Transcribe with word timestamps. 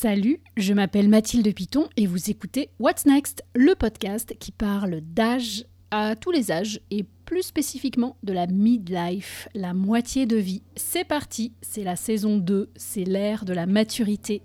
Salut, 0.00 0.38
je 0.56 0.74
m'appelle 0.74 1.08
Mathilde 1.08 1.52
Piton 1.52 1.88
et 1.96 2.06
vous 2.06 2.30
écoutez 2.30 2.70
What's 2.78 3.04
Next, 3.04 3.42
le 3.56 3.74
podcast 3.74 4.32
qui 4.38 4.52
parle 4.52 5.00
d'âge 5.00 5.64
à 5.90 6.14
tous 6.14 6.30
les 6.30 6.52
âges 6.52 6.78
et 6.92 7.04
plus 7.24 7.42
spécifiquement 7.42 8.16
de 8.22 8.32
la 8.32 8.46
midlife, 8.46 9.48
la 9.56 9.74
moitié 9.74 10.24
de 10.24 10.36
vie. 10.36 10.62
C'est 10.76 11.02
parti, 11.02 11.52
c'est 11.62 11.82
la 11.82 11.96
saison 11.96 12.36
2, 12.36 12.70
c'est 12.76 13.02
l'ère 13.02 13.44
de 13.44 13.52
la 13.52 13.66
maturité. 13.66 14.40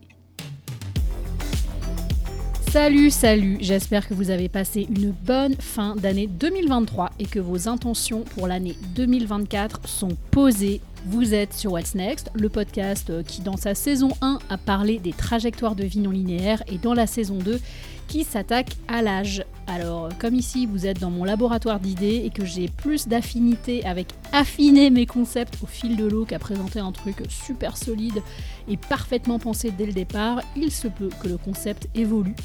Salut, 2.72 3.12
salut, 3.12 3.58
j'espère 3.62 4.08
que 4.08 4.16
vous 4.16 4.32
avez 4.32 4.50
passé 4.50 4.88
une 4.90 5.12
bonne 5.12 5.54
fin 5.60 5.96
d'année 5.96 6.26
2023 6.26 7.12
et 7.20 7.28
que 7.28 7.40
vos 7.40 7.70
intentions 7.70 8.22
pour 8.22 8.48
l'année 8.48 8.76
2024 8.96 9.88
sont 9.88 10.18
posées 10.32 10.82
vous 11.06 11.34
êtes 11.34 11.54
sur 11.54 11.74
What's 11.74 11.96
Next, 11.96 12.32
le 12.34 12.48
podcast 12.48 13.10
euh, 13.10 13.24
qui 13.24 13.42
dans 13.42 13.58
sa 13.58 13.76
saison 13.76 14.10
1 14.22 14.40
a 14.50 14.58
parlé 14.58 15.00
des 15.00 15.12
trajectoires 15.12 15.76
de 15.76 15.84
vie 15.84 16.00
non 16.00 16.12
linéaires 16.12 16.64
et 16.68 16.78
dans 16.78 16.94
la 16.94 17.08
saison 17.08 17.36
2 17.36 17.60
qui 18.08 18.24
s'attaque 18.24 18.72
à 18.88 19.02
l'âge. 19.02 19.44
Alors 19.68 20.10
comme 20.18 20.36
ici 20.36 20.66
vous 20.66 20.86
êtes 20.86 21.00
dans 21.00 21.10
mon 21.10 21.26
laboratoire 21.26 21.80
d'idées 21.80 22.24
et 22.26 22.30
que 22.30 22.46
j'ai 22.46 22.70
plus 22.70 23.08
d'affinité 23.08 23.86
avec 23.86 24.08
affiner 24.32 24.90
mes 24.90 25.06
concepts 25.06 25.58
au 25.62 25.66
fil 25.66 25.98
de 25.98 26.06
l'eau 26.06 26.24
qu'à 26.24 26.40
présenter 26.40 26.80
un 26.80 26.92
truc 26.94 27.24
super 27.30 27.76
solide 27.76 28.22
et 28.70 28.78
parfaitement 28.78 29.40
pensé 29.40 29.72
dès 29.72 29.86
le 29.86 29.94
départ, 29.94 30.42
il 30.56 30.72
se 30.72 30.88
peut 30.88 31.10
que 31.22 31.28
le 31.28 31.38
concept 31.38 31.90
évolue 31.96 32.36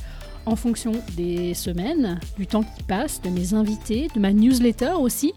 en 0.49 0.57
fonction 0.57 0.93
des 1.15 1.53
semaines, 1.53 2.19
du 2.39 2.47
temps 2.47 2.63
qui 2.63 2.83
passe, 2.83 3.21
de 3.21 3.29
mes 3.29 3.53
invités, 3.53 4.09
de 4.15 4.19
ma 4.19 4.33
newsletter 4.33 4.93
aussi. 4.99 5.35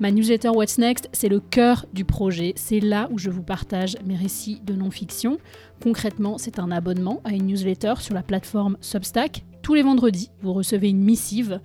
Ma 0.00 0.10
newsletter 0.10 0.48
What's 0.48 0.78
Next, 0.78 1.10
c'est 1.12 1.28
le 1.28 1.38
cœur 1.38 1.84
du 1.92 2.06
projet. 2.06 2.54
C'est 2.56 2.80
là 2.80 3.08
où 3.10 3.18
je 3.18 3.28
vous 3.28 3.42
partage 3.42 3.96
mes 4.06 4.16
récits 4.16 4.62
de 4.64 4.74
non-fiction. 4.74 5.36
Concrètement, 5.82 6.38
c'est 6.38 6.58
un 6.58 6.70
abonnement 6.70 7.20
à 7.24 7.32
une 7.32 7.46
newsletter 7.46 7.94
sur 7.98 8.14
la 8.14 8.22
plateforme 8.22 8.78
Substack. 8.80 9.44
Tous 9.60 9.74
les 9.74 9.82
vendredis, 9.82 10.30
vous 10.40 10.54
recevez 10.54 10.88
une 10.88 11.04
missive 11.04 11.60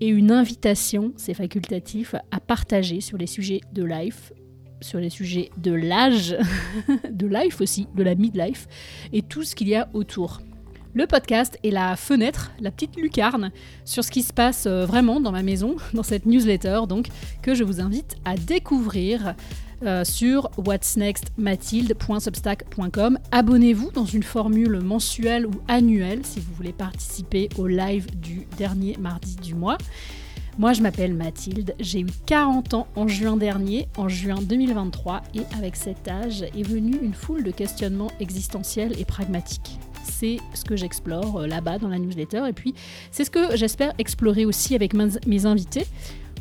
et 0.00 0.08
une 0.08 0.32
invitation, 0.32 1.12
c'est 1.16 1.34
facultatif, 1.34 2.16
à 2.32 2.40
partager 2.40 3.00
sur 3.00 3.16
les 3.16 3.28
sujets 3.28 3.60
de 3.72 3.84
life, 3.84 4.32
sur 4.80 4.98
les 4.98 5.10
sujets 5.10 5.50
de 5.56 5.72
l'âge, 5.72 6.36
de 7.10 7.26
life 7.28 7.60
aussi, 7.60 7.86
de 7.94 8.02
la 8.02 8.16
midlife, 8.16 8.66
et 9.12 9.22
tout 9.22 9.44
ce 9.44 9.54
qu'il 9.54 9.68
y 9.68 9.76
a 9.76 9.88
autour. 9.94 10.40
Le 10.96 11.08
podcast 11.08 11.58
est 11.64 11.70
la 11.70 11.96
fenêtre, 11.96 12.52
la 12.60 12.70
petite 12.70 12.94
lucarne 12.94 13.50
sur 13.84 14.04
ce 14.04 14.12
qui 14.12 14.22
se 14.22 14.32
passe 14.32 14.66
euh, 14.66 14.86
vraiment 14.86 15.18
dans 15.18 15.32
ma 15.32 15.42
maison, 15.42 15.74
dans 15.92 16.04
cette 16.04 16.24
newsletter, 16.24 16.82
donc 16.88 17.08
que 17.42 17.52
je 17.52 17.64
vous 17.64 17.80
invite 17.80 18.14
à 18.24 18.36
découvrir 18.36 19.34
euh, 19.82 20.04
sur 20.04 20.50
whatsnextmathilde.substack.com. 20.56 23.18
Abonnez-vous 23.32 23.90
dans 23.90 24.04
une 24.04 24.22
formule 24.22 24.80
mensuelle 24.82 25.46
ou 25.46 25.54
annuelle 25.66 26.20
si 26.22 26.38
vous 26.38 26.54
voulez 26.54 26.72
participer 26.72 27.48
au 27.58 27.66
live 27.66 28.06
du 28.20 28.46
dernier 28.56 28.96
mardi 29.00 29.34
du 29.34 29.56
mois. 29.56 29.78
Moi, 30.58 30.74
je 30.74 30.82
m'appelle 30.82 31.12
Mathilde, 31.12 31.74
j'ai 31.80 32.02
eu 32.02 32.06
40 32.26 32.74
ans 32.74 32.86
en 32.94 33.08
juin 33.08 33.36
dernier, 33.36 33.88
en 33.96 34.08
juin 34.08 34.38
2023, 34.40 35.22
et 35.34 35.40
avec 35.58 35.74
cet 35.74 36.06
âge 36.06 36.42
est 36.42 36.62
venue 36.62 36.96
une 37.02 37.14
foule 37.14 37.42
de 37.42 37.50
questionnements 37.50 38.12
existentiels 38.20 38.96
et 39.00 39.04
pragmatiques 39.04 39.80
c'est 40.04 40.38
ce 40.54 40.64
que 40.64 40.76
j'explore 40.76 41.40
euh, 41.40 41.46
là-bas 41.46 41.78
dans 41.78 41.88
la 41.88 41.98
newsletter. 41.98 42.42
Et 42.48 42.52
puis, 42.52 42.74
c'est 43.10 43.24
ce 43.24 43.30
que 43.30 43.56
j'espère 43.56 43.92
explorer 43.98 44.44
aussi 44.44 44.74
avec 44.74 44.92
mes 44.94 45.46
invités. 45.46 45.86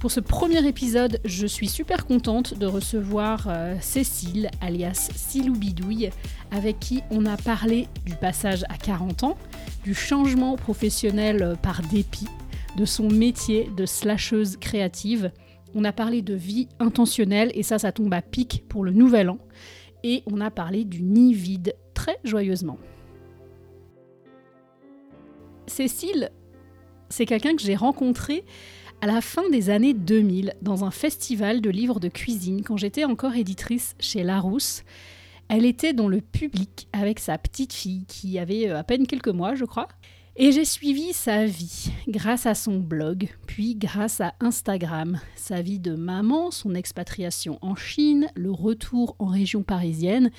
Pour 0.03 0.11
ce 0.11 0.19
premier 0.19 0.67
épisode, 0.67 1.21
je 1.23 1.47
suis 1.47 1.69
super 1.69 2.05
contente 2.05 2.57
de 2.57 2.65
recevoir 2.65 3.45
euh, 3.47 3.77
Cécile, 3.79 4.51
alias 4.59 5.09
Silou 5.15 5.53
Bidouille, 5.53 6.09
avec 6.51 6.77
qui 6.81 7.01
on 7.09 7.25
a 7.25 7.37
parlé 7.37 7.87
du 8.05 8.13
passage 8.15 8.65
à 8.67 8.75
40 8.75 9.23
ans, 9.23 9.37
du 9.85 9.93
changement 9.93 10.57
professionnel 10.57 11.41
euh, 11.41 11.55
par 11.55 11.81
dépit, 11.83 12.27
de 12.75 12.83
son 12.83 13.07
métier 13.07 13.69
de 13.77 13.85
slasheuse 13.85 14.57
créative. 14.57 15.31
On 15.73 15.85
a 15.85 15.93
parlé 15.93 16.21
de 16.21 16.33
vie 16.33 16.67
intentionnelle, 16.81 17.53
et 17.55 17.63
ça, 17.63 17.79
ça 17.79 17.93
tombe 17.93 18.13
à 18.13 18.21
pic 18.21 18.65
pour 18.67 18.83
le 18.83 18.91
nouvel 18.91 19.29
an. 19.29 19.37
Et 20.03 20.23
on 20.29 20.41
a 20.41 20.51
parlé 20.51 20.83
du 20.83 21.01
nid 21.01 21.33
vide 21.33 21.75
très 21.93 22.19
joyeusement. 22.25 22.77
Cécile, 25.67 26.29
c'est 27.09 27.25
quelqu'un 27.25 27.55
que 27.55 27.61
j'ai 27.61 27.75
rencontré 27.75 28.43
à 29.01 29.07
la 29.07 29.21
fin 29.21 29.49
des 29.49 29.69
années 29.69 29.93
2000 29.93 30.53
dans 30.61 30.85
un 30.85 30.91
festival 30.91 31.61
de 31.61 31.69
livres 31.69 31.99
de 31.99 32.07
cuisine 32.07 32.63
quand 32.63 32.77
j'étais 32.77 33.05
encore 33.05 33.35
éditrice 33.35 33.95
chez 33.99 34.23
Larousse. 34.23 34.83
Elle 35.49 35.65
était 35.65 35.93
dans 35.93 36.07
le 36.07 36.21
public 36.21 36.87
avec 36.93 37.19
sa 37.19 37.37
petite 37.37 37.73
fille 37.73 38.05
qui 38.07 38.39
avait 38.39 38.69
euh, 38.69 38.77
à 38.77 38.83
peine 38.83 39.05
quelques 39.05 39.27
mois, 39.27 39.55
je 39.55 39.65
crois. 39.65 39.87
Et 40.35 40.51
j'ai 40.51 40.65
suivi 40.65 41.13
sa 41.13 41.45
vie 41.45 41.91
grâce 42.07 42.47
à 42.47 42.55
son 42.55 42.79
blog, 42.79 43.29
puis 43.45 43.75
grâce 43.75 44.19
à 44.19 44.33
Instagram, 44.39 45.19
sa 45.35 45.61
vie 45.61 45.79
de 45.79 45.93
maman, 45.93 46.49
son 46.49 46.73
expatriation 46.73 47.59
en 47.61 47.75
Chine, 47.75 48.27
le 48.33 48.49
retour 48.51 49.15
en 49.19 49.27
région 49.27 49.61
parisienne, 49.61 50.31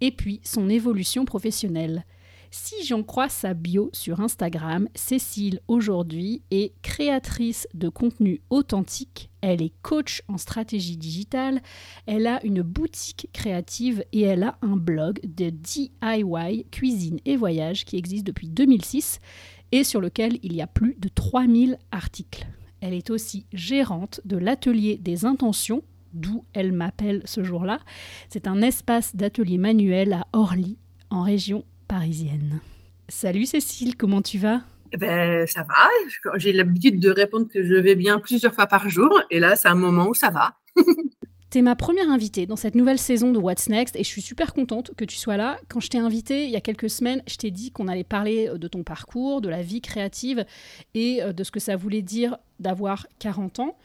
et 0.00 0.10
puis 0.10 0.40
son 0.42 0.70
évolution 0.70 1.26
professionnelle. 1.26 2.06
Si 2.54 2.84
j'en 2.84 3.02
crois 3.02 3.30
sa 3.30 3.54
bio 3.54 3.88
sur 3.94 4.20
Instagram, 4.20 4.86
Cécile 4.94 5.60
aujourd'hui 5.68 6.42
est 6.50 6.74
créatrice 6.82 7.66
de 7.72 7.88
contenu 7.88 8.42
authentique, 8.50 9.30
elle 9.40 9.62
est 9.62 9.72
coach 9.80 10.22
en 10.28 10.36
stratégie 10.36 10.98
digitale, 10.98 11.62
elle 12.04 12.26
a 12.26 12.44
une 12.44 12.60
boutique 12.60 13.30
créative 13.32 14.04
et 14.12 14.20
elle 14.20 14.42
a 14.42 14.58
un 14.60 14.76
blog 14.76 15.18
de 15.24 15.48
DIY 15.48 16.66
cuisine 16.70 17.20
et 17.24 17.36
voyage 17.36 17.86
qui 17.86 17.96
existe 17.96 18.26
depuis 18.26 18.50
2006 18.50 19.20
et 19.72 19.82
sur 19.82 20.02
lequel 20.02 20.38
il 20.42 20.54
y 20.54 20.60
a 20.60 20.66
plus 20.66 20.94
de 20.98 21.08
3000 21.08 21.78
articles. 21.90 22.46
Elle 22.82 22.92
est 22.92 23.08
aussi 23.08 23.46
gérante 23.54 24.20
de 24.26 24.36
l'atelier 24.36 24.98
des 24.98 25.24
intentions 25.24 25.82
d'où 26.12 26.44
elle 26.52 26.72
m'appelle 26.72 27.22
ce 27.24 27.42
jour-là. 27.42 27.80
C'est 28.28 28.46
un 28.46 28.60
espace 28.60 29.16
d'atelier 29.16 29.56
manuel 29.56 30.12
à 30.12 30.26
Orly, 30.34 30.76
en 31.08 31.22
région 31.22 31.64
parisienne. 31.92 32.60
Salut 33.10 33.44
Cécile, 33.44 33.98
comment 33.98 34.22
tu 34.22 34.38
vas? 34.38 34.62
Eh 34.92 34.96
ben, 34.96 35.46
ça 35.46 35.62
va. 35.62 36.38
J'ai 36.38 36.54
l'habitude 36.54 36.98
de 36.98 37.10
répondre 37.10 37.48
que 37.52 37.62
je 37.62 37.74
vais 37.74 37.96
bien 37.96 38.18
plusieurs 38.18 38.54
fois 38.54 38.66
par 38.66 38.88
jour. 38.88 39.20
Et 39.30 39.38
là, 39.38 39.56
c'est 39.56 39.68
un 39.68 39.74
moment 39.74 40.08
où 40.08 40.14
ça 40.14 40.30
va. 40.30 40.54
Tu 41.50 41.58
es 41.58 41.62
ma 41.62 41.76
première 41.76 42.08
invitée 42.08 42.46
dans 42.46 42.56
cette 42.56 42.74
nouvelle 42.74 42.98
saison 42.98 43.30
de 43.30 43.38
What's 43.38 43.68
Next 43.68 43.94
et 43.96 44.04
je 44.04 44.08
suis 44.08 44.22
super 44.22 44.54
contente 44.54 44.92
que 44.96 45.04
tu 45.04 45.18
sois 45.18 45.36
là. 45.36 45.58
Quand 45.68 45.80
je 45.80 45.88
t'ai 45.88 45.98
invitée 45.98 46.46
il 46.46 46.50
y 46.50 46.56
a 46.56 46.62
quelques 46.62 46.88
semaines, 46.88 47.22
je 47.28 47.36
t'ai 47.36 47.50
dit 47.50 47.72
qu'on 47.72 47.88
allait 47.88 48.04
parler 48.04 48.48
euh, 48.48 48.56
de 48.56 48.68
ton 48.68 48.82
parcours, 48.84 49.42
de 49.42 49.50
la 49.50 49.60
vie 49.60 49.82
créative 49.82 50.46
et 50.94 51.22
euh, 51.22 51.34
de 51.34 51.44
ce 51.44 51.50
que 51.50 51.60
ça 51.60 51.76
voulait 51.76 52.00
dire 52.00 52.38
d'avoir 52.58 53.06
40 53.18 53.60
ans. 53.60 53.76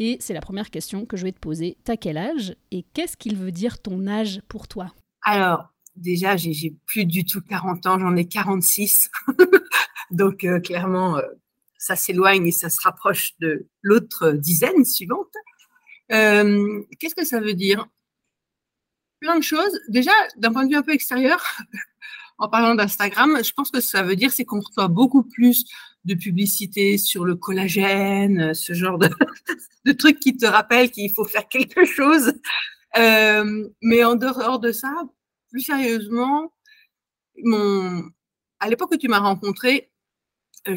Et 0.00 0.16
c'est 0.18 0.34
la 0.34 0.40
première 0.40 0.68
question 0.68 1.06
que 1.06 1.16
je 1.16 1.22
vais 1.22 1.30
te 1.30 1.38
poser. 1.38 1.76
T'as 1.84 1.96
quel 1.96 2.18
âge? 2.18 2.56
Et 2.72 2.84
qu'est-ce 2.92 3.16
qu'il 3.16 3.36
veut 3.36 3.52
dire 3.52 3.78
ton 3.78 4.08
âge 4.08 4.42
pour 4.48 4.66
toi? 4.66 4.92
Alors, 5.24 5.71
déjà, 5.96 6.36
j'ai 6.36 6.74
plus 6.86 7.04
du 7.04 7.24
tout 7.24 7.40
40 7.40 7.86
ans, 7.86 7.98
j'en 7.98 8.16
ai 8.16 8.26
46. 8.26 9.10
Donc, 10.10 10.44
euh, 10.44 10.60
clairement, 10.60 11.18
euh, 11.18 11.22
ça 11.78 11.96
s'éloigne 11.96 12.46
et 12.46 12.52
ça 12.52 12.70
se 12.70 12.80
rapproche 12.82 13.32
de 13.40 13.66
l'autre 13.80 14.32
dizaine 14.32 14.84
suivante. 14.84 15.32
Euh, 16.12 16.82
qu'est-ce 16.98 17.14
que 17.14 17.24
ça 17.24 17.40
veut 17.40 17.54
dire? 17.54 17.86
Plein 19.20 19.38
de 19.38 19.44
choses. 19.44 19.80
Déjà, 19.88 20.12
d'un 20.36 20.52
point 20.52 20.64
de 20.64 20.70
vue 20.70 20.76
un 20.76 20.82
peu 20.82 20.92
extérieur, 20.92 21.42
en 22.38 22.48
parlant 22.48 22.74
d'Instagram, 22.74 23.38
je 23.42 23.52
pense 23.52 23.70
que 23.70 23.80
ça 23.80 24.02
veut 24.02 24.16
dire 24.16 24.32
c'est 24.32 24.44
qu'on 24.44 24.60
reçoit 24.60 24.88
beaucoup 24.88 25.22
plus 25.22 25.64
de 26.04 26.14
publicité 26.14 26.98
sur 26.98 27.24
le 27.24 27.36
collagène, 27.36 28.52
ce 28.52 28.72
genre 28.72 28.98
de, 28.98 29.08
de 29.86 29.92
trucs 29.92 30.18
qui 30.18 30.36
te 30.36 30.46
rappellent 30.46 30.90
qu'il 30.90 31.12
faut 31.14 31.24
faire 31.24 31.48
quelque 31.48 31.84
chose. 31.84 32.34
mais 32.94 34.04
en 34.04 34.16
dehors 34.16 34.58
de 34.58 34.72
ça, 34.72 34.92
plus 35.52 35.60
sérieusement, 35.60 36.52
à 38.58 38.68
l'époque 38.68 38.90
où 38.92 38.96
tu 38.96 39.08
m'as 39.08 39.18
rencontré, 39.18 39.92
euh, 40.68 40.74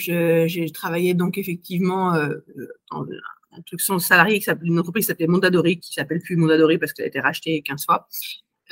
j'ai 0.47 0.69
travaillé 0.71 1.13
donc 1.13 1.37
effectivement 1.37 2.13
euh, 2.13 2.35
dans 2.91 3.05
un 3.51 3.61
truc 3.61 3.79
sans 3.79 3.99
salarié, 3.99 4.39
qui 4.39 4.49
une 4.63 4.79
entreprise 4.79 5.05
qui 5.05 5.07
s'appelait 5.07 5.27
Mondadori, 5.27 5.79
qui 5.79 5.93
s'appelle 5.93 6.19
plus 6.19 6.35
Mondadori 6.35 6.77
parce 6.77 6.93
qu'elle 6.93 7.05
a 7.05 7.07
été 7.07 7.19
rachetée 7.19 7.61
15 7.61 7.85
fois. 7.85 8.07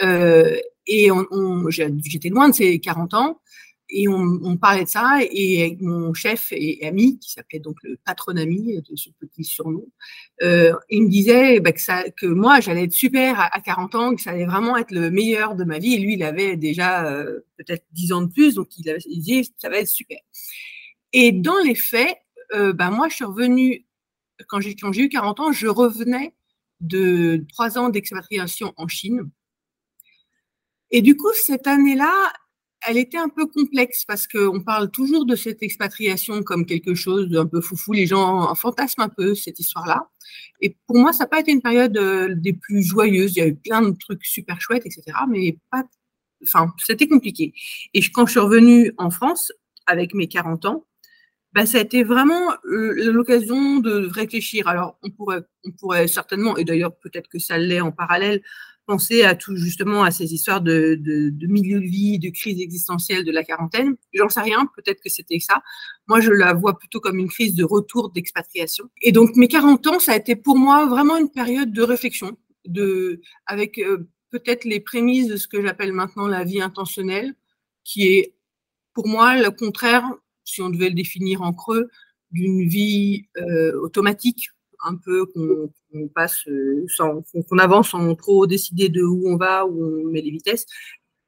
Euh, 0.02 0.58
et 0.88 1.10
j'étais 1.70 2.30
loin 2.30 2.50
de 2.50 2.54
ces 2.54 2.80
40 2.80 3.14
ans 3.14 3.42
et 3.96 4.08
on, 4.08 4.58
parlait 4.58 4.86
de 4.86 4.90
ça 4.90 5.20
et 5.22 5.78
mon 5.80 6.16
chef 6.16 6.48
et 6.52 6.86
ami 6.86 7.20
qui 7.20 7.32
s'appelait 7.32 7.60
donc 7.60 7.78
le 7.84 7.98
patron 8.04 8.36
ami 8.36 8.82
de 8.82 8.96
ce 8.96 9.10
petit 9.20 9.44
surnom, 9.44 9.86
euh, 10.42 10.74
il 10.90 11.04
me 11.04 11.10
disait 11.10 11.60
bah, 11.60 11.72
que, 11.72 11.80
ça, 11.80 12.04
que 12.10 12.26
moi 12.26 12.60
j'allais 12.60 12.86
être 12.86 12.92
super 12.92 13.40
à, 13.40 13.62
40 13.62 13.96
ans, 13.96 14.16
que 14.16 14.22
ça 14.22 14.32
allait 14.32 14.48
vraiment 14.48 14.78
être 14.78 14.90
le 14.90 15.12
meilleur 15.12 15.56
de 15.56 15.64
ma 15.64 15.78
vie 15.78 15.94
et 15.94 16.00
lui 16.00 16.16
il 16.16 16.24
avait 16.24 16.58
déjà 16.58 17.06
euh, 17.06 17.42
peut-être 17.58 17.86
10 17.92 18.14
ans 18.14 18.22
de 18.24 18.32
plus 18.32 18.56
donc 18.56 18.68
il, 18.80 18.90
avait, 18.90 19.00
il 19.06 19.22
disait 19.22 19.52
ça 19.58 19.70
va 19.70 19.78
être 19.78 19.88
super. 19.88 20.18
Et 21.14 21.32
dans 21.32 21.60
les 21.64 21.76
faits, 21.76 22.18
euh, 22.56 22.74
bah, 22.74 22.90
moi 22.90 23.10
je 23.10 23.16
suis 23.16 23.26
revenue 23.26 23.86
quand 24.48 24.60
j'ai 24.60 24.76
quand 24.76 24.92
j'ai 24.92 25.04
eu 25.04 25.10
40 25.10 25.40
ans, 25.40 25.52
je 25.52 25.68
revenais 25.68 26.34
de 26.82 27.46
trois 27.54 27.78
ans 27.78 27.90
d'expatriation 27.90 28.74
en 28.76 28.88
Chine. 28.88 29.30
Et 30.90 31.02
du 31.02 31.16
coup, 31.16 31.32
cette 31.34 31.66
année-là, 31.66 32.32
elle 32.86 32.98
était 32.98 33.18
un 33.18 33.30
peu 33.30 33.46
complexe 33.46 34.06
parce 34.06 34.28
qu'on 34.28 34.62
parle 34.62 34.92
toujours 34.92 35.26
de 35.26 35.36
cette 35.36 35.64
expatriation 35.64 36.44
comme 36.44 36.66
quelque 36.66 36.96
chose 36.96 37.30
d'un 37.30 37.46
peu 37.46 37.62
foufou. 37.62 37.94
Les 37.94 38.08
gens 38.08 38.54
fantasment 38.56 39.06
un 39.06 39.10
peu 39.10 39.36
cette 39.36 39.60
histoire-là. 39.60 40.10
Et 40.62 40.76
pour 40.88 40.98
moi, 40.98 41.14
ça 41.14 41.24
n'a 41.24 41.28
pas 41.30 41.40
été 41.40 41.52
une 41.52 41.62
période 41.62 41.98
euh, 41.98 42.34
des 42.36 42.54
plus 42.54 42.84
joyeuses. 42.84 43.36
Il 43.36 43.40
y 43.40 43.42
a 43.42 43.48
eu 43.48 43.56
plein 43.56 43.82
de 43.82 43.96
trucs 43.98 44.26
super 44.26 44.60
chouettes, 44.62 44.86
etc. 44.86 45.04
Mais 45.30 45.58
pas. 45.72 45.84
Enfin, 46.44 46.74
c'était 46.78 47.08
compliqué. 47.08 47.54
Et 47.94 48.02
quand 48.12 48.26
je 48.26 48.32
suis 48.32 48.40
revenue 48.40 48.94
en 48.98 49.10
France, 49.10 49.52
avec 49.88 50.14
mes 50.14 50.28
40 50.28 50.66
ans, 50.66 50.86
ben, 51.54 51.66
ça 51.66 51.78
a 51.78 51.82
été 51.82 52.04
vraiment 52.04 52.52
euh, 52.66 53.12
l'occasion 53.12 53.80
de 53.80 54.08
réfléchir. 54.08 54.68
Alors, 54.68 54.98
on 55.04 55.10
pourrait, 55.12 55.42
on 55.66 55.72
pourrait 55.72 56.08
certainement, 56.08 56.58
et 56.58 56.64
d'ailleurs 56.64 56.96
peut-être 56.98 57.30
que 57.30 57.40
ça 57.40 57.58
l'est 57.58 57.80
en 57.80 57.92
parallèle, 57.92 58.42
penser 58.86 59.24
à 59.24 59.36
tout 59.36 59.56
justement 59.56 60.04
à 60.04 60.12
ces 60.12 60.34
histoires 60.34 60.62
de, 60.62 61.00
milieu 61.48 61.80
de 61.80 61.86
vie, 61.86 62.20
de 62.20 62.30
crise 62.30 62.60
existentielle 62.60 63.24
de 63.24 63.32
la 63.32 63.44
quarantaine. 63.44 63.96
J'en 64.14 64.30
sais 64.30 64.42
rien, 64.42 64.68
peut-être 64.76 65.02
que 65.02 65.10
c'était 65.10 65.40
ça. 65.40 65.62
Moi, 66.08 66.20
je 66.20 66.32
la 66.32 66.54
vois 66.54 66.78
plutôt 66.78 67.00
comme 67.00 67.18
une 67.18 67.30
crise 67.30 67.56
de 67.56 67.64
retour 67.64 68.12
d'expatriation. 68.12 68.90
Et 69.02 69.12
donc, 69.12 69.36
mes 69.36 69.48
40 69.48 69.88
ans, 69.88 70.00
ça 70.00 70.14
a 70.14 70.16
été 70.18 70.36
pour 70.36 70.58
moi 70.58 70.86
vraiment 70.86 71.18
une 71.18 71.32
période 71.32 71.72
de 71.72 71.82
réflexion, 71.82 72.38
de, 72.66 73.22
avec 73.46 73.80
euh, 73.80 74.10
peut-être 74.30 74.66
les 74.66 74.80
prémices 74.80 75.28
de 75.28 75.38
ce 75.38 75.48
que 75.48 75.62
j'appelle 75.62 75.94
maintenant 75.94 76.28
la 76.28 76.44
vie 76.44 76.62
intentionnelle, 76.62 77.36
qui 77.84 78.08
est 78.08 78.36
pour 78.94 79.08
moi 79.08 79.42
le 79.42 79.50
contraire, 79.52 80.06
si 80.44 80.62
on 80.62 80.70
devait 80.70 80.90
le 80.90 80.96
définir 80.96 81.42
en 81.42 81.54
creux, 81.54 81.90
d'une 82.32 82.68
vie 82.68 83.28
euh, 83.38 83.80
automatique 83.80 84.50
un 84.84 84.96
peu 84.96 85.26
qu'on 85.26 86.08
passe 86.14 86.48
euh, 86.48 86.86
sans 86.88 87.24
qu'on 87.48 87.58
avance 87.58 87.90
sans 87.90 88.16
trop 88.16 88.48
décider 88.48 88.90
de 88.90 89.02
où 89.02 89.24
on 89.28 89.38
va, 89.38 89.66
où 89.66 90.06
on 90.06 90.12
met 90.12 90.22
les 90.22 90.32
vitesses. 90.32 90.66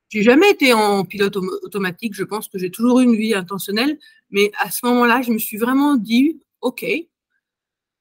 J'ai 0.10 0.24
jamais 0.24 0.52
été 0.52 0.74
en 0.74 1.04
pilote 1.04 1.36
automatique. 1.36 2.14
Je 2.14 2.24
pense 2.24 2.48
que 2.48 2.58
j'ai 2.58 2.70
toujours 2.70 3.00
eu 3.00 3.04
une 3.04 3.16
vie 3.16 3.34
intentionnelle, 3.34 3.98
mais 4.30 4.52
à 4.60 4.72
ce 4.72 4.86
moment-là, 4.86 5.22
je 5.22 5.32
me 5.32 5.38
suis 5.38 5.58
vraiment 5.58 5.96
dit, 5.96 6.40
ok, 6.62 6.86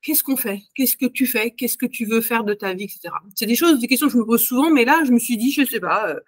qu'est-ce 0.02 0.22
qu'on 0.22 0.36
fait? 0.36 0.62
Qu'est-ce 0.74 0.96
que 0.96 1.06
tu 1.06 1.26
fais? 1.26 1.50
Qu'est-ce 1.50 1.78
que 1.78 1.86
tu 1.86 2.04
veux 2.04 2.20
faire 2.20 2.44
de 2.44 2.54
ta 2.54 2.74
vie, 2.74 2.84
etc. 2.84 3.14
C'est 3.34 3.46
des 3.46 3.56
choses, 3.56 3.80
des 3.80 3.88
questions 3.88 4.06
que 4.06 4.12
je 4.12 4.18
me 4.18 4.24
pose 4.24 4.42
souvent, 4.42 4.70
mais 4.70 4.84
là, 4.84 5.02
je 5.04 5.12
me 5.12 5.18
suis 5.18 5.36
dit, 5.36 5.50
je 5.50 5.64
sais 5.64 5.80
pas. 5.80 6.08
Euh, 6.10 6.20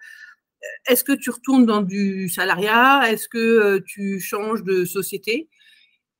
est-ce 0.87 1.03
que 1.03 1.13
tu 1.13 1.29
retournes 1.29 1.65
dans 1.65 1.81
du 1.81 2.29
salariat? 2.29 3.03
Est-ce 3.11 3.29
que 3.29 3.37
euh, 3.37 3.79
tu 3.85 4.19
changes 4.19 4.63
de 4.63 4.85
société? 4.85 5.47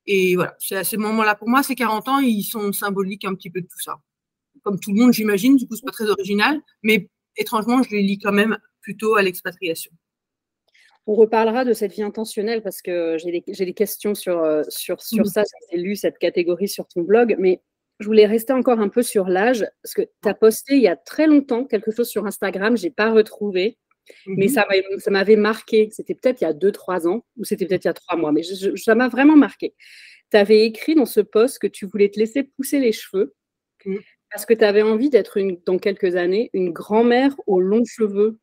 Et 0.08 0.36
voilà, 0.36 0.56
c'est 0.58 0.78
à 0.78 0.84
ce 0.86 0.96
moment-là, 0.96 1.36
pour 1.36 1.50
moi, 1.50 1.64
ces 1.64 1.76
40 1.76 2.08
ans, 2.08 2.20
ils 2.20 2.44
sont 2.44 2.72
symboliques 2.72 3.26
un 3.26 3.36
petit 3.36 3.50
peu 3.50 3.62
de 3.62 3.68
tout 3.68 3.80
ça. 3.80 3.98
Comme 4.64 4.80
tout 4.80 4.94
le 4.94 5.00
monde, 5.02 5.14
j'imagine, 5.14 5.58
du 5.58 5.68
coup, 5.68 5.76
c'est 5.76 5.86
pas 5.86 5.92
très 5.92 6.10
original, 6.10 6.60
mais 6.82 7.10
étrangement, 7.36 7.84
je 7.84 7.92
les 7.92 8.02
lis 8.02 8.18
quand 8.18 8.32
même 8.32 8.58
plutôt 8.82 9.16
à 9.16 9.22
l'expatriation. 9.22 9.92
On 11.06 11.16
reparlera 11.16 11.66
de 11.66 11.74
cette 11.74 11.94
vie 11.94 12.04
intentionnelle 12.04 12.64
parce 12.64 12.82
que 12.82 13.18
j'ai 13.18 13.66
des, 13.66 13.74
questions 13.74 14.16
sur, 14.16 14.40
euh, 14.40 14.64
sur, 14.70 15.02
sur 15.02 15.24
mmh. 15.24 15.30
ça. 15.30 15.44
J'ai 15.72 15.78
lu 15.78 15.96
cette 15.96 16.18
catégorie 16.18 16.68
sur 16.68 16.88
ton 16.88 17.02
blog, 17.02 17.36
mais 17.38 17.62
je 18.00 18.06
voulais 18.06 18.26
rester 18.26 18.54
encore 18.54 18.80
un 18.80 18.90
peu 18.90 19.04
sur 19.04 19.28
l'âge 19.28 19.66
parce 19.82 19.94
que 19.94 20.02
tu 20.02 20.30
as 20.30 20.34
posté 20.34 20.76
il 20.76 20.82
y 20.82 20.88
a 20.88 20.96
très 20.96 21.28
longtemps 21.28 21.66
quelque 21.66 21.92
chose 21.92 22.10
sur 22.10 22.26
Instagram, 22.26 22.78
je 22.78 22.84
n'ai 22.84 22.92
pas 22.92 23.12
retrouvé. 23.12 23.78
Mais 24.26 24.48
mmh 24.48 25.00
ça 25.00 25.12
m'avait 25.12 25.36
marqué. 25.36 25.90
C'était 25.92 26.16
peut-être 26.16 26.42
il 26.42 26.46
y 26.46 26.48
a 26.48 26.54
2-3 26.54 27.08
ans, 27.08 27.26
ou 27.38 27.44
c'était 27.44 27.66
peut-être 27.66 27.86
il 27.86 27.88
y 27.88 27.92
a 27.92 27.94
3 27.94 28.18
mois, 28.18 28.32
mais 28.32 28.42
ça 28.76 28.96
m'a 28.96 29.08
vraiment 29.08 29.36
marqué. 29.36 29.76
Tu 30.32 30.38
avais 30.38 30.66
écrit 30.66 30.96
dans 30.96 31.06
ce 31.06 31.22
post 31.22 31.60
que 31.60 31.68
tu 31.68 31.86
voulais 31.86 32.10
te 32.10 32.20
laisser 32.20 32.44
pousser 32.44 32.80
les 32.80 32.92
cheveux 32.92 33.36
mmh. 33.86 33.98
parce 34.32 34.46
que 34.46 34.54
tu 34.54 34.64
avais 34.64 34.82
envie 34.82 35.10
d'être 35.10 35.40
dans 35.66 35.78
quelques 35.78 36.16
années 36.16 36.50
une 36.54 36.72
grand-mère 36.72 37.34
aux 37.48 37.62
longs 37.62 37.86
cheveux. 37.86 38.40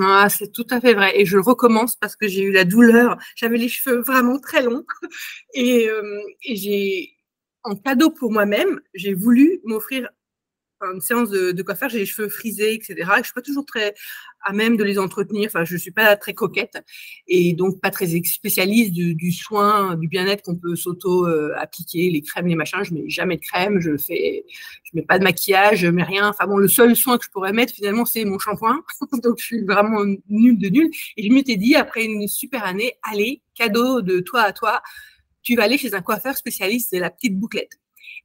Ah, 0.00 0.28
c'est 0.28 0.52
tout 0.52 0.66
à 0.70 0.80
fait 0.80 0.94
vrai. 0.94 1.18
Et 1.18 1.24
je 1.24 1.38
recommence 1.38 1.96
parce 1.96 2.16
que 2.16 2.28
j'ai 2.28 2.42
eu 2.42 2.52
la 2.52 2.64
douleur. 2.64 3.16
J'avais 3.36 3.56
les 3.56 3.68
cheveux 3.68 4.02
vraiment 4.02 4.38
très 4.38 4.62
longs. 4.62 4.84
Et, 5.54 5.88
euh, 5.88 6.20
et 6.44 6.56
j'ai, 6.56 7.16
en 7.64 7.76
cadeau 7.76 8.10
pour 8.10 8.32
moi-même, 8.32 8.80
j'ai 8.94 9.14
voulu 9.14 9.60
m'offrir 9.64 10.10
une 10.82 11.00
séance 11.00 11.30
de, 11.30 11.62
coiffeur, 11.62 11.88
j'ai 11.88 11.98
les 11.98 12.06
cheveux 12.06 12.28
frisés, 12.28 12.74
etc. 12.74 12.96
Je 13.18 13.24
suis 13.24 13.32
pas 13.32 13.42
toujours 13.42 13.64
très 13.64 13.94
à 14.44 14.52
même 14.52 14.76
de 14.76 14.84
les 14.84 14.98
entretenir. 14.98 15.48
Enfin, 15.48 15.64
je 15.64 15.74
ne 15.74 15.78
suis 15.78 15.90
pas 15.90 16.16
très 16.16 16.34
coquette 16.34 16.82
et 17.26 17.52
donc 17.52 17.80
pas 17.80 17.90
très 17.90 18.06
spécialiste 18.24 18.92
du, 18.92 19.32
soin, 19.32 19.96
du 19.96 20.08
bien-être 20.08 20.42
qu'on 20.42 20.56
peut 20.56 20.76
s'auto-appliquer, 20.76 22.10
les 22.10 22.22
crèmes, 22.22 22.46
les 22.46 22.54
machins. 22.54 22.82
Je 22.82 22.94
mets 22.94 23.08
jamais 23.08 23.36
de 23.36 23.42
crème, 23.42 23.80
je 23.80 23.96
fais, 23.96 24.44
je 24.84 24.90
mets 24.94 25.02
pas 25.02 25.18
de 25.18 25.24
maquillage, 25.24 25.80
je 25.80 25.88
mets 25.88 26.04
rien. 26.04 26.28
Enfin 26.28 26.46
bon, 26.46 26.56
le 26.56 26.68
seul 26.68 26.94
soin 26.96 27.18
que 27.18 27.24
je 27.24 27.30
pourrais 27.30 27.52
mettre 27.52 27.74
finalement, 27.74 28.04
c'est 28.04 28.24
mon 28.24 28.38
shampoing. 28.38 28.82
donc 29.22 29.38
je 29.38 29.44
suis 29.44 29.64
vraiment 29.64 30.04
nulle 30.28 30.58
de 30.58 30.68
nulle. 30.68 30.90
Et 31.16 31.26
je 31.26 31.32
m'étais 31.32 31.56
dit 31.56 31.74
après 31.74 32.04
une 32.04 32.28
super 32.28 32.64
année, 32.64 32.94
allez, 33.02 33.42
cadeau 33.54 34.02
de 34.02 34.20
toi 34.20 34.42
à 34.42 34.52
toi, 34.52 34.80
tu 35.42 35.56
vas 35.56 35.64
aller 35.64 35.78
chez 35.78 35.94
un 35.94 36.02
coiffeur 36.02 36.36
spécialiste 36.36 36.92
de 36.92 36.98
la 36.98 37.10
petite 37.10 37.38
bouclette. 37.38 37.78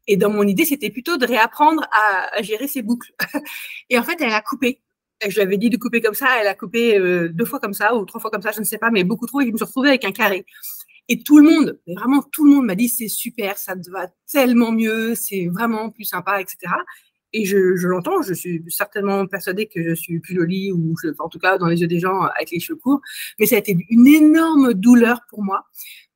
Et 0.08 0.18
dans 0.18 0.30
mon 0.30 0.44
idée, 0.44 0.66
c'était 0.66 0.90
plutôt 0.90 1.18
de 1.18 1.26
réapprendre 1.26 1.88
à, 1.92 2.42
gérer 2.42 2.68
ses 2.68 2.82
boucles. 2.82 3.12
et 3.90 3.98
en 3.98 4.04
fait, 4.04 4.20
elle 4.20 4.34
a 4.34 4.42
coupé. 4.42 4.82
Je 5.26 5.36
lui 5.36 5.42
avais 5.42 5.58
dit 5.58 5.70
de 5.70 5.78
couper 5.78 6.02
comme 6.02 6.16
ça, 6.16 6.28
elle 6.42 6.48
a 6.48 6.56
coupé 6.56 6.98
euh, 7.00 7.30
deux 7.30 7.46
fois 7.46 7.60
comme 7.60 7.74
ça 7.74 7.96
ou 7.96 8.04
trois 8.06 8.20
fois 8.20 8.30
comme 8.30 8.42
ça, 8.42 8.52
je 8.52 8.60
ne 8.60 8.66
sais 8.66 8.78
pas, 8.78 8.92
mais 8.92 9.06
beaucoup 9.06 9.26
trop. 9.26 9.40
Et 9.40 9.46
je 9.46 9.52
me 9.52 9.58
suis 9.58 9.66
retrouvée 9.66 9.90
avec 9.90 10.04
un 10.04 10.12
carré. 10.12 10.46
Et 11.10 11.24
tout 11.24 11.38
le 11.38 11.50
monde, 11.50 11.80
vraiment 11.88 12.22
tout 12.32 12.46
le 12.46 12.52
monde 12.52 12.66
m'a 12.66 12.76
dit 12.76 12.90
c'est 12.90 13.08
super, 13.08 13.58
ça 13.58 13.76
te 13.76 13.90
va 13.90 14.08
tellement 14.32 14.72
mieux, 14.72 15.16
c'est 15.16 15.48
vraiment 15.48 15.90
plus 15.90 16.06
sympa, 16.06 16.42
etc. 16.42 16.58
Et 17.34 17.46
je, 17.46 17.76
je 17.76 17.88
l'entends, 17.88 18.22
je 18.22 18.34
suis 18.34 18.64
certainement 18.70 19.26
persuadée 19.28 19.68
que 19.68 19.84
je 19.84 19.94
suis 19.96 20.20
plus 20.20 20.36
jolie, 20.36 20.72
ou 20.72 20.94
en 21.20 21.30
tout 21.30 21.40
cas 21.40 21.58
dans 21.58 21.68
les 21.68 21.82
yeux 21.82 21.88
des 21.88 22.00
gens 22.00 22.22
avec 22.22 22.52
les 22.52 22.60
cheveux 22.60 22.78
courts. 22.78 23.02
Mais 23.40 23.46
ça 23.46 23.56
a 23.56 23.60
été 23.60 23.76
une 23.90 24.08
énorme 24.08 24.74
douleur 24.74 25.22
pour 25.30 25.44
moi, 25.44 25.66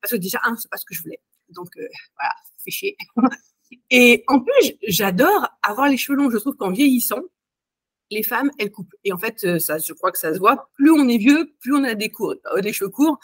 parce 0.01 0.13
que 0.13 0.18
déjà, 0.18 0.40
un, 0.44 0.56
c'est 0.56 0.69
pas 0.69 0.78
ce 0.78 0.86
que 0.86 0.94
je 0.94 1.01
voulais. 1.01 1.19
Donc 1.50 1.69
euh, 1.78 1.88
voilà, 2.18 2.33
c'est 2.57 2.72
chier. 2.72 2.98
Et 3.90 4.24
en 4.28 4.40
plus, 4.40 4.74
j'adore 4.88 5.48
avoir 5.62 5.90
les 5.90 5.98
cheveux 5.98 6.18
longs. 6.18 6.30
Je 6.30 6.38
trouve 6.38 6.56
qu'en 6.56 6.72
vieillissant, 6.72 7.22
les 8.12 8.24
femmes, 8.24 8.52
elles 8.58 8.72
coupent. 8.72 8.94
Et 9.04 9.12
en 9.12 9.18
fait, 9.18 9.44
euh, 9.44 9.60
ça, 9.60 9.78
je 9.78 9.94
crois 9.94 10.12
que 10.12 10.18
ça 10.18 10.34
se 10.34 10.40
voit. 10.40 10.69
Plus 10.75 10.92
on 10.92 11.08
est 11.08 11.18
vieux, 11.18 11.54
plus 11.60 11.75
on 11.75 11.84
a 11.84 11.94
des, 11.94 12.10
cours, 12.10 12.36
euh, 12.54 12.62
des 12.62 12.74
cheveux 12.74 12.90
courts. 12.90 13.19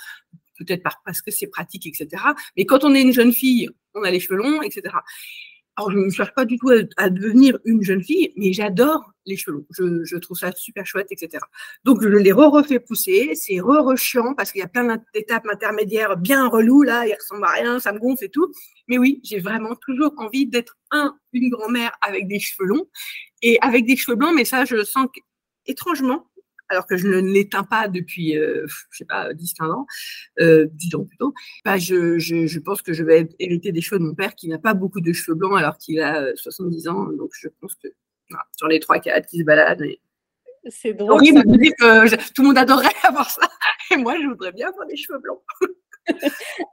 Peut-être 0.58 0.84
parce 1.06 1.22
que 1.22 1.32
c'est 1.32 1.48
pratique, 1.48 1.88
etc. 1.88 2.22
Mais 2.58 2.66
quand 2.66 2.84
on 2.84 2.94
est 2.94 3.02
une 3.02 3.14
jeune 3.14 3.34
fille, 3.34 3.70
on 3.96 4.04
a 4.04 4.12
les 4.12 4.20
cheveux 4.20 4.38
longs, 4.38 4.62
etc. 4.62 4.96
Alors, 5.76 5.92
je 5.92 5.98
ne 5.98 6.10
cherche 6.12 6.34
pas 6.36 6.46
du 6.46 6.58
tout 6.58 6.70
à, 6.98 7.10
devenir 7.10 7.58
une 7.66 7.82
jeune 7.82 8.04
fille, 8.04 8.32
mais 8.36 8.54
j'adore 8.54 9.12
les 9.26 9.38
cheveux 9.38 9.58
longs. 9.58 9.66
Je, 9.72 10.04
je, 10.04 10.18
trouve 10.18 10.38
ça 10.38 10.52
super 10.56 10.86
chouette, 10.86 11.08
etc. 11.12 11.44
Donc, 11.84 12.04
je 12.04 12.10
les 12.10 12.32
re-refais 12.32 12.80
pousser. 12.80 13.34
C'est 13.34 13.60
re-rechiant 13.60 14.36
parce 14.36 14.52
qu'il 14.52 14.60
y 14.60 14.64
a 14.64 14.68
plein 14.68 14.98
d'étapes 15.16 15.48
intermédiaires 15.52 16.16
bien 16.18 16.48
reloues, 16.48 16.84
là. 16.84 17.08
Ils 17.08 17.16
ressemblent 17.16 17.46
à 17.46 17.52
rien, 17.52 17.80
ça 17.80 17.92
me 17.92 18.00
gonfle 18.00 18.26
et 18.26 18.30
tout. 18.30 18.52
Mais 18.88 19.00
oui, 19.00 19.20
j'ai 19.24 19.40
vraiment 19.40 19.76
toujours 19.76 20.14
envie 20.18 20.46
d'être 20.46 20.78
un, 20.92 21.18
une 21.32 21.50
grand-mère 21.50 21.92
avec 22.02 22.28
des 22.28 22.40
cheveux 22.40 22.68
longs 22.68 22.88
et 23.42 23.58
avec 23.62 23.86
des 23.86 23.96
cheveux 23.96 24.16
blancs. 24.16 24.34
Mais 24.36 24.46
ça, 24.46 24.66
je 24.66 24.84
sens 24.84 25.08
étrangement, 25.66 26.28
alors 26.74 26.88
que 26.88 26.98
je 26.98 27.08
ne 27.08 27.20
l'éteins 27.20 27.64
pas 27.64 27.88
depuis, 27.88 28.38
euh, 28.38 28.66
je 28.92 28.98
sais 28.98 29.06
pas, 29.06 29.32
10-15 29.34 29.72
ans, 29.72 29.86
euh, 30.40 30.68
10 30.72 30.96
ans 30.96 31.06
plutôt, 31.06 31.34
bah 31.64 31.78
je, 31.78 32.18
je, 32.20 32.48
je, 32.48 32.60
pense 32.60 32.82
que 32.82 32.94
je 32.94 33.04
vais 33.04 33.30
hériter 33.40 33.72
des 33.72 33.82
cheveux 33.82 34.00
de 34.00 34.06
mon 34.06 34.16
père 34.16 34.36
qui 34.36 34.50
n'a 34.50 34.58
pas 34.58 34.74
beaucoup 34.74 35.02
de 35.02 35.14
cheveux 35.14 35.36
blancs 35.36 35.58
alors 35.58 35.78
qu'il 35.78 36.02
a 36.02 36.36
70 36.36 36.88
euh, 36.88 36.92
ans. 36.92 37.04
Donc 37.14 37.32
je 37.34 37.48
pense 37.62 37.76
que 37.76 37.88
sur 38.58 38.68
les 38.68 38.80
3-4 38.80 39.26
qui 39.28 39.40
se 39.40 39.44
baladent. 39.44 39.86
C'est 40.70 40.94
drôle. 40.94 41.22
de 41.22 41.58
dire 41.58 41.74
que 41.78 42.34
tout 42.34 42.42
le 42.42 42.48
monde 42.48 42.58
adorerait 42.58 42.90
avoir 43.04 43.30
ça. 43.30 43.48
Et 43.92 43.98
moi, 43.98 44.16
je 44.22 44.28
voudrais 44.28 44.52
bien 44.52 44.70
avoir 44.70 44.88
des 44.88 44.96
cheveux 44.96 45.20
blancs. 45.20 45.42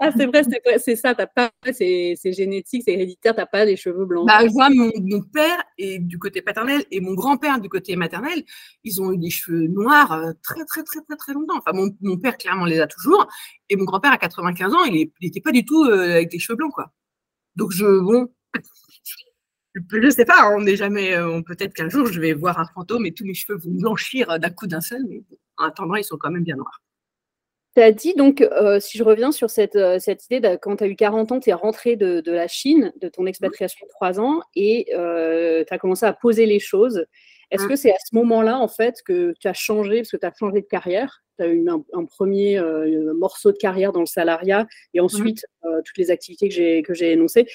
Ah, 0.01 0.11
c'est 0.17 0.27
vrai, 0.27 0.43
c'est 0.79 0.97
ça, 0.97 1.15
t'as 1.15 1.27
pas, 1.27 1.51
c'est 1.73 2.17
génétique, 2.25 2.83
c'est 2.85 2.93
héréditaire, 2.93 3.35
t'as 3.35 3.47
pas 3.47 3.65
les 3.65 3.77
cheveux 3.77 4.05
blancs. 4.05 4.27
Bah, 4.27 4.41
je 4.47 4.53
vois 4.53 4.69
mon, 4.71 5.23
père 5.23 5.63
et 5.79 5.99
du 5.99 6.19
côté 6.19 6.43
paternel 6.43 6.85
et 6.91 7.01
mon 7.01 7.15
grand-père 7.15 7.61
du 7.61 7.69
côté 7.69 7.97
maternel, 7.97 8.43
ils 8.85 9.01
ont 9.01 9.13
eu 9.13 9.19
des 9.19 9.31
cheveux 9.31 9.69
noirs 9.69 10.13
euh, 10.13 10.33
très, 10.43 10.65
très, 10.65 10.83
très, 10.83 11.01
très, 11.03 11.17
très 11.17 11.33
longtemps. 11.33 11.59
Enfin, 11.59 11.73
mon, 12.01 12.17
père, 12.19 12.37
clairement, 12.37 12.65
les 12.65 12.81
a 12.81 12.87
toujours. 12.87 13.29
Et 13.69 13.77
mon 13.77 13.85
grand-père, 13.85 14.13
à 14.13 14.19
95 14.19 14.75
ans, 14.75 14.85
il 14.85 15.11
n'était 15.23 15.41
pas 15.41 15.53
du 15.53 15.65
tout 15.65 15.85
euh, 15.85 16.15
avec 16.15 16.31
des 16.31 16.39
cheveux 16.39 16.57
blancs, 16.57 16.73
quoi. 16.73 16.93
Donc, 17.57 17.73
je, 17.73 17.85
bon, 17.85 18.29
je 19.75 20.11
sais 20.11 20.25
pas, 20.25 20.51
on 20.51 20.63
n'est 20.63 20.77
jamais, 20.77 21.15
euh, 21.15 21.43
peut-être 21.43 21.75
qu'un 21.75 21.89
jour, 21.89 22.07
je 22.07 22.21
vais 22.21 22.33
voir 22.33 22.59
un 22.59 22.67
fantôme 22.67 23.07
et 23.07 23.13
tous 23.13 23.25
mes 23.25 23.35
cheveux 23.35 23.59
vont 23.59 23.71
blanchir 23.71 24.39
d'un 24.39 24.51
coup 24.51 24.67
d'un 24.67 24.81
seul, 24.81 25.05
mais 25.09 25.23
en 25.57 25.67
attendant, 25.67 25.95
ils 25.95 26.05
sont 26.05 26.17
quand 26.17 26.31
même 26.31 26.45
bien 26.45 26.57
noirs. 26.57 26.81
Tu 27.77 27.83
as 27.83 27.93
dit, 27.93 28.15
donc, 28.15 28.41
euh, 28.41 28.81
si 28.81 28.99
je 28.99 29.05
reviens 29.05 29.31
sur 29.31 29.49
cette, 29.49 29.77
euh, 29.77 30.01
cette 30.01 30.27
idée, 30.27 30.57
quand 30.61 30.77
tu 30.77 30.85
as 30.85 30.87
eu 30.89 30.97
40 30.97 31.31
ans, 31.31 31.39
tu 31.39 31.51
es 31.51 31.53
rentré 31.53 31.95
de, 31.95 32.21
de, 32.21 32.33
la 32.33 32.49
Chine, 32.49 32.93
de 33.01 33.09
ton 33.09 33.27
expatriation 33.27 33.87
de 33.87 33.91
3 33.91 34.19
ans, 34.19 34.41
et 34.57 34.89
euh, 34.95 35.63
tu 35.67 35.73
as 35.73 35.79
commencé 35.79 36.05
à 36.05 36.13
poser 36.13 36.47
les 36.47 36.59
choses. 36.59 37.05
Est-ce 37.53 37.67
que 37.67 37.77
c'est 37.77 37.91
à 37.91 37.99
ce 37.99 38.15
moment-là, 38.15 38.59
en 38.59 38.69
fait, 38.69 39.03
que 39.05 39.35
tu 39.41 39.49
as 39.49 39.53
changé, 39.53 39.99
parce 39.99 40.11
que 40.11 40.17
tu 40.17 40.27
as 40.27 40.33
changé 40.39 40.61
de 40.61 40.67
carrière? 40.67 41.23
Tu 41.39 41.45
as 41.45 41.49
eu 41.49 41.69
un, 41.69 42.05
premier 42.05 42.61
morceau 43.17 43.51
de 43.51 43.57
carrière 43.57 43.93
dans 43.93 44.01
le 44.01 44.07
salariat, 44.07 44.69
et 44.95 45.01
ensuite 45.01 45.45
toutes 45.63 45.99
les 45.99 46.13
activités 46.13 46.49
que 46.49 46.95
j'ai 46.95 47.13
énoncées. 47.13 47.47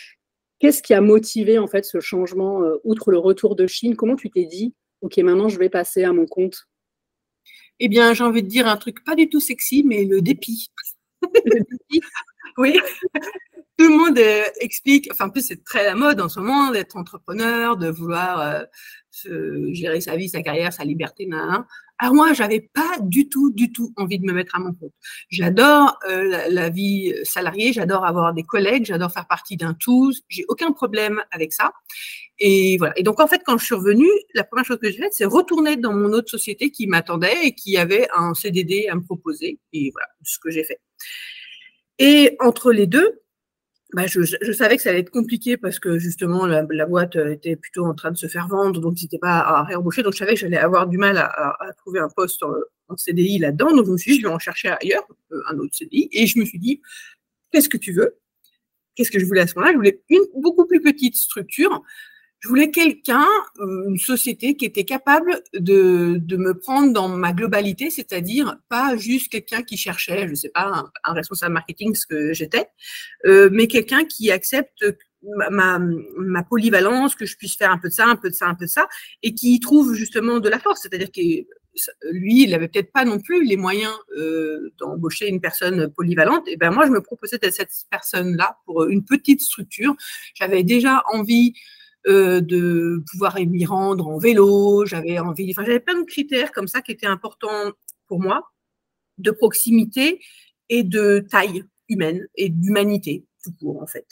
Qu'est-ce 0.59 0.83
qui 0.83 0.93
a 0.93 0.99
motivé, 0.99 1.59
en 1.59 1.67
fait, 1.67 1.85
ce 1.85 2.01
changement, 2.01 2.61
outre 2.83 3.11
le 3.11 3.19
retour 3.19 3.55
de 3.55 3.67
Chine? 3.67 3.95
Comment 3.95 4.17
tu 4.17 4.29
t'es 4.29 4.43
dit, 4.43 4.73
OK, 4.99 5.17
maintenant, 5.19 5.47
je 5.47 5.59
vais 5.59 5.69
passer 5.69 6.03
à 6.03 6.11
mon 6.11 6.25
compte 6.25 6.67
Eh 7.79 7.89
bien, 7.89 8.13
j'ai 8.13 8.23
envie 8.23 8.43
de 8.43 8.47
dire 8.47 8.67
un 8.67 8.77
truc 8.77 9.03
pas 9.03 9.15
du 9.15 9.29
tout 9.29 9.39
sexy, 9.39 9.83
mais 9.85 10.05
le 10.05 10.21
dépit. 10.21 10.69
le 11.21 11.59
dépit 11.59 12.01
oui. 12.57 12.79
Tout 13.77 13.89
le 13.89 13.97
monde 13.97 14.17
euh, 14.17 14.43
explique, 14.61 15.09
enfin, 15.11 15.25
en 15.25 15.29
plus, 15.29 15.41
c'est 15.41 15.65
très 15.65 15.83
la 15.83 15.95
mode 15.95 16.21
en 16.21 16.29
ce 16.29 16.39
moment 16.39 16.71
d'être 16.71 16.95
entrepreneur, 16.95 17.75
de 17.75 17.89
vouloir 17.89 18.39
euh, 18.39 19.73
gérer 19.73 19.99
sa 19.99 20.15
vie, 20.15 20.29
sa 20.29 20.41
carrière, 20.41 20.71
sa 20.71 20.85
liberté. 20.85 21.25
Nan, 21.25 21.65
alors 21.97 22.13
moi, 22.15 22.31
j'avais 22.31 22.61
pas 22.61 22.97
du 23.01 23.27
tout, 23.27 23.51
du 23.51 23.73
tout 23.73 23.93
envie 23.97 24.17
de 24.17 24.25
me 24.25 24.31
mettre 24.31 24.55
à 24.55 24.59
mon 24.59 24.73
compte. 24.73 24.93
J'adore 25.29 25.99
euh, 26.09 26.47
la, 26.49 26.69
vie 26.69 27.13
salariée, 27.23 27.73
j'adore 27.73 28.05
avoir 28.05 28.33
des 28.33 28.43
collègues, 28.43 28.85
j'adore 28.85 29.11
faire 29.11 29.27
partie 29.27 29.57
d'un 29.57 29.73
tout. 29.73 30.13
J'ai 30.29 30.45
aucun 30.47 30.71
problème 30.71 31.21
avec 31.31 31.51
ça. 31.51 31.73
Et 32.39 32.77
voilà. 32.77 32.93
Et 32.97 33.03
donc 33.03 33.19
en 33.19 33.27
fait, 33.27 33.41
quand 33.45 33.57
je 33.57 33.65
suis 33.65 33.75
revenue, 33.75 34.09
la 34.33 34.43
première 34.43 34.65
chose 34.65 34.79
que 34.81 34.89
j'ai 34.89 34.97
faite, 34.97 35.13
c'est 35.13 35.25
retourner 35.25 35.77
dans 35.77 35.93
mon 35.93 36.11
autre 36.11 36.29
société 36.29 36.69
qui 36.69 36.87
m'attendait 36.87 37.45
et 37.45 37.55
qui 37.55 37.77
avait 37.77 38.07
un 38.15 38.33
CDD 38.33 38.87
à 38.89 38.95
me 38.95 39.01
proposer. 39.01 39.59
Et 39.73 39.91
voilà, 39.91 40.07
ce 40.23 40.39
que 40.39 40.49
j'ai 40.49 40.63
fait. 40.63 40.79
Et 41.97 42.35
entre 42.39 42.73
les 42.73 42.87
deux, 42.87 43.21
bah, 43.93 44.07
je, 44.07 44.51
savais 44.51 44.75
que 44.75 44.81
ça 44.83 44.89
allait 44.89 44.99
être 44.99 45.09
compliqué 45.09 45.55
parce 45.55 45.79
que 45.79 45.97
justement 45.99 46.45
la, 46.45 46.63
boîte 46.85 47.15
euh, 47.15 47.31
était 47.31 47.55
plutôt 47.55 47.85
en 47.85 47.93
train 47.93 48.11
de 48.11 48.17
se 48.17 48.27
faire 48.27 48.47
vendre, 48.49 48.81
donc 48.81 49.01
n'était 49.01 49.19
pas 49.19 49.39
à 49.39 49.63
réembaucher. 49.63 50.03
Donc 50.03 50.13
je 50.13 50.17
savais 50.17 50.33
que 50.33 50.39
j'allais 50.39 50.57
avoir 50.57 50.87
du 50.87 50.97
mal 50.97 51.17
à, 51.17 51.55
trouver 51.77 51.99
un 51.99 52.09
poste 52.09 52.43
en, 52.43 52.97
CDI 52.97 53.37
là-dedans. 53.39 53.73
Donc 53.73 53.85
je 53.85 53.91
me 53.91 53.97
suis 53.97 54.11
dit, 54.13 54.21
je 54.21 54.27
vais 54.27 54.33
en 54.33 54.39
chercher 54.39 54.69
ailleurs, 54.69 55.05
euh, 55.31 55.41
un 55.49 55.57
autre 55.59 55.73
CDI. 55.73 56.09
Et 56.11 56.27
je 56.27 56.37
me 56.39 56.45
suis 56.45 56.59
dit, 56.59 56.81
qu'est-ce 57.51 57.69
que 57.69 57.77
tu 57.77 57.93
veux? 57.93 58.17
Qu'est-ce 58.95 59.11
que 59.11 59.19
je 59.19 59.25
voulais 59.25 59.41
à 59.41 59.47
ce 59.47 59.55
moment-là? 59.55 59.71
Je 59.71 59.77
voulais 59.77 60.01
une 60.09 60.23
beaucoup 60.35 60.65
plus 60.65 60.81
petite 60.81 61.15
structure 61.15 61.81
je 62.39 62.47
voulais 62.47 62.69
quelqu'un, 62.69 63.27
euh, 63.59 63.89
une 63.89 63.97
société 63.97 64.55
qui 64.55 64.65
était 64.65 64.83
capable 64.83 65.41
de, 65.53 66.17
de, 66.17 66.37
me 66.37 66.53
prendre 66.53 66.93
dans 66.93 67.07
ma 67.07 67.33
globalité, 67.33 67.89
c'est-à-dire 67.89 68.57
pas 68.69 68.95
juste 68.97 69.31
quelqu'un 69.31 69.63
qui 69.63 69.77
cherchait, 69.77 70.25
je 70.25 70.31
ne 70.31 70.35
sais 70.35 70.49
pas, 70.49 70.85
un, 71.03 71.13
responsable 71.13 71.53
marketing, 71.53 71.95
ce 71.95 72.05
que 72.05 72.33
j'étais, 72.33 72.67
euh, 73.25 73.49
mais 73.51 73.67
quelqu'un 73.67 74.05
qui 74.05 74.31
accepte 74.31 74.85
ma, 75.49 75.79
ma, 75.79 76.43
polyvalence, 76.43 77.15
que 77.15 77.25
je 77.25 77.35
puisse 77.35 77.57
faire 77.57 77.71
un 77.71 77.79
peu 77.79 77.89
de 77.89 77.93
ça, 77.93 78.05
un 78.05 78.15
peu 78.15 78.29
de 78.29 78.35
ça, 78.35 78.47
un 78.47 78.53
peu 78.53 78.65
de 78.65 78.69
ça, 78.69 78.87
et 79.23 79.33
qui 79.33 79.59
trouve 79.59 79.95
justement 79.95 80.39
de 80.39 80.49
la 80.49 80.59
force. 80.59 80.81
C'est-à-dire 80.83 81.11
que 81.11 81.21
lui, 82.11 82.43
il 82.43 82.51
n'avait 82.51 82.67
peut-être 82.67 82.91
pas 82.91 83.05
non 83.05 83.19
plus 83.19 83.43
les 83.43 83.57
moyens 83.57 83.93
euh, 84.17 84.73
d'embaucher 84.77 85.27
une 85.27 85.41
personne 85.41 85.91
polyvalente. 85.91 86.47
Et 86.47 86.57
ben 86.57 86.71
moi, 86.71 86.85
je 86.85 86.91
me 86.91 87.01
proposais 87.01 87.37
d'être 87.37 87.53
cette 87.53 87.71
personne-là 87.89 88.59
pour 88.65 88.85
une 88.85 89.03
petite 89.03 89.41
structure. 89.41 89.95
J'avais 90.35 90.63
déjà 90.63 91.03
envie 91.11 91.53
euh, 92.07 92.41
de 92.41 93.03
pouvoir 93.11 93.37
m'y 93.39 93.65
rendre 93.65 94.07
en 94.07 94.17
vélo. 94.17 94.85
J'avais 94.85 95.19
enfin, 95.19 95.33
j'avais 95.65 95.79
plein 95.79 95.99
de 95.99 96.05
critères 96.05 96.51
comme 96.51 96.67
ça 96.67 96.81
qui 96.81 96.91
étaient 96.91 97.07
importants 97.07 97.71
pour 98.07 98.21
moi, 98.21 98.51
de 99.17 99.31
proximité 99.31 100.19
et 100.69 100.83
de 100.83 101.25
taille 101.29 101.63
humaine 101.89 102.27
et 102.35 102.49
d'humanité 102.49 103.25
tout 103.43 103.53
court 103.59 103.81
en 103.81 103.87
fait. 103.87 104.07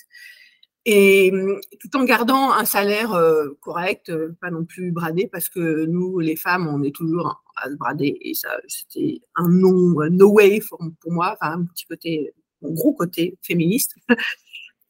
Et 0.85 1.31
tout 1.79 1.95
en 1.95 2.03
gardant 2.03 2.51
un 2.51 2.65
salaire 2.65 3.13
euh, 3.13 3.49
correct, 3.61 4.09
euh, 4.09 4.35
pas 4.41 4.51
non 4.51 4.65
plus 4.65 4.91
bradé, 4.91 5.29
parce 5.31 5.47
que 5.47 5.85
nous, 5.85 6.19
les 6.19 6.35
femmes, 6.35 6.67
on 6.67 6.83
est 6.83 6.93
toujours 6.93 7.41
à 7.55 7.69
se 7.69 7.75
brader. 7.75 8.17
Et 8.19 8.33
ça, 8.33 8.49
c'était 8.67 9.21
un 9.35 9.47
non, 9.47 9.95
no 10.11 10.31
way 10.33 10.59
pour, 10.59 10.81
moi, 11.05 11.37
enfin, 11.39 11.53
un 11.53 11.65
petit 11.65 11.85
côté, 11.85 12.33
un 12.65 12.71
gros 12.71 12.93
côté 12.93 13.37
féministe. 13.41 13.95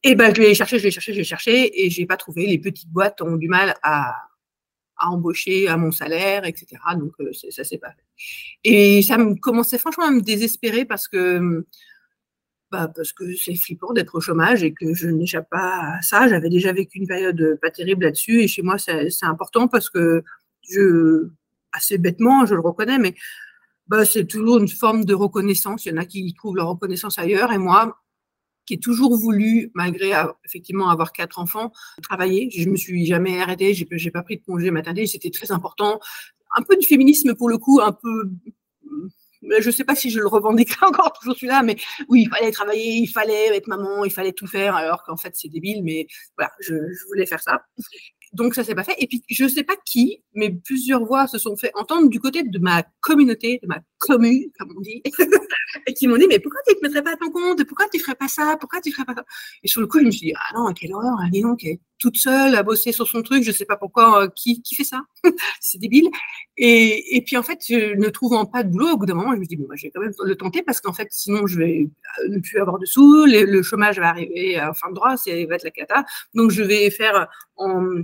Et 0.06 0.14
ben, 0.14 0.34
je 0.34 0.42
l'ai 0.42 0.54
cherché, 0.54 0.78
je 0.78 0.84
l'ai 0.84 0.90
cherché, 0.90 1.14
je 1.14 1.18
l'ai 1.18 1.24
cherché, 1.24 1.84
et 1.84 1.88
j'ai 1.88 2.04
pas 2.04 2.18
trouvé. 2.18 2.46
Les 2.46 2.58
petites 2.58 2.90
boîtes 2.90 3.22
ont 3.22 3.36
du 3.36 3.48
mal 3.48 3.74
à, 3.82 4.14
à 4.98 5.08
embaucher 5.08 5.66
à 5.66 5.78
mon 5.78 5.92
salaire, 5.92 6.44
etc. 6.44 6.76
Donc, 6.98 7.12
euh, 7.20 7.30
ça 7.50 7.64
s'est 7.64 7.78
pas 7.78 7.88
fait. 7.88 8.04
Et 8.64 9.00
ça 9.00 9.16
me 9.16 9.34
commençait 9.34 9.78
franchement 9.78 10.04
à 10.04 10.10
me 10.10 10.20
désespérer 10.20 10.84
parce 10.84 11.08
que, 11.08 11.64
bah, 12.70 12.92
c'est 13.42 13.54
flippant 13.54 13.94
d'être 13.94 14.14
au 14.16 14.20
chômage 14.20 14.62
et 14.62 14.74
que 14.74 14.92
je 14.92 15.08
n'échappe 15.08 15.48
pas 15.48 15.96
à 15.96 16.02
ça. 16.02 16.28
J'avais 16.28 16.50
déjà 16.50 16.72
vécu 16.72 16.98
une 16.98 17.06
période 17.06 17.58
pas 17.62 17.70
terrible 17.70 18.04
là-dessus, 18.04 18.42
et 18.42 18.48
chez 18.48 18.60
moi, 18.60 18.76
c'est 18.76 19.08
important 19.22 19.68
parce 19.68 19.88
que 19.88 20.22
je, 20.68 21.28
assez 21.72 21.96
bêtement, 21.96 22.44
je 22.44 22.54
le 22.54 22.60
reconnais, 22.60 22.98
mais 22.98 23.14
bah, 23.86 24.04
c'est 24.04 24.26
toujours 24.26 24.58
une 24.58 24.68
forme 24.68 25.06
de 25.06 25.14
reconnaissance. 25.14 25.86
Il 25.86 25.92
y 25.92 25.94
en 25.94 25.98
a 25.98 26.04
qui 26.04 26.34
trouvent 26.34 26.56
leur 26.56 26.68
reconnaissance 26.68 27.18
ailleurs, 27.18 27.52
et 27.52 27.58
moi, 27.58 28.03
qui 28.66 28.74
ai 28.74 28.78
toujours 28.78 29.16
voulu, 29.16 29.70
malgré 29.74 30.12
effectivement 30.44 30.88
avoir 30.88 31.12
quatre 31.12 31.38
enfants, 31.38 31.72
travailler. 32.02 32.50
Je 32.50 32.68
me 32.68 32.76
suis 32.76 33.06
jamais 33.06 33.40
arrêtée, 33.40 33.74
j'ai, 33.74 33.86
j'ai 33.92 34.10
pas 34.10 34.22
pris 34.22 34.38
de 34.38 34.42
congé 34.42 34.70
maternité, 34.70 35.06
c'était 35.06 35.30
très 35.30 35.52
important. 35.52 36.00
Un 36.56 36.62
peu 36.62 36.76
du 36.76 36.86
féminisme 36.86 37.34
pour 37.34 37.48
le 37.48 37.58
coup, 37.58 37.80
un 37.82 37.92
peu. 37.92 38.30
Je 39.58 39.70
sais 39.70 39.84
pas 39.84 39.94
si 39.94 40.08
je 40.08 40.20
le 40.20 40.26
revendiquerai 40.26 40.86
encore 40.86 41.12
toujours 41.12 41.34
celui-là, 41.34 41.62
mais 41.62 41.76
oui, 42.08 42.22
il 42.22 42.28
fallait 42.28 42.50
travailler, 42.50 42.96
il 42.96 43.08
fallait 43.08 43.54
être 43.56 43.66
maman, 43.66 44.04
il 44.04 44.10
fallait 44.10 44.32
tout 44.32 44.46
faire, 44.46 44.74
alors 44.74 45.02
qu'en 45.04 45.18
fait 45.18 45.32
c'est 45.34 45.48
débile, 45.48 45.82
mais 45.84 46.06
voilà, 46.38 46.50
je, 46.60 46.74
voulais 47.08 47.26
faire 47.26 47.42
ça 47.42 47.62
donc 48.34 48.54
ça 48.54 48.64
s'est 48.64 48.74
pas 48.74 48.84
fait. 48.84 48.96
Et 48.98 49.06
puis 49.06 49.22
je 49.30 49.46
sais 49.48 49.62
pas 49.62 49.76
qui, 49.84 50.22
mais 50.34 50.50
plusieurs 50.50 51.04
voix 51.04 51.26
se 51.26 51.38
sont 51.38 51.56
fait 51.56 51.70
entendre 51.74 52.08
du 52.08 52.20
côté 52.20 52.42
de 52.42 52.58
ma 52.58 52.82
communauté, 53.00 53.60
de 53.62 53.68
ma 53.68 53.80
comme 54.06 54.74
on 54.76 54.80
dit, 54.80 55.02
et 55.86 55.94
qui 55.94 56.06
m'ont 56.06 56.16
dit 56.16 56.26
mais 56.28 56.38
pourquoi 56.38 56.60
tu 56.66 56.74
ne 56.74 56.80
te 56.80 56.84
mettrais 56.84 57.02
pas 57.02 57.12
à 57.12 57.16
ton 57.16 57.30
compte? 57.30 57.64
Pourquoi 57.64 57.86
tu 57.88 58.00
ferais 58.00 58.14
pas 58.14 58.28
ça? 58.28 58.56
Pourquoi 58.58 58.80
tu 58.80 58.92
ferais 58.92 59.04
pas 59.04 59.14
ça? 59.14 59.24
Et 59.62 59.68
sur 59.68 59.80
le 59.80 59.86
coup 59.86 59.98
je 60.00 60.04
me 60.04 60.10
suis 60.10 60.28
dit 60.28 60.34
ah 60.36 60.58
non 60.58 60.72
quelle 60.72 60.92
horreur, 60.94 61.16
dis 61.30 61.42
donc, 61.42 61.64
elle 61.64 61.72
est 61.72 61.80
toute 61.98 62.16
seule 62.16 62.54
à 62.54 62.62
bosser 62.62 62.92
sur 62.92 63.06
son 63.06 63.22
truc, 63.22 63.44
je 63.44 63.52
sais 63.52 63.64
pas 63.64 63.76
pourquoi, 63.76 64.24
euh, 64.24 64.28
qui, 64.34 64.60
qui 64.62 64.74
fait 64.74 64.84
ça? 64.84 65.02
C'est 65.60 65.78
débile. 65.78 66.08
Et, 66.56 67.16
et, 67.16 67.22
puis 67.22 67.36
en 67.36 67.42
fait 67.42 67.60
ne 67.70 68.08
trouvant 68.10 68.46
pas 68.46 68.62
de 68.62 68.70
boulot 68.70 68.90
au 68.90 68.96
bout 68.96 69.06
d'un 69.06 69.14
moment 69.14 69.34
je 69.34 69.40
me 69.40 69.44
dis 69.44 69.56
bon 69.56 69.66
bah, 69.68 69.74
je 69.76 69.86
vais 69.86 69.90
quand 69.90 70.00
même 70.00 70.12
le 70.24 70.36
tenter 70.36 70.62
parce 70.62 70.80
qu'en 70.80 70.92
fait 70.92 71.08
sinon 71.10 71.46
je 71.46 71.58
vais 71.58 71.88
euh, 72.20 72.28
ne 72.28 72.38
plus 72.38 72.60
avoir 72.60 72.78
de 72.78 72.86
sous, 72.86 73.24
le, 73.26 73.62
chômage 73.62 73.98
va 73.98 74.08
arriver 74.10 74.56
à 74.56 74.72
fin 74.72 74.90
de 74.90 74.94
droit, 74.94 75.16
c'est 75.16 75.44
va 75.46 75.56
être 75.56 75.64
la 75.64 75.70
cata, 75.70 76.04
donc 76.34 76.50
je 76.50 76.62
vais 76.62 76.90
faire 76.90 77.28
en 77.56 78.02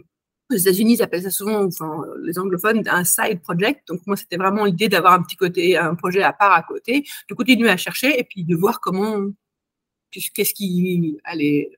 aux 0.50 0.58
États-Unis, 0.58 0.94
ils 0.94 1.02
appellent 1.02 1.22
ça 1.22 1.30
souvent, 1.30 1.64
enfin, 1.64 2.04
les 2.22 2.38
anglophones, 2.38 2.82
un 2.88 3.04
side 3.04 3.40
project. 3.40 3.86
Donc, 3.88 4.00
moi, 4.06 4.16
c'était 4.16 4.36
vraiment 4.36 4.64
l'idée 4.64 4.88
d'avoir 4.88 5.14
un 5.14 5.22
petit 5.22 5.36
côté, 5.36 5.76
un 5.76 5.94
projet 5.94 6.22
à 6.22 6.32
part 6.32 6.52
à 6.52 6.62
côté, 6.62 7.04
de 7.28 7.34
continuer 7.34 7.70
à 7.70 7.76
chercher 7.76 8.18
et 8.18 8.24
puis 8.24 8.44
de 8.44 8.56
voir 8.56 8.80
comment, 8.80 9.26
qu'est-ce 10.10 10.54
qui 10.54 11.18
allait 11.24 11.70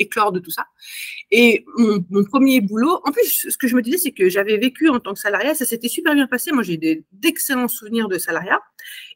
éclore 0.00 0.32
de 0.32 0.40
tout 0.40 0.50
ça. 0.50 0.66
Et 1.30 1.64
mon, 1.76 2.24
premier 2.24 2.60
boulot, 2.60 3.00
en 3.04 3.12
plus, 3.12 3.46
ce 3.48 3.56
que 3.56 3.68
je 3.68 3.76
me 3.76 3.82
disais, 3.82 3.98
c'est 3.98 4.12
que 4.12 4.28
j'avais 4.28 4.56
vécu 4.56 4.88
en 4.88 4.98
tant 4.98 5.12
que 5.12 5.20
salariat, 5.20 5.54
ça 5.54 5.64
s'était 5.64 5.88
super 5.88 6.14
bien 6.14 6.26
passé. 6.26 6.52
Moi, 6.52 6.62
j'ai 6.62 7.04
d'excellents 7.12 7.68
souvenirs 7.68 8.08
de 8.08 8.18
salariat. 8.18 8.60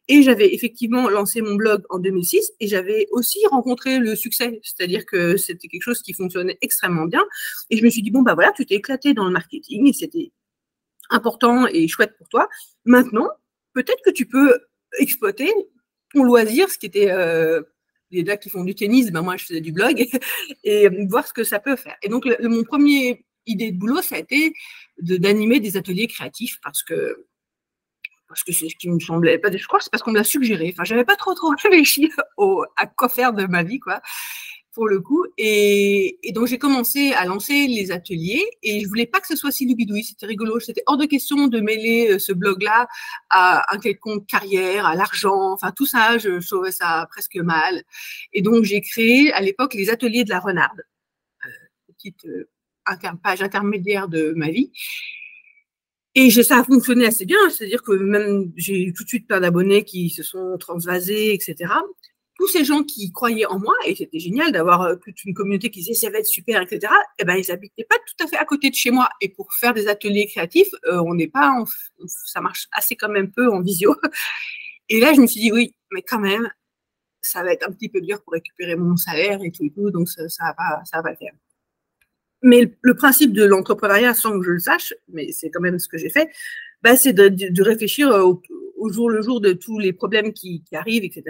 Et 0.09 0.23
j'avais 0.23 0.55
effectivement 0.55 1.09
lancé 1.09 1.41
mon 1.41 1.55
blog 1.55 1.83
en 1.89 1.99
2006 1.99 2.53
et 2.61 2.69
j'avais 2.69 3.07
aussi 3.11 3.39
rencontré 3.51 3.99
le 3.99 4.15
succès, 4.15 4.61
c'est-à-dire 4.63 5.07
que 5.07 5.37
c'était 5.39 5.67
quelque 5.69 5.83
chose 5.83 6.03
qui 6.03 6.13
fonctionnait 6.13 6.59
extrêmement 6.61 7.07
bien. 7.07 7.25
Et 7.71 7.79
je 7.79 7.85
me 7.85 7.89
suis 7.89 8.03
dit, 8.03 8.11
bon, 8.11 8.23
bah 8.23 8.35
voilà, 8.35 8.53
tu 8.53 8.67
t'es 8.67 8.75
éclaté 8.75 9.15
dans 9.15 9.25
le 9.25 9.31
marketing 9.31 9.89
et 9.89 9.93
c'était 9.95 10.33
important 11.11 11.67
et 11.67 11.89
chouette 11.89 12.17
pour 12.19 12.29
toi. 12.29 12.49
Maintenant, 12.85 13.29
peut-être 13.73 14.03
que 14.05 14.11
tu 14.11 14.27
peux 14.27 14.59
exploiter 14.99 15.51
ton 16.13 16.23
loisir, 16.23 16.69
ce 16.69 16.79
qui 16.79 16.87
était 16.87 17.11
euh, 17.11 17.63
les 18.11 18.25
gars 18.25 18.37
qui 18.37 18.51
font 18.51 18.65
du 18.65 18.75
tennis, 18.75 19.11
ben 19.11 19.23
moi 19.23 19.37
je 19.37 19.45
faisais 19.45 19.61
du 19.61 19.73
blog, 19.73 20.07
et 20.65 20.89
voir 21.09 21.27
ce 21.27 21.33
que 21.33 21.45
ça 21.45 21.59
peut 21.59 21.77
faire. 21.77 21.97
Et 22.03 22.09
donc, 22.09 22.29
mon 22.43 22.63
premier 22.63 23.25
idée 23.47 23.73
de 23.73 23.79
boulot, 23.79 24.03
ça 24.03 24.17
a 24.17 24.19
été 24.19 24.55
d'animer 24.99 25.61
des 25.61 25.77
ateliers 25.77 26.07
créatifs 26.07 26.59
parce 26.63 26.83
que 26.83 27.27
parce 28.35 28.43
que 28.43 28.53
c'est 28.53 28.69
ce 28.69 28.75
qui 28.77 28.91
me 28.91 28.99
semblait 28.99 29.39
pas. 29.39 29.51
Je 29.57 29.67
crois 29.67 29.79
que 29.79 29.85
c'est 29.85 29.91
parce 29.91 30.03
qu'on 30.03 30.11
me 30.11 30.17
l'a 30.17 30.25
suggéré. 30.25 30.71
Enfin, 30.73 30.85
j'avais 30.85 31.05
pas 31.05 31.15
trop 31.17 31.35
trop 31.35 31.49
réfléchi 31.63 32.11
à 32.77 32.87
quoi 32.87 33.09
faire 33.09 33.33
de 33.33 33.47
ma 33.47 33.63
vie, 33.63 33.79
quoi, 33.79 34.03
pour 34.73 34.89
le 34.89 35.01
coup. 35.01 35.25
Et, 35.39 36.19
donc 36.35 36.49
j'ai 36.49 36.59
commencé 36.59 37.13
à 37.13 37.25
lancer 37.27 37.69
les 37.69 37.93
ateliers 37.93 38.45
et 38.65 38.81
je 38.81 38.89
voulais 38.89 39.07
pas 39.07 39.21
que 39.21 39.29
ce 39.29 39.37
soit 39.37 39.53
si 39.53 39.67
lubidouille. 39.67 40.03
C'était 40.03 40.27
rigolo. 40.27 40.59
C'était 40.59 40.83
hors 40.87 40.97
de 40.97 41.07
question 41.07 41.47
de 41.47 41.61
mêler 41.61 42.11
euh, 42.11 42.19
ce 42.19 42.33
blog-là 42.33 42.89
à 43.31 43.73
un 43.73 43.79
quelconque 43.79 44.27
carrière, 44.27 44.87
à 44.87 44.97
l'argent. 44.97 45.53
Enfin, 45.53 45.71
tout 45.71 45.87
ça, 45.87 46.19
je, 46.19 46.45
trouvais 46.45 46.73
ça 46.73 47.07
presque 47.11 47.37
mal. 47.37 47.85
Et 48.33 48.43
donc 48.43 48.65
j'ai 48.65 48.81
créé 48.81 49.33
à 49.33 49.41
l'époque 49.41 49.75
les 49.75 49.91
ateliers 49.91 50.25
de 50.25 50.31
la 50.31 50.41
renarde, 50.41 50.83
euh, 51.47 51.93
petite 51.95 52.27
euh, 52.27 52.51
page 53.23 53.43
intermédiaire 53.43 54.09
de 54.09 54.33
ma 54.37 54.51
vie. 54.51 54.73
Et 56.17 56.31
ça 56.31 56.61
a 56.61 56.65
fonctionné 56.65 57.07
assez 57.07 57.25
bien, 57.25 57.39
c'est-à-dire 57.51 57.83
que 57.83 57.93
même 57.93 58.53
j'ai 58.57 58.81
eu 58.85 58.93
tout 58.93 59.03
de 59.03 59.09
suite 59.09 59.27
plein 59.27 59.41
d'abonnés 59.41 59.85
qui 59.85 60.11
se 60.11 60.23
sont 60.23 60.57
transvasés, 60.59 61.35
etc. 61.35 61.73
Tous 62.37 62.47
ces 62.49 62.65
gens 62.65 62.85
qui 62.85 63.13
croyaient 63.13 63.47
en 63.47 63.59
moi, 63.59 63.75
et 63.85 63.97
c'était 63.97 64.21
génial 64.21 64.53
d'avoir 64.53 64.83
euh, 64.83 64.97
toute 64.97 65.25
une 65.25 65.35
communauté 65.35 65.71
qui 65.71 65.81
disait 65.81 65.95
ça 65.95 66.11
va 66.11 66.19
être 66.19 66.27
super, 66.27 66.63
etc. 66.63 66.93
Eh 67.19 67.25
ben 67.25 67.37
ils 67.37 67.51
habitaient 67.51 67.87
pas 67.89 67.97
tout 67.97 68.25
à 68.25 68.29
fait 68.29 68.37
à 68.37 68.45
côté 68.45 68.71
de 68.71 68.75
chez 68.75 68.93
moi. 68.93 69.09
Et 69.21 69.29
pour 69.29 69.53
faire 69.55 69.75
des 69.75 69.89
ateliers 69.89 70.27
créatifs, 70.27 70.69
euh, 70.87 71.03
on 71.05 71.15
n'est 71.15 71.29
pas, 71.29 71.53
ça 72.07 72.41
marche 72.41 72.69
assez 72.73 72.97
quand 72.97 73.09
même 73.09 73.31
peu 73.33 73.49
en 73.51 73.61
visio. 73.61 73.97
Et 74.89 75.01
là 75.01 75.15
je 75.15 75.21
me 75.21 75.27
suis 75.27 75.41
dit 75.41 75.53
oui, 75.53 75.75
mais 75.93 76.03
quand 76.03 76.21
même, 76.21 76.49
ça 77.23 77.43
va 77.43 77.53
être 77.53 77.69
un 77.69 77.73
petit 77.73 77.89
peu 77.89 78.01
dur 78.01 78.23
pour 78.23 78.35
récupérer 78.35 78.77
mon 78.77 78.97
salaire 78.97 79.41
et 79.43 79.51
tout 79.51 79.65
et 79.65 79.71
tout, 79.71 79.91
donc 79.91 80.09
ça, 80.09 80.29
ça 80.29 80.55
va 80.59 80.83
va 80.93 81.03
pas 81.03 81.17
faire. 81.17 81.33
Mais 82.45 82.71
le 82.83 82.95
principe 82.95 83.33
de 83.33 83.43
l'entrepreneuriat, 83.43 84.13
sans 84.13 84.39
que 84.39 84.45
je 84.45 84.51
le 84.51 84.59
sache, 84.59 84.93
mais 85.09 85.33
c'est 85.33 85.49
quand 85.49 85.63
même 85.63 85.79
ce 85.79 85.89
que 85.89 85.97
j'ai 85.97 86.11
fait, 86.11 86.31
bah, 86.83 86.95
c'est 86.95 87.15
de, 87.15 87.63
réfléchir 87.63 88.11
au, 88.11 88.43
jour 88.91 89.09
le 89.09 89.23
jour 89.23 89.41
de 89.41 89.55
tous 89.55 89.79
les 89.79 89.95
problèmes 89.95 90.35
qui, 90.35 90.63
arrivent, 90.73 91.05
etc., 91.05 91.25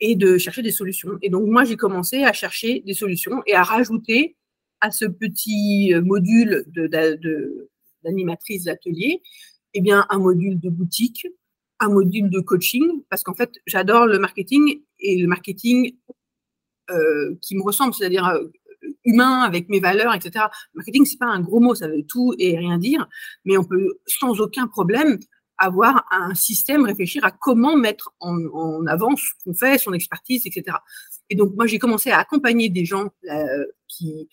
et 0.00 0.16
de 0.16 0.38
chercher 0.38 0.62
des 0.62 0.72
solutions. 0.72 1.12
Et 1.22 1.30
donc, 1.30 1.46
moi, 1.46 1.62
j'ai 1.62 1.76
commencé 1.76 2.24
à 2.24 2.32
chercher 2.32 2.82
des 2.84 2.94
solutions 2.94 3.42
et 3.46 3.54
à 3.54 3.62
rajouter 3.62 4.36
à 4.80 4.90
ce 4.90 5.04
petit 5.04 5.94
module 6.02 6.64
d'animatrice 8.02 8.64
d'atelier, 8.64 9.22
eh 9.74 9.80
bien, 9.80 10.04
un 10.10 10.18
module 10.18 10.58
de 10.58 10.68
boutique, 10.68 11.28
un 11.78 11.90
module 11.90 12.28
de 12.28 12.40
coaching, 12.40 13.02
parce 13.08 13.22
qu'en 13.22 13.34
fait, 13.34 13.52
j'adore 13.66 14.06
le 14.06 14.18
marketing 14.18 14.80
et 14.98 15.16
le 15.16 15.28
marketing 15.28 15.94
euh, 16.90 17.36
qui 17.40 17.56
me 17.56 17.62
ressemble, 17.62 17.94
c'est-à-dire 17.94 18.26
euh, 18.26 18.48
humain 19.04 19.40
avec 19.40 19.68
mes 19.68 19.80
valeurs, 19.80 20.14
etc. 20.14 20.46
Marketing, 20.74 21.04
c'est 21.06 21.18
pas 21.18 21.26
un 21.26 21.40
gros 21.40 21.60
mot, 21.60 21.74
ça 21.74 21.88
veut 21.88 22.04
tout 22.06 22.34
et 22.38 22.56
rien 22.56 22.78
dire, 22.78 23.08
mais 23.44 23.56
on 23.56 23.64
peut 23.64 23.98
sans 24.06 24.40
aucun 24.40 24.66
problème 24.66 25.18
avoir 25.60 26.06
un 26.10 26.34
système, 26.34 26.84
réfléchir 26.84 27.22
à 27.24 27.30
comment 27.30 27.76
mettre 27.76 28.14
en, 28.18 28.86
avant 28.86 29.14
ce 29.14 29.28
qu'on 29.44 29.52
fait, 29.52 29.78
son 29.78 29.92
expertise, 29.92 30.46
etc. 30.46 30.78
Et 31.28 31.36
donc, 31.36 31.54
moi, 31.54 31.66
j'ai 31.66 31.78
commencé 31.78 32.10
à 32.10 32.18
accompagner 32.18 32.70
des 32.70 32.86
gens 32.86 33.10
euh, 33.30 33.66
qui, 33.86 34.28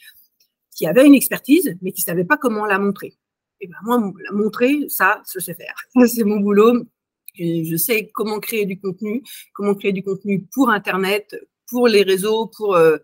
qui 0.73 0.87
avaient 0.87 1.05
une 1.05 1.13
expertise, 1.13 1.77
mais 1.81 1.91
qui 1.91 2.01
ne 2.01 2.11
savaient 2.11 2.23
pas 2.23 2.37
comment 2.37 2.65
la 2.65 2.79
montrer. 2.79 3.17
Et 3.59 3.67
ben 3.67 3.75
moi, 3.83 4.13
la 4.23 4.31
montrer, 4.31 4.85
ça, 4.87 5.21
je 5.33 5.39
sais 5.39 5.53
faire. 5.53 5.75
C'est 6.07 6.23
mon 6.23 6.39
boulot. 6.39 6.85
je 7.37 7.75
sais 7.75 8.09
comment 8.13 8.39
créer 8.39 8.65
du 8.65 8.79
contenu, 8.79 9.21
comment 9.53 9.75
créer 9.75 9.91
du 9.91 10.03
contenu 10.03 10.45
pour 10.53 10.69
Internet, 10.69 11.35
pour 11.67 11.89
les 11.89 12.03
réseaux, 12.03 12.47
pour 12.55 12.75
euh, 12.75 12.97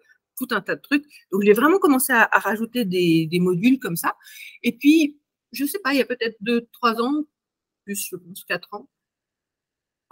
tout 0.46 0.56
un 0.56 0.62
tas 0.62 0.76
de 0.76 0.82
trucs. 0.82 1.06
Donc, 1.32 1.44
j'ai 1.44 1.54
vraiment 1.54 1.80
commencé 1.80 2.14
à, 2.14 2.28
rajouter 2.32 2.86
des, 2.86 3.40
modules 3.40 3.80
comme 3.80 3.96
ça. 3.96 4.16
Et 4.64 4.72
puis, 4.78 5.20
je 5.52 5.66
sais 5.66 5.80
pas, 5.80 5.94
il 5.94 6.00
y 6.00 6.02
a 6.02 6.06
peut-être 6.06 6.38
deux, 6.42 6.68
trois 6.74 7.02
ans, 7.02 7.26
plus, 7.86 8.08
je 8.10 8.16
pense, 8.16 8.44
quatre 8.46 8.74
ans, 8.74 8.88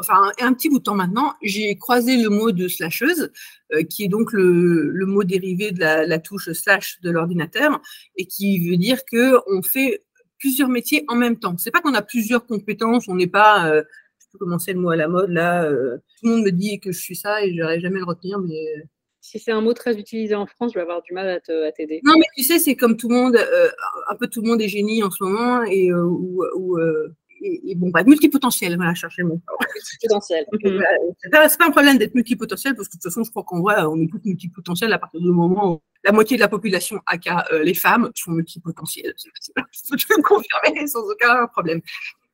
enfin 0.01 0.31
un 0.39 0.53
petit 0.53 0.69
bout 0.69 0.79
de 0.79 0.83
temps 0.83 0.95
maintenant, 0.95 1.35
j'ai 1.41 1.75
croisé 1.77 2.17
le 2.17 2.29
mot 2.29 2.51
de 2.51 2.67
slasheuse, 2.67 3.31
euh, 3.73 3.83
qui 3.83 4.03
est 4.03 4.07
donc 4.07 4.33
le, 4.33 5.05
mot 5.05 5.23
dérivé 5.23 5.71
de 5.71 5.79
la, 5.79 6.19
touche 6.19 6.51
slash 6.51 6.99
de 7.01 7.11
l'ordinateur, 7.11 7.81
et 8.17 8.25
qui 8.25 8.67
veut 8.69 8.77
dire 8.77 9.05
que 9.05 9.37
on 9.47 9.61
fait 9.61 10.03
plusieurs 10.39 10.69
métiers 10.69 11.05
en 11.07 11.15
même 11.15 11.37
temps. 11.37 11.57
C'est 11.57 11.71
pas 11.71 11.81
qu'on 11.81 11.93
a 11.93 12.01
plusieurs 12.01 12.45
compétences, 12.45 13.07
on 13.07 13.15
n'est 13.15 13.27
pas, 13.27 13.69
euh, 13.69 13.83
je 14.19 14.25
peux 14.31 14.39
commencer 14.39 14.73
le 14.73 14.79
mot 14.79 14.89
à 14.89 14.95
la 14.95 15.07
mode 15.07 15.29
là. 15.29 15.65
Euh, 15.65 15.97
tout 16.19 16.27
le 16.27 16.35
monde 16.35 16.45
me 16.45 16.51
dit 16.51 16.79
que 16.79 16.91
je 16.91 16.99
suis 16.99 17.15
ça 17.15 17.43
et 17.43 17.53
n'aurais 17.53 17.79
jamais 17.79 17.99
le 17.99 18.05
retenir, 18.05 18.39
mais 18.39 18.59
si 19.21 19.39
c'est 19.39 19.51
un 19.51 19.61
mot 19.61 19.73
très 19.73 19.97
utilisé 19.97 20.35
en 20.35 20.45
France, 20.45 20.71
je 20.73 20.79
vais 20.79 20.81
avoir 20.81 21.01
du 21.01 21.13
mal 21.13 21.29
à 21.29 21.39
t'aider. 21.39 22.01
Non, 22.03 22.13
mais 22.17 22.25
tu 22.35 22.43
sais, 22.43 22.59
c'est 22.59 22.75
comme 22.75 22.97
tout 22.97 23.07
le 23.07 23.15
monde, 23.15 23.37
un 24.09 24.15
peu 24.15 24.27
tout 24.27 24.41
le 24.41 24.49
monde 24.49 24.61
est 24.61 24.67
génie 24.67 25.03
en 25.03 25.11
ce 25.11 25.23
moment 25.23 25.63
et 25.63 25.93
ou, 25.93 26.43
et, 27.41 27.75
bon, 27.75 27.89
bah, 27.89 28.03
multipotentiel, 28.03 28.75
voilà, 28.75 28.93
chercher 28.93 29.23
le 29.23 29.29
mot. 29.29 29.41
Multipotentiel. 29.73 30.45
C'est 31.21 31.29
pas, 31.29 31.65
un 31.65 31.71
problème 31.71 31.97
d'être 31.97 32.13
multipotentiel, 32.13 32.75
parce 32.75 32.87
que 32.87 32.93
de 32.93 33.01
toute 33.01 33.11
façon, 33.11 33.23
je 33.23 33.31
crois 33.31 33.43
qu'en 33.43 33.61
vrai, 33.61 33.81
on 33.83 33.99
est 33.99 34.09
tous 34.09 34.21
multipotentiels 34.23 34.93
à 34.93 34.99
partir 34.99 35.19
du 35.19 35.29
moment 35.29 35.73
où 35.73 35.81
la 36.03 36.11
moitié 36.11 36.37
de 36.37 36.41
la 36.41 36.47
population, 36.47 36.99
aka 37.05 37.45
euh, 37.51 37.63
les 37.63 37.73
femmes, 37.73 38.11
sont 38.15 38.31
multipotentielles. 38.31 39.13
Je 39.71 40.07
peux 40.07 40.17
le 40.17 40.23
confirmer 40.23 40.87
sans 40.87 41.01
aucun 41.01 41.47
problème. 41.47 41.81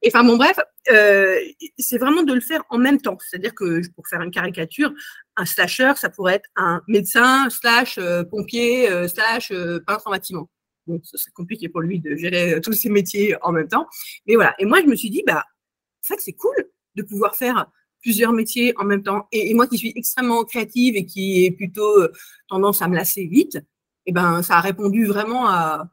Et 0.02 0.10
enfin, 0.14 0.24
bon, 0.24 0.38
bref, 0.38 0.60
euh, 0.92 1.38
c'est 1.78 1.98
vraiment 1.98 2.24
de 2.24 2.34
le 2.34 2.42
faire 2.42 2.64
en 2.70 2.78
même 2.78 3.02
temps. 3.02 3.18
C'est-à-dire 3.20 3.56
que 3.56 3.82
pour 3.96 4.08
faire 4.08 4.22
une 4.22 4.32
caricature, 4.32 4.94
un 5.38 5.46
slasher, 5.46 5.94
ça 5.96 6.10
pourrait 6.10 6.36
être 6.36 6.50
un 6.56 6.82
médecin, 6.88 7.50
slash 7.50 7.98
euh, 7.98 8.24
pompier, 8.24 8.90
slash 9.08 9.54
peintre 9.86 10.08
en 10.08 10.12
bâtiment. 10.12 10.50
Bon, 10.88 11.02
ce 11.04 11.18
serait 11.18 11.32
compliqué 11.32 11.68
pour 11.68 11.82
lui 11.82 12.00
de 12.00 12.16
gérer 12.16 12.54
euh, 12.54 12.62
tous 12.62 12.72
ces 12.72 12.90
métiers 12.90 13.36
en 13.42 13.52
même 13.52 13.68
temps. 13.68 13.88
Mais 14.26 14.36
voilà. 14.36 14.56
Et 14.58 14.66
moi, 14.66 14.82
je 14.82 14.88
me 14.88 14.96
suis 14.96 15.10
dit, 15.10 15.22
bah, 15.28 15.44
en 15.44 16.08
fait, 16.08 16.20
c'est 16.20 16.34
cool 16.34 16.56
de 16.96 17.04
pouvoir 17.04 17.36
faire 17.36 17.70
plusieurs 18.02 18.32
métiers 18.32 18.74
en 18.78 18.86
même 18.86 19.04
temps. 19.04 19.28
Et, 19.34 19.54
moi 19.54 19.68
qui 19.68 19.78
suis 19.78 19.92
extrêmement 19.96 20.46
créative 20.46 20.96
et 20.96 21.06
qui 21.06 21.44
ai 21.44 21.52
plutôt 21.52 22.02
euh, 22.02 22.12
tendance 22.48 22.82
à 22.82 22.88
me 22.88 22.96
lasser 22.96 23.28
vite, 23.28 23.60
eh 24.06 24.14
ben, 24.14 24.42
ça 24.42 24.58
a 24.58 24.62
répondu 24.62 25.06
vraiment 25.06 25.50
à, 25.50 25.90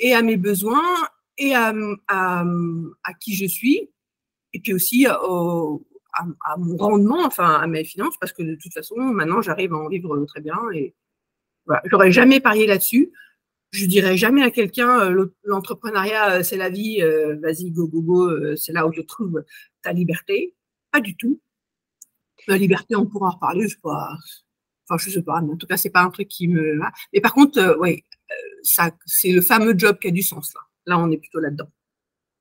et 0.00 0.14
à 0.14 0.22
mes 0.22 0.36
besoins 0.36 0.96
et 1.38 1.54
à, 1.54 1.72
à, 2.08 2.44
qui 3.20 3.34
je 3.34 3.46
suis, 3.46 3.88
et 4.52 4.60
puis 4.60 4.74
aussi 4.74 5.06
à, 6.12 6.56
mon 6.58 6.76
rendement, 6.76 7.24
enfin 7.24 7.54
à 7.54 7.66
mes 7.66 7.84
finances, 7.84 8.16
parce 8.18 8.32
que 8.32 8.42
de 8.42 8.54
toute 8.54 8.72
façon, 8.72 8.96
maintenant, 8.96 9.42
j'arrive 9.42 9.72
à 9.74 9.76
en 9.76 9.88
vivre 9.88 10.24
très 10.26 10.40
bien. 10.40 10.58
Et 10.74 10.94
voilà, 11.66 11.82
j'aurais 11.86 12.12
jamais 12.12 12.40
parié 12.40 12.66
là-dessus 12.66 13.12
je 13.72 13.86
dirais 13.86 14.16
jamais 14.16 14.42
à 14.42 14.50
quelqu'un 14.50 15.00
euh, 15.00 15.26
l'entrepreneuriat 15.44 16.34
euh, 16.34 16.42
c'est 16.42 16.56
la 16.56 16.68
vie, 16.68 17.00
euh, 17.00 17.36
vas-y 17.40 17.70
go 17.70 17.88
go 17.88 18.02
go, 18.02 18.56
c'est 18.56 18.72
là 18.72 18.86
où 18.86 18.92
je 18.92 19.00
trouve 19.00 19.42
ta 19.82 19.92
liberté. 19.92 20.54
Pas 20.90 21.00
du 21.00 21.16
tout. 21.16 21.40
La 22.48 22.58
liberté, 22.58 22.96
on 22.96 23.06
pourra 23.06 23.28
en 23.28 23.30
reparler, 23.32 23.68
je 23.68 23.74
sais. 23.74 23.80
Enfin, 23.82 24.98
je 24.98 25.10
sais 25.10 25.22
pas, 25.22 25.40
mais 25.40 25.52
en 25.52 25.56
tout 25.56 25.66
cas, 25.66 25.76
c'est 25.76 25.90
pas 25.90 26.02
un 26.02 26.10
truc 26.10 26.28
qui 26.28 26.48
me. 26.48 26.78
Mais 27.12 27.20
par 27.20 27.32
contre, 27.32 27.78
oui, 27.80 28.04
ça, 28.62 28.90
c'est 29.06 29.30
le 29.30 29.40
fameux 29.40 29.74
job 29.76 29.98
qui 29.98 30.08
a 30.08 30.10
du 30.10 30.22
sens 30.22 30.52
là. 30.54 30.60
Là, 30.86 30.98
on 30.98 31.10
est 31.10 31.18
plutôt 31.18 31.38
là-dedans. 31.38 31.70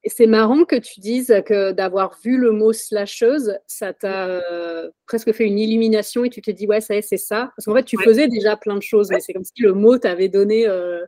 C'est 0.05 0.25
marrant 0.25 0.65
que 0.65 0.75
tu 0.75 0.99
dises 0.99 1.33
que 1.45 1.71
d'avoir 1.73 2.17
vu 2.23 2.37
le 2.37 2.51
mot 2.51 2.73
slasheuse, 2.73 3.57
ça 3.67 3.93
t'a 3.93 4.27
euh, 4.27 4.89
presque 5.05 5.31
fait 5.31 5.45
une 5.45 5.59
illumination 5.59 6.25
et 6.25 6.29
tu 6.29 6.41
te 6.41 6.49
dis, 6.49 6.65
ouais, 6.65 6.81
ça 6.81 6.95
y 6.95 6.97
est, 6.97 7.01
c'est 7.03 7.17
ça. 7.17 7.51
Parce 7.55 7.65
qu'en 7.65 7.75
fait, 7.75 7.83
tu 7.83 7.97
faisais 8.03 8.27
déjà 8.27 8.57
plein 8.57 8.75
de 8.75 8.81
choses, 8.81 9.09
mais 9.11 9.19
c'est 9.19 9.33
comme 9.33 9.43
si 9.43 9.61
le 9.61 9.73
mot 9.73 9.97
t'avait 9.99 10.27
donné. 10.27 10.67
Euh, 10.67 11.05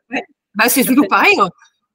bah, 0.55 0.69
c'est 0.69 0.83
toujours 0.83 1.07
pareil. 1.07 1.35
Hein. 1.39 1.49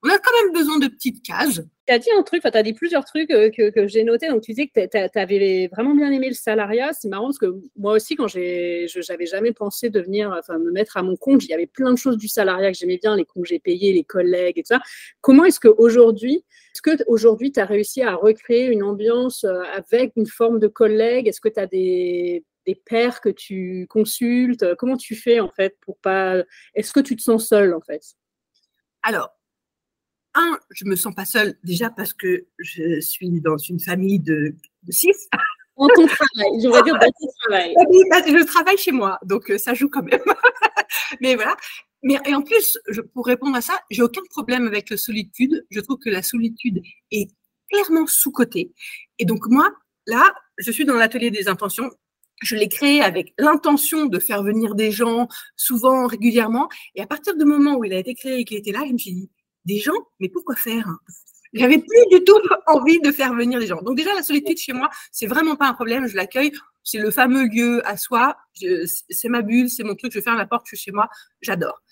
On 0.04 0.08
a 0.11 0.18
quand 0.18 0.30
même 0.44 0.52
besoin 0.52 0.78
de 0.78 0.87
petites 0.87 1.26
cases. 1.26 1.61
Tu 1.87 1.92
as 1.92 1.98
dit 1.98 2.11
un 2.16 2.22
truc, 2.22 2.42
tu 2.42 2.48
as 2.56 2.62
dit 2.62 2.72
plusieurs 2.72 3.04
trucs 3.04 3.32
euh, 3.32 3.50
que, 3.50 3.88
j'ai 3.88 4.04
notés. 4.04 4.28
Donc, 4.28 4.42
tu 4.42 4.52
disais 4.52 4.68
que 4.68 4.87
tu 4.87 5.18
avais 5.18 5.68
vraiment 5.72 5.94
bien 5.94 6.12
aimé 6.12 6.28
le 6.28 6.34
salariat. 6.34 6.92
C'est 6.92 7.08
marrant 7.08 7.26
parce 7.26 7.38
que 7.38 7.52
moi 7.76 7.94
aussi, 7.94 8.14
quand 8.14 8.28
je 8.28 9.11
n'avais 9.11 9.26
jamais 9.26 9.52
pensé 9.52 9.90
devenir, 9.90 10.32
enfin, 10.38 10.58
me 10.58 10.70
mettre 10.70 10.98
à 10.98 11.02
mon 11.02 11.16
compte, 11.16 11.44
il 11.44 11.48
y 11.48 11.54
avait 11.54 11.66
plein 11.66 11.90
de 11.90 11.98
choses 11.98 12.16
du 12.16 12.28
salariat 12.28 12.70
que 12.70 12.78
j'aimais 12.78 12.98
bien, 13.02 13.16
les 13.16 13.24
congés 13.24 13.58
payés, 13.58 13.92
les 13.92 14.04
collègues 14.04 14.58
et 14.58 14.62
tout 14.62 14.74
ça. 14.74 14.80
Comment 15.20 15.44
est-ce 15.44 15.58
qu'aujourd'hui, 15.58 16.44
est-ce 16.74 16.82
que 16.82 17.02
aujourd'hui, 17.08 17.50
tu 17.50 17.58
as 17.58 17.64
réussi 17.64 18.02
à 18.02 18.14
recréer 18.14 18.66
une 18.66 18.84
ambiance 18.84 19.42
euh, 19.42 19.62
avec 19.74 20.12
une 20.14 20.26
forme 20.26 20.61
de 20.61 20.68
collègue? 20.68 21.26
Est-ce 21.26 21.40
que 21.40 21.48
tu 21.48 21.58
as 21.58 21.66
des, 21.66 22.44
des 22.66 22.76
pairs 22.76 23.20
que 23.20 23.30
tu 23.30 23.88
consultes? 23.88 24.76
Comment 24.76 24.96
tu 24.96 25.16
fais 25.16 25.40
en 25.40 25.50
fait 25.50 25.76
pour 25.80 25.98
pas. 25.98 26.37
Est-ce 26.74 26.92
que 26.92 27.00
tu 27.00 27.16
te 27.16 27.22
sens 27.22 27.48
seul 27.48 27.74
en 27.74 27.80
fait? 27.80 28.02
Alors, 29.02 29.38
un, 30.34 30.58
je 30.70 30.84
me 30.84 30.96
sens 30.96 31.14
pas 31.14 31.24
seule 31.24 31.56
déjà 31.64 31.90
parce 31.90 32.12
que 32.12 32.46
je 32.58 33.00
suis 33.00 33.40
dans 33.40 33.56
une 33.56 33.80
famille 33.80 34.20
de, 34.20 34.54
six. 34.90 35.28
Dans 35.76 35.88
ton 35.88 36.06
travail, 36.06 36.60
je 36.60 36.68
vais 36.68 36.82
dire 36.82 36.98
dans 36.98 37.10
ton 37.12 37.28
travail. 37.42 37.74
je 37.78 38.44
travaille 38.44 38.78
chez 38.78 38.90
moi, 38.92 39.18
donc 39.24 39.50
euh, 39.50 39.58
ça 39.58 39.74
joue 39.74 39.88
quand 39.88 40.02
même. 40.02 40.20
Mais 41.20 41.36
voilà, 41.36 41.56
mais 42.02 42.18
et 42.26 42.34
en 42.34 42.42
plus, 42.42 42.78
je, 42.88 43.00
pour 43.00 43.26
répondre 43.26 43.56
à 43.56 43.60
ça, 43.60 43.80
j'ai 43.90 44.02
aucun 44.02 44.22
problème 44.30 44.66
avec 44.66 44.90
la 44.90 44.96
solitude. 44.96 45.66
Je 45.70 45.80
trouve 45.80 45.98
que 45.98 46.10
la 46.10 46.22
solitude 46.22 46.80
est 47.10 47.30
clairement 47.70 48.06
sous-cotée. 48.06 48.72
Et 49.18 49.24
donc 49.24 49.46
moi, 49.48 49.70
là, 50.06 50.32
je 50.58 50.70
suis 50.70 50.84
dans 50.84 50.94
l'atelier 50.94 51.30
des 51.30 51.48
intentions. 51.48 51.90
Je 52.40 52.54
l'ai 52.54 52.68
créé 52.68 53.02
avec 53.02 53.34
l'intention 53.36 54.06
de 54.06 54.18
faire 54.20 54.44
venir 54.44 54.76
des 54.76 54.92
gens, 54.92 55.28
souvent, 55.56 56.06
régulièrement. 56.06 56.68
Et 56.94 57.02
à 57.02 57.06
partir 57.06 57.36
du 57.36 57.44
moment 57.44 57.74
où 57.74 57.84
il 57.84 57.92
a 57.92 57.98
été 57.98 58.14
créé 58.14 58.40
et 58.40 58.44
qu'il 58.44 58.58
était 58.58 58.72
là, 58.72 58.84
je 58.86 58.92
me 58.92 58.98
suis 58.98 59.12
dit, 59.12 59.30
des 59.68 59.78
gens, 59.78 60.09
mais 60.18 60.28
pourquoi 60.28 60.57
faire 60.57 60.88
J'avais 61.52 61.78
plus 61.78 62.18
du 62.18 62.24
tout 62.24 62.40
envie 62.66 63.00
de 63.00 63.12
faire 63.12 63.35
venir 63.35 63.61
des 63.61 63.66
gens. 63.66 63.81
Donc 63.83 63.96
déjà, 63.96 64.14
la 64.14 64.22
solitude 64.22 64.59
chez 64.59 64.72
moi, 64.72 64.88
c'est 65.12 65.26
vraiment 65.26 65.57
pas 65.57 65.68
un 65.68 65.74
problème. 65.74 66.09
Je 66.09 66.16
l'accueille 66.16 66.52
c'est 66.88 66.98
le 66.98 67.11
fameux 67.11 67.46
lieu 67.46 67.87
à 67.87 67.96
soi. 67.96 68.37
C'est 68.54 69.28
ma 69.28 69.42
bulle, 69.42 69.68
c'est 69.68 69.85
mon 69.85 69.94
truc. 69.94 70.12
Je 70.12 70.20
ferme 70.20 70.38
la 70.38 70.46
porte, 70.46 70.66
chez 70.72 70.90
moi. 70.90 71.09
J'adore. 71.42 71.83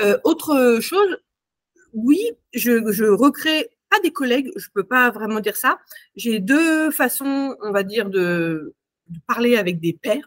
Euh, 0.00 0.18
autre 0.24 0.78
chose, 0.80 1.16
oui, 1.92 2.18
je, 2.52 3.08
recrée 3.08 3.70
pas 3.88 4.00
des 4.00 4.10
collègues, 4.10 4.50
je 4.56 4.68
peux 4.74 4.84
pas 4.84 5.10
vraiment 5.10 5.40
dire 5.40 5.56
ça. 5.56 5.78
J'ai 6.16 6.40
deux 6.40 6.90
façons, 6.90 7.56
on 7.60 7.70
va 7.70 7.82
dire, 7.82 8.08
de, 8.10 8.74
parler 9.28 9.56
avec 9.56 9.78
des 9.80 9.92
pairs. 9.92 10.26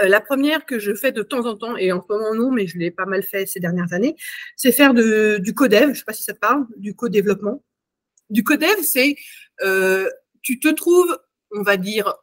Euh, 0.00 0.08
la 0.08 0.20
première 0.20 0.66
que 0.66 0.78
je 0.78 0.94
fais 0.94 1.12
de 1.12 1.22
temps 1.22 1.46
en 1.46 1.56
temps, 1.56 1.76
et 1.76 1.92
en 1.92 2.02
ce 2.02 2.06
moment 2.12 2.34
non, 2.34 2.50
mais 2.50 2.66
je 2.66 2.78
l'ai 2.78 2.90
pas 2.90 3.06
mal 3.06 3.22
fait 3.22 3.46
ces 3.46 3.60
dernières 3.60 3.92
années, 3.92 4.16
c'est 4.56 4.72
faire 4.72 4.94
du 4.94 5.54
codev, 5.54 5.92
je 5.92 5.98
sais 5.98 6.04
pas 6.04 6.12
si 6.12 6.22
ça 6.22 6.34
te 6.34 6.38
parle, 6.38 6.66
du 6.76 6.94
co-développement. 6.94 7.64
Du 8.30 8.44
codev, 8.44 8.82
c'est 8.82 9.16
euh, 9.62 10.08
tu 10.42 10.58
te 10.58 10.68
trouves, 10.68 11.16
on 11.52 11.62
va 11.62 11.76
dire, 11.76 12.14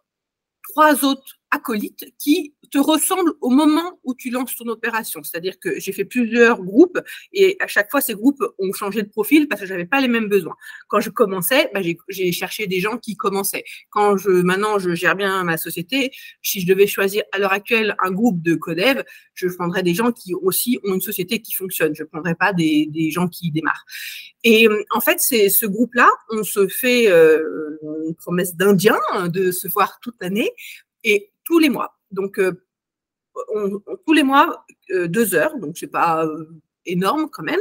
trois 0.69 1.03
autres 1.03 1.39
acolytes 1.53 2.05
qui 2.17 2.53
te 2.71 2.79
ressemblent 2.79 3.33
au 3.41 3.51
moment 3.51 3.99
où 4.03 4.15
tu 4.15 4.31
lances 4.31 4.55
ton 4.55 4.67
opération. 4.67 5.21
C'est-à-dire 5.23 5.59
que 5.59 5.79
j'ai 5.79 5.91
fait 5.91 6.05
plusieurs 6.05 6.61
groupes 6.63 6.99
et 7.31 7.55
à 7.59 7.67
chaque 7.67 7.91
fois, 7.91 8.01
ces 8.01 8.15
groupes 8.15 8.43
ont 8.57 8.73
changé 8.73 9.03
de 9.03 9.09
profil 9.09 9.47
parce 9.47 9.61
que 9.61 9.67
j'avais 9.67 9.85
pas 9.85 10.01
les 10.01 10.07
mêmes 10.07 10.27
besoins. 10.27 10.55
Quand 10.87 10.99
je 10.99 11.11
commençais, 11.11 11.69
bah, 11.73 11.81
j'ai 12.09 12.31
cherché 12.31 12.65
des 12.65 12.79
gens 12.79 12.97
qui 12.97 13.15
commençaient. 13.15 13.63
Quand 13.91 14.17
je, 14.17 14.29
maintenant, 14.29 14.79
je 14.79 14.95
gère 14.95 15.15
bien 15.15 15.43
ma 15.43 15.57
société, 15.57 16.11
si 16.41 16.61
je 16.61 16.65
devais 16.65 16.87
choisir 16.87 17.23
à 17.31 17.37
l'heure 17.37 17.53
actuelle 17.53 17.95
un 18.03 18.11
groupe 18.11 18.41
de 18.41 18.55
codev, 18.55 19.03
je 19.35 19.47
prendrais 19.49 19.83
des 19.83 19.93
gens 19.93 20.11
qui 20.11 20.33
aussi 20.33 20.79
ont 20.83 20.95
une 20.95 21.01
société 21.01 21.41
qui 21.41 21.53
fonctionne. 21.53 21.93
Je 21.93 22.03
prendrais 22.03 22.35
pas 22.35 22.53
des, 22.53 22.89
gens 23.11 23.27
qui 23.27 23.51
démarrent. 23.51 23.85
Et 24.43 24.67
en 24.89 25.01
fait, 25.01 25.19
ce 25.19 25.65
groupe-là, 25.67 26.09
on 26.31 26.43
se 26.43 26.67
fait 26.67 27.11
euh, 27.11 27.77
une 28.07 28.15
promesse 28.15 28.55
d'Indien 28.55 28.97
de 29.27 29.51
se 29.51 29.67
voir 29.67 29.99
toute 30.01 30.15
l'année 30.19 30.49
et 31.03 31.32
tous 31.45 31.59
les 31.59 31.69
mois. 31.69 31.97
Donc, 32.11 32.39
euh, 32.39 32.53
tous 34.05 34.13
les 34.13 34.23
mois, 34.23 34.65
euh, 34.91 35.07
deux 35.07 35.35
heures. 35.35 35.57
Donc, 35.57 35.77
c'est 35.77 35.87
pas 35.87 36.27
énorme 36.85 37.29
quand 37.31 37.43
même. 37.43 37.59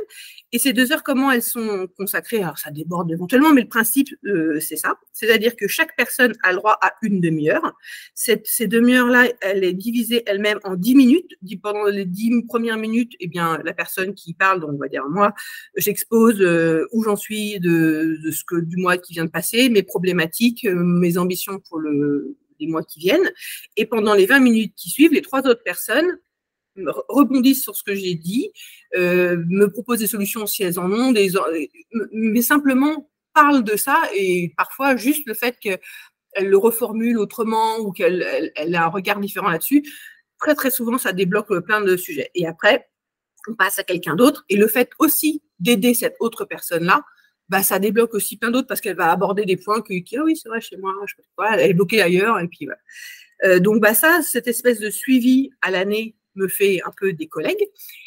Et 0.52 0.58
ces 0.58 0.72
deux 0.72 0.92
heures, 0.92 1.02
comment 1.02 1.30
elles 1.30 1.42
sont 1.42 1.88
consacrées? 1.96 2.42
Alors, 2.42 2.58
ça 2.58 2.70
déborde 2.70 3.10
éventuellement, 3.10 3.52
mais 3.52 3.62
le 3.62 3.68
principe, 3.68 4.08
euh, 4.24 4.60
c'est 4.60 4.76
ça. 4.76 4.96
C'est-à-dire 5.12 5.56
que 5.56 5.68
chaque 5.68 5.96
personne 5.96 6.34
a 6.42 6.50
le 6.50 6.58
droit 6.58 6.78
à 6.80 6.92
une 7.02 7.20
demi-heure. 7.20 7.72
Cette, 8.14 8.46
ces 8.46 8.66
demi-heures-là, 8.66 9.28
elle 9.40 9.64
est 9.64 9.72
divisée 9.72 10.22
elle-même 10.26 10.58
en 10.64 10.76
dix 10.76 10.94
minutes. 10.94 11.32
Pendant 11.62 11.84
les 11.86 12.04
dix 12.04 12.30
premières 12.46 12.78
minutes, 12.78 13.12
eh 13.20 13.28
bien, 13.28 13.58
la 13.64 13.72
personne 13.72 14.14
qui 14.14 14.34
parle, 14.34 14.60
donc 14.60 14.70
on 14.72 14.78
va 14.78 14.88
dire 14.88 15.08
moi, 15.08 15.34
j'expose 15.76 16.40
euh, 16.40 16.86
où 16.92 17.02
j'en 17.02 17.16
suis 17.16 17.60
de, 17.60 18.18
de, 18.22 18.30
ce 18.30 18.44
que 18.44 18.56
du 18.56 18.76
mois 18.76 18.96
qui 18.96 19.12
vient 19.12 19.24
de 19.24 19.30
passer, 19.30 19.68
mes 19.68 19.82
problématiques, 19.82 20.64
euh, 20.64 20.74
mes 20.74 21.18
ambitions 21.18 21.60
pour 21.60 21.78
le, 21.78 22.36
les 22.62 22.68
mois 22.68 22.82
qui 22.82 22.98
viennent. 23.00 23.30
Et 23.76 23.86
pendant 23.86 24.14
les 24.14 24.26
20 24.26 24.40
minutes 24.40 24.74
qui 24.76 24.90
suivent, 24.90 25.12
les 25.12 25.22
trois 25.22 25.40
autres 25.40 25.62
personnes 25.62 26.18
rebondissent 27.08 27.62
sur 27.62 27.76
ce 27.76 27.82
que 27.82 27.94
j'ai 27.94 28.14
dit, 28.14 28.50
euh, 28.96 29.42
me 29.48 29.66
proposent 29.66 29.98
des 29.98 30.06
solutions 30.06 30.46
si 30.46 30.62
elles 30.62 30.78
en 30.78 30.90
ont, 30.90 31.12
mais 32.12 32.42
simplement 32.42 33.10
parlent 33.34 33.64
de 33.64 33.76
ça 33.76 34.02
et 34.14 34.52
parfois 34.56 34.96
juste 34.96 35.26
le 35.26 35.34
fait 35.34 35.58
qu'elle 35.60 35.80
le 36.40 36.56
reformule 36.56 37.18
autrement 37.18 37.78
ou 37.78 37.92
qu'elle 37.92 38.52
elle, 38.56 38.74
a 38.74 38.84
un 38.84 38.88
regard 38.88 39.20
différent 39.20 39.50
là-dessus, 39.50 39.82
très 40.38 40.54
très 40.54 40.70
souvent 40.70 40.98
ça 40.98 41.12
débloque 41.12 41.58
plein 41.60 41.82
de 41.82 41.96
sujets. 41.96 42.30
Et 42.34 42.46
après, 42.46 42.88
on 43.48 43.54
passe 43.54 43.78
à 43.78 43.84
quelqu'un 43.84 44.16
d'autre 44.16 44.44
et 44.48 44.56
le 44.56 44.66
fait 44.66 44.90
aussi 44.98 45.42
d'aider 45.58 45.94
cette 45.94 46.16
autre 46.20 46.44
personne-là, 46.44 47.02
bah, 47.52 47.62
ça 47.62 47.78
débloque 47.78 48.14
aussi 48.14 48.38
plein 48.38 48.50
d'autres 48.50 48.66
parce 48.66 48.80
qu'elle 48.80 48.96
va 48.96 49.12
aborder 49.12 49.44
des 49.44 49.58
points 49.58 49.82
qui, 49.82 50.04
ah 50.16 50.22
oui, 50.24 50.36
c'est 50.36 50.48
vrai, 50.48 50.60
chez 50.60 50.78
moi, 50.78 50.94
je 51.06 51.14
sais 51.16 51.28
pas, 51.36 51.58
elle 51.58 51.70
est 51.70 51.74
bloquée 51.74 52.00
ailleurs. 52.00 52.40
Et 52.40 52.48
puis. 52.48 52.66
Euh, 53.44 53.58
donc, 53.60 53.80
bah, 53.80 53.92
ça, 53.92 54.22
cette 54.22 54.48
espèce 54.48 54.80
de 54.80 54.88
suivi 54.88 55.50
à 55.60 55.70
l'année 55.70 56.16
me 56.34 56.48
fait 56.48 56.80
un 56.86 56.92
peu 56.96 57.12
des 57.12 57.26
collègues. 57.26 57.62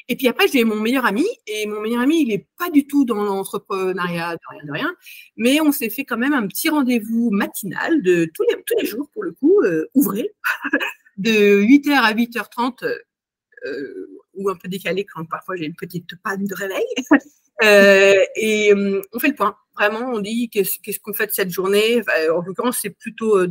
Et 0.07 0.15
puis 0.15 0.27
après, 0.27 0.47
j'ai 0.47 0.63
mon 0.63 0.77
meilleur 0.77 1.05
ami, 1.05 1.25
et 1.45 1.67
mon 1.67 1.79
meilleur 1.81 2.01
ami, 2.01 2.21
il 2.21 2.29
n'est 2.29 2.47
pas 2.57 2.71
du 2.71 2.87
tout 2.87 3.05
dans 3.05 3.23
l'entrepreneuriat, 3.23 4.33
de 4.33 4.39
rien 4.49 4.63
de 4.65 4.71
rien, 4.71 4.95
mais 5.37 5.61
on 5.61 5.71
s'est 5.71 5.91
fait 5.91 6.05
quand 6.05 6.17
même 6.17 6.33
un 6.33 6.47
petit 6.47 6.69
rendez-vous 6.69 7.29
matinal 7.31 8.01
de 8.01 8.25
tous 8.33 8.43
les, 8.49 8.55
tous 8.65 8.75
les 8.79 8.85
jours, 8.85 9.07
pour 9.13 9.23
le 9.23 9.31
coup, 9.33 9.61
euh, 9.63 9.85
de 11.17 11.61
8h 11.61 11.91
à 11.91 12.13
8h30, 12.13 12.83
euh, 12.83 12.97
ou 14.35 14.49
un 14.49 14.55
peu 14.55 14.67
décalé 14.67 15.05
quand 15.05 15.25
parfois 15.25 15.55
j'ai 15.55 15.65
une 15.65 15.75
petite 15.75 16.09
panne 16.23 16.45
de 16.45 16.55
réveil. 16.55 16.85
Euh, 17.63 18.13
et 18.35 18.73
euh, 18.73 19.01
on 19.13 19.19
fait 19.19 19.29
le 19.29 19.35
point. 19.35 19.55
Vraiment, 19.77 20.11
on 20.11 20.19
dit 20.19 20.49
qu'est-ce 20.49 20.99
qu'on 20.99 21.13
fait 21.13 21.27
de 21.27 21.31
cette 21.31 21.51
journée. 21.51 22.01
en 22.29 22.41
l'occurrence, 22.41 22.79
c'est 22.81 22.89
plutôt 22.89 23.47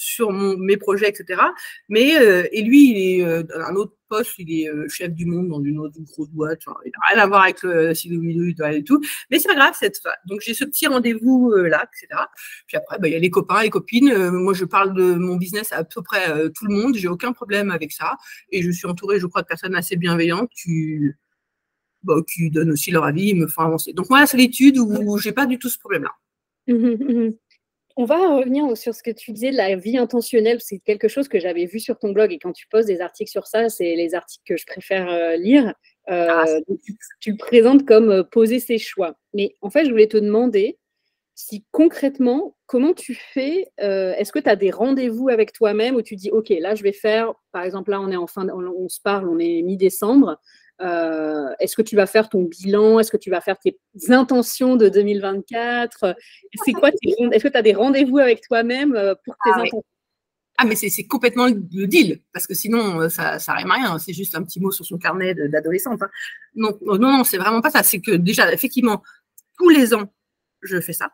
sur 0.00 0.32
mon, 0.32 0.56
mes 0.56 0.78
projets, 0.78 1.10
etc. 1.10 1.42
Mais 1.90 2.18
euh, 2.18 2.48
et 2.52 2.62
lui, 2.62 2.90
il 2.90 2.96
est 2.96 3.22
euh, 3.22 3.42
dans 3.42 3.60
un 3.60 3.74
autre 3.74 3.92
poste, 4.08 4.32
il 4.38 4.50
est 4.60 4.68
euh, 4.68 4.88
chef 4.88 5.12
du 5.12 5.26
monde 5.26 5.48
dans 5.48 5.62
une 5.62 5.78
autre 5.78 5.94
grosse 6.00 6.30
boîte. 6.30 6.62
Il 6.86 6.90
n'a 6.90 7.14
rien 7.14 7.22
à 7.22 7.26
voir 7.26 7.42
avec 7.42 7.62
le 7.62 7.92
Sido 7.94 8.18
et 8.22 8.82
tout. 8.82 8.98
Mais 9.30 9.38
c'est 9.38 9.48
pas 9.48 9.54
grave 9.54 9.74
cette 9.78 10.00
fois. 10.00 10.14
Donc 10.24 10.40
j'ai 10.40 10.54
ce 10.54 10.64
petit 10.64 10.86
rendez-vous 10.86 11.52
là, 11.54 11.84
etc. 11.84 12.22
Puis 12.66 12.78
après, 12.78 12.98
bah, 12.98 13.08
il 13.08 13.12
y 13.12 13.14
a 13.14 13.18
les 13.18 13.28
copains, 13.28 13.62
les 13.62 13.68
copines. 13.68 14.30
moi, 14.30 14.54
je 14.54 14.64
parle 14.64 14.94
de 14.94 15.14
mon 15.14 15.36
business 15.36 15.70
à, 15.72 15.84
peu 15.84 16.02
près 16.02 16.48
tout 16.50 16.66
le 16.66 16.74
monde. 16.74 16.96
J'ai 16.96 17.08
aucun 17.08 17.32
problème 17.32 17.70
avec 17.70 17.92
ça. 17.92 18.16
Et 18.50 18.62
je 18.62 18.70
suis 18.70 18.86
entourée, 18.86 19.20
je 19.20 19.26
crois, 19.26 19.42
de 19.42 19.46
personnes 19.46 19.74
assez 19.74 19.96
bienveillantes 19.96 20.50
qui 20.50 21.10
bah, 22.02 22.14
qui 22.26 22.50
donnent 22.50 22.70
aussi 22.70 22.90
leur 22.90 23.04
avis, 23.04 23.34
me 23.34 23.46
font 23.46 23.62
avancer. 23.62 23.92
Donc 23.92 24.08
moi, 24.08 24.20
la 24.20 24.26
solitude 24.26 24.78
où 24.78 25.18
j'ai 25.18 25.32
pas 25.32 25.44
du 25.44 25.58
tout 25.58 25.68
ce 25.68 25.78
problème-là. 25.78 26.12
On 28.00 28.06
va 28.06 28.34
revenir 28.34 28.74
sur 28.78 28.94
ce 28.94 29.02
que 29.02 29.10
tu 29.10 29.30
disais 29.30 29.50
de 29.50 29.58
la 29.58 29.76
vie 29.76 29.98
intentionnelle. 29.98 30.56
C'est 30.62 30.78
quelque 30.78 31.06
chose 31.06 31.28
que 31.28 31.38
j'avais 31.38 31.66
vu 31.66 31.78
sur 31.78 31.98
ton 31.98 32.12
blog 32.12 32.32
et 32.32 32.38
quand 32.38 32.52
tu 32.52 32.66
poses 32.66 32.86
des 32.86 33.02
articles 33.02 33.30
sur 33.30 33.46
ça, 33.46 33.68
c'est 33.68 33.94
les 33.94 34.14
articles 34.14 34.42
que 34.46 34.56
je 34.56 34.64
préfère 34.64 35.10
euh, 35.10 35.36
lire. 35.36 35.74
Euh, 36.08 36.28
ah, 36.30 36.46
tu, 37.20 37.32
le 37.32 37.36
présentes 37.36 37.84
comme 37.84 38.08
euh, 38.08 38.22
poser 38.22 38.58
ses 38.58 38.78
choix. 38.78 39.16
Mais 39.34 39.54
en 39.60 39.68
fait, 39.68 39.84
je 39.84 39.90
voulais 39.90 40.06
te 40.06 40.16
demander 40.16 40.78
si 41.34 41.66
concrètement, 41.72 42.56
comment 42.64 42.94
tu 42.94 43.14
fais 43.14 43.66
Est-ce 43.76 44.32
que 44.32 44.38
tu 44.38 44.48
as 44.48 44.56
des 44.56 44.70
rendez-vous 44.70 45.28
avec 45.28 45.52
toi-même 45.52 45.94
où 45.94 46.00
tu 46.00 46.16
dis, 46.16 46.30
OK, 46.30 46.48
là, 46.48 46.74
je 46.74 46.82
vais 46.82 46.94
faire, 46.94 47.34
par 47.52 47.64
exemple, 47.64 47.90
là, 47.90 48.00
on 48.00 48.10
est 48.10 48.16
en 48.16 48.26
fin, 48.26 48.48
on 48.48 48.88
se 48.88 49.00
parle, 49.02 49.28
on 49.28 49.38
est 49.38 49.60
mi-décembre. 49.60 50.40
Euh, 50.80 51.50
est-ce 51.58 51.76
que 51.76 51.82
tu 51.82 51.96
vas 51.96 52.06
faire 52.06 52.28
ton 52.28 52.42
bilan? 52.42 52.98
Est-ce 52.98 53.10
que 53.10 53.16
tu 53.16 53.30
vas 53.30 53.40
faire 53.40 53.58
tes 53.58 53.78
intentions 54.08 54.76
de 54.76 54.88
2024 54.88 56.16
C'est 56.64 56.72
quoi 56.72 56.90
Est-ce 56.90 57.42
que 57.42 57.48
tu 57.48 57.56
as 57.56 57.62
des 57.62 57.74
rendez-vous 57.74 58.18
avec 58.18 58.40
toi-même 58.42 58.94
euh, 58.94 59.14
pour 59.24 59.34
tes 59.34 59.50
ah, 59.52 59.56
intentions? 59.56 59.84
Ah, 60.58 60.64
mais 60.66 60.74
c'est 60.74 61.06
complètement 61.06 61.46
le 61.46 61.86
deal, 61.86 62.20
parce 62.32 62.46
que 62.46 62.54
sinon, 62.54 63.00
euh, 63.00 63.08
ça 63.08 63.38
rime 63.54 63.70
à 63.70 63.74
rien. 63.74 63.98
C'est 63.98 64.12
juste 64.12 64.34
un 64.34 64.42
petit 64.42 64.60
mot 64.60 64.70
sur 64.70 64.84
son 64.84 64.98
carnet 64.98 65.34
d'adolescente. 65.34 66.02
Hein. 66.02 66.10
Non, 66.54 66.76
non, 66.82 66.98
non, 66.98 67.24
c'est 67.24 67.38
vraiment 67.38 67.60
pas 67.60 67.70
ça. 67.70 67.82
C'est 67.82 68.00
que 68.00 68.12
déjà, 68.12 68.52
effectivement, 68.52 69.02
tous 69.58 69.70
les 69.70 69.94
ans, 69.94 70.12
je 70.62 70.80
fais 70.80 70.92
ça 70.92 71.10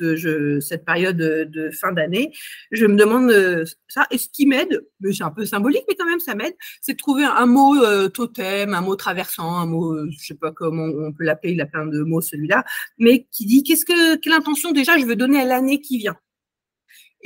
de 0.00 0.58
cette 0.60 0.84
période 0.84 1.16
de, 1.16 1.70
fin 1.70 1.92
d'année, 1.92 2.32
je 2.70 2.86
me 2.86 2.96
demande 2.96 3.30
euh, 3.30 3.64
ça. 3.88 4.06
Et 4.10 4.18
ce 4.18 4.28
qui 4.28 4.46
m'aide, 4.46 4.84
c'est 5.12 5.22
un 5.22 5.30
peu 5.30 5.44
symbolique, 5.44 5.84
mais 5.88 5.94
quand 5.94 6.06
même 6.06 6.20
ça 6.20 6.34
m'aide, 6.34 6.54
c'est 6.80 6.92
de 6.92 6.98
trouver 6.98 7.24
un 7.24 7.46
mot 7.46 7.76
euh, 7.82 8.08
totem, 8.08 8.74
un 8.74 8.80
mot 8.80 8.96
traversant, 8.96 9.56
un 9.56 9.66
mot, 9.66 9.92
euh, 9.92 10.08
je 10.10 10.26
sais 10.26 10.34
pas 10.34 10.52
comment 10.52 10.84
on 10.84 11.12
peut 11.12 11.24
l'appeler, 11.24 11.52
il 11.52 11.60
a 11.60 11.66
plein 11.66 11.86
de 11.86 12.00
mots 12.02 12.20
celui-là, 12.20 12.64
mais 12.98 13.26
qui 13.30 13.46
dit 13.46 13.62
qu'est-ce 13.62 13.84
que 13.84 14.16
quelle 14.16 14.32
intention 14.32 14.72
déjà 14.72 14.98
je 14.98 15.04
veux 15.04 15.16
donner 15.16 15.40
à 15.40 15.44
l'année 15.44 15.80
qui 15.80 15.98
vient? 15.98 16.16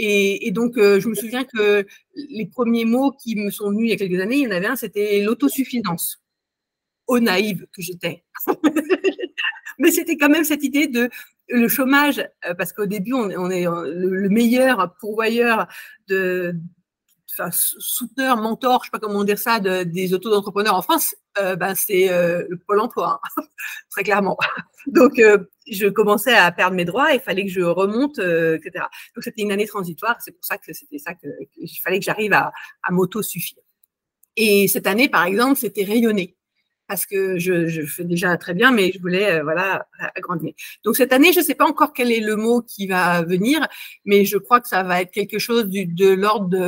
Et, 0.02 0.50
donc, 0.52 0.76
je 0.76 1.06
me 1.08 1.14
souviens 1.14 1.44
que 1.44 1.84
les 2.14 2.46
premiers 2.46 2.86
mots 2.86 3.12
qui 3.22 3.36
me 3.36 3.50
sont 3.50 3.68
venus 3.70 3.88
il 3.88 3.90
y 3.90 3.92
a 3.92 3.96
quelques 3.96 4.18
années, 4.18 4.36
il 4.36 4.42
y 4.44 4.46
en 4.46 4.50
avait 4.50 4.68
un, 4.68 4.76
c'était 4.76 5.20
l'autosuffisance. 5.20 6.22
Au 7.06 7.18
naïve 7.20 7.66
que 7.74 7.82
j'étais. 7.82 8.24
Mais 9.80 9.90
c'était 9.90 10.16
quand 10.16 10.28
même 10.28 10.44
cette 10.44 10.62
idée 10.62 10.86
de 10.86 11.08
le 11.50 11.68
chômage, 11.68 12.18
euh, 12.46 12.54
parce 12.54 12.72
qu'au 12.72 12.86
début, 12.86 13.12
on, 13.12 13.50
est 13.50 13.64
le, 13.64 14.28
meilleur 14.28 14.94
pourvoyeur 15.00 15.66
de, 16.08 16.54
souteneur, 17.52 18.36
mentor, 18.36 18.82
je 18.82 18.88
sais 18.88 18.90
pas 18.90 18.98
comment 18.98 19.24
dire 19.24 19.38
ça, 19.38 19.60
des 19.60 20.14
auto-entrepreneurs 20.14 20.74
en 20.74 20.82
France, 20.82 21.14
euh, 21.38 21.56
ben, 21.56 21.74
c'est 21.74 22.10
euh, 22.10 22.44
le 22.48 22.58
Pôle 22.58 22.80
emploi, 22.80 23.20
hein, 23.36 23.42
très 23.90 24.02
clairement. 24.02 24.36
Donc, 24.86 25.20
je 25.70 25.88
commençais 25.88 26.34
à 26.34 26.52
perdre 26.52 26.76
mes 26.76 26.84
droits, 26.84 27.12
il 27.12 27.20
fallait 27.20 27.44
que 27.44 27.50
je 27.50 27.62
remonte, 27.62 28.18
etc. 28.18 28.84
Donc, 29.14 29.24
c'était 29.24 29.42
une 29.42 29.52
année 29.52 29.66
transitoire, 29.66 30.16
c'est 30.20 30.32
pour 30.32 30.44
ça 30.44 30.58
que 30.58 30.72
c'était 30.72 30.98
ça 30.98 31.14
qu'il 31.14 31.80
fallait 31.82 31.98
que 31.98 32.04
j'arrive 32.04 32.32
à, 32.32 32.52
à 32.82 32.92
m'auto-suffire. 32.92 33.62
Et 34.36 34.68
cette 34.68 34.86
année, 34.86 35.08
par 35.08 35.24
exemple, 35.24 35.58
c'était 35.58 35.84
rayonner 35.84 36.36
parce 36.90 37.06
que 37.06 37.38
je, 37.38 37.86
fais 37.86 38.02
déjà 38.02 38.36
très 38.36 38.52
bien, 38.52 38.72
mais 38.72 38.90
je 38.92 38.98
voulais 38.98 39.34
euh, 39.34 39.44
voilà 39.44 39.86
agrandir. 40.16 40.54
Donc 40.82 40.96
cette 40.96 41.12
année, 41.12 41.32
je 41.32 41.38
ne 41.38 41.44
sais 41.44 41.54
pas 41.54 41.64
encore 41.64 41.92
quel 41.92 42.10
est 42.10 42.18
le 42.18 42.34
mot 42.34 42.62
qui 42.62 42.88
va 42.88 43.22
venir, 43.22 43.64
mais 44.04 44.24
je 44.24 44.36
crois 44.36 44.60
que 44.60 44.66
ça 44.66 44.82
va 44.82 45.00
être 45.00 45.12
quelque 45.12 45.38
chose 45.38 45.68
de 45.68 46.14
l'ordre 46.14 46.58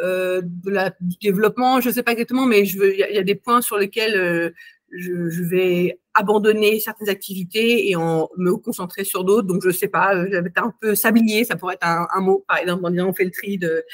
euh, 0.00 0.40
de 0.44 0.70
la, 0.70 0.90
du 1.00 1.16
développement. 1.20 1.80
Je 1.80 1.88
ne 1.88 1.94
sais 1.94 2.04
pas 2.04 2.12
exactement, 2.12 2.46
mais 2.46 2.60
il 2.60 2.94
y, 2.96 3.18
a 3.18 3.24
des 3.24 3.34
points 3.34 3.60
sur 3.60 3.76
lesquels 3.76 4.14
euh, 4.14 4.50
je, 4.92 5.42
vais 5.42 5.98
abandonner 6.14 6.78
certaines 6.78 7.08
activités 7.08 7.90
et 7.90 7.96
me 7.96 8.54
concentrer 8.54 9.02
sur 9.02 9.24
d'autres. 9.24 9.48
Donc 9.48 9.62
je 9.64 9.68
ne 9.68 9.72
sais 9.72 9.88
pas, 9.88 10.14
j'avais 10.30 10.52
un 10.54 10.72
peu 10.80 10.94
sablier, 10.94 11.42
ça 11.42 11.56
pourrait 11.56 11.74
être 11.74 11.88
un, 11.88 12.20
mot, 12.20 12.44
par 12.46 12.58
exemple, 12.58 12.86
en 12.86 12.90
disant 12.90 13.08
on 13.08 13.14
fait 13.14 13.24
le 13.24 13.32
tri 13.32 13.58
de, 13.58 13.84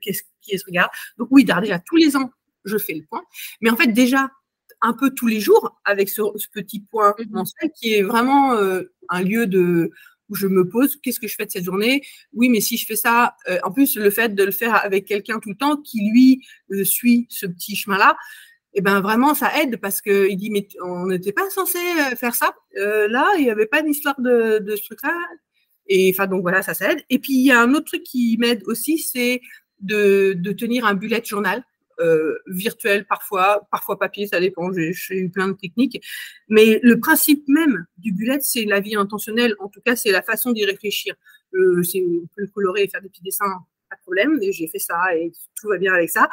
qu'est-ce 0.00 0.22
qui 0.40 0.56
est 0.56 0.58
ce 0.58 0.64
regard. 0.66 0.90
Donc 1.18 1.28
oui, 1.30 1.44
déjà 1.44 1.78
tous 1.78 1.96
les 1.98 2.16
ans, 2.16 2.32
je 2.64 2.78
fais 2.78 2.94
le 2.94 3.04
point. 3.04 3.22
Mais 3.60 3.70
en 3.70 3.76
fait, 3.76 3.86
déjà, 3.86 4.28
un 4.82 4.92
peu 4.92 5.10
tous 5.10 5.28
les 5.28 5.40
jours 5.40 5.80
avec 5.84 6.08
ce, 6.08 6.22
petit 6.52 6.80
point 6.80 7.14
mmh 7.18 7.30
mensuel 7.30 7.70
qui 7.74 7.94
est 7.94 8.02
vraiment 8.02 8.54
euh, 8.54 8.82
un 9.08 9.22
lieu 9.22 9.46
de 9.46 9.90
où 10.28 10.34
je 10.34 10.46
me 10.46 10.68
pose 10.68 10.96
qu'est-ce 11.02 11.20
que 11.20 11.28
je 11.28 11.34
fais 11.36 11.46
de 11.46 11.50
cette 11.50 11.64
journée? 11.64 12.02
Oui 12.32 12.48
mais 12.48 12.60
si 12.60 12.76
je 12.76 12.84
fais 12.84 12.96
ça 12.96 13.36
euh, 13.48 13.58
en 13.62 13.70
plus 13.70 13.96
le 13.96 14.10
fait 14.10 14.34
de 14.34 14.44
le 14.44 14.50
faire 14.50 14.74
avec 14.74 15.06
quelqu'un 15.06 15.38
tout 15.38 15.50
le 15.50 15.56
temps 15.56 15.76
qui 15.76 16.10
lui 16.10 16.44
euh, 16.72 16.84
suit 16.84 17.26
ce 17.30 17.46
petit 17.46 17.76
chemin 17.76 17.96
là 17.96 18.16
et 18.74 18.78
eh 18.78 18.80
ben 18.80 19.00
vraiment 19.02 19.34
ça 19.34 19.50
aide 19.60 19.76
parce 19.76 20.00
que 20.00 20.28
il 20.30 20.36
dit 20.36 20.50
mais 20.50 20.66
on 20.82 21.06
n'était 21.06 21.32
pas 21.32 21.48
censé 21.50 21.78
faire 22.16 22.34
ça 22.34 22.54
là 22.74 23.30
il 23.36 23.44
n'y 23.44 23.50
avait 23.50 23.66
pas 23.66 23.82
d'histoire 23.82 24.18
de, 24.18 24.60
de 24.60 24.76
ce 24.76 24.82
truc 24.84 25.02
là 25.02 25.14
et 25.88 26.10
enfin 26.14 26.26
donc 26.26 26.40
voilà 26.40 26.62
ça 26.62 26.72
ça 26.72 26.90
aide 26.90 27.02
et 27.10 27.18
puis 27.18 27.34
il 27.34 27.44
y 27.44 27.52
a 27.52 27.60
un 27.60 27.74
autre 27.74 27.84
truc 27.84 28.02
qui 28.02 28.38
m'aide 28.38 28.62
aussi 28.64 28.98
c'est 28.98 29.42
de, 29.80 30.32
de 30.38 30.52
tenir 30.52 30.86
un 30.86 30.94
bullet 30.94 31.22
journal 31.22 31.62
virtuel 32.46 33.06
parfois, 33.06 33.66
parfois 33.70 33.98
papier, 33.98 34.26
ça 34.26 34.40
dépend, 34.40 34.70
j'ai 34.72 35.16
eu 35.16 35.30
plein 35.30 35.48
de 35.48 35.54
techniques. 35.54 36.02
Mais 36.48 36.80
le 36.82 36.98
principe 36.98 37.46
même 37.48 37.86
du 37.98 38.12
bullet, 38.12 38.38
c'est 38.40 38.64
la 38.64 38.80
vie 38.80 38.96
intentionnelle, 38.96 39.54
en 39.60 39.68
tout 39.68 39.80
cas, 39.80 39.96
c'est 39.96 40.10
la 40.10 40.22
façon 40.22 40.52
d'y 40.52 40.64
réfléchir. 40.64 41.14
Euh, 41.54 41.82
on 41.94 42.26
peut 42.34 42.42
le 42.42 42.48
colorer 42.48 42.84
et 42.84 42.88
faire 42.88 43.02
des 43.02 43.08
petits 43.08 43.22
dessins, 43.22 43.44
pas 43.90 43.96
de 43.96 44.02
problème, 44.02 44.38
j'ai 44.40 44.68
fait 44.68 44.78
ça 44.78 45.14
et 45.16 45.32
tout 45.60 45.68
va 45.68 45.78
bien 45.78 45.92
avec 45.92 46.10
ça. 46.10 46.28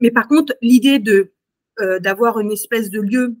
Mais 0.00 0.10
par 0.10 0.28
contre, 0.28 0.54
l'idée 0.62 0.98
de 0.98 1.32
euh, 1.80 1.98
d'avoir 1.98 2.40
une 2.40 2.52
espèce 2.52 2.90
de 2.90 3.00
lieu 3.00 3.36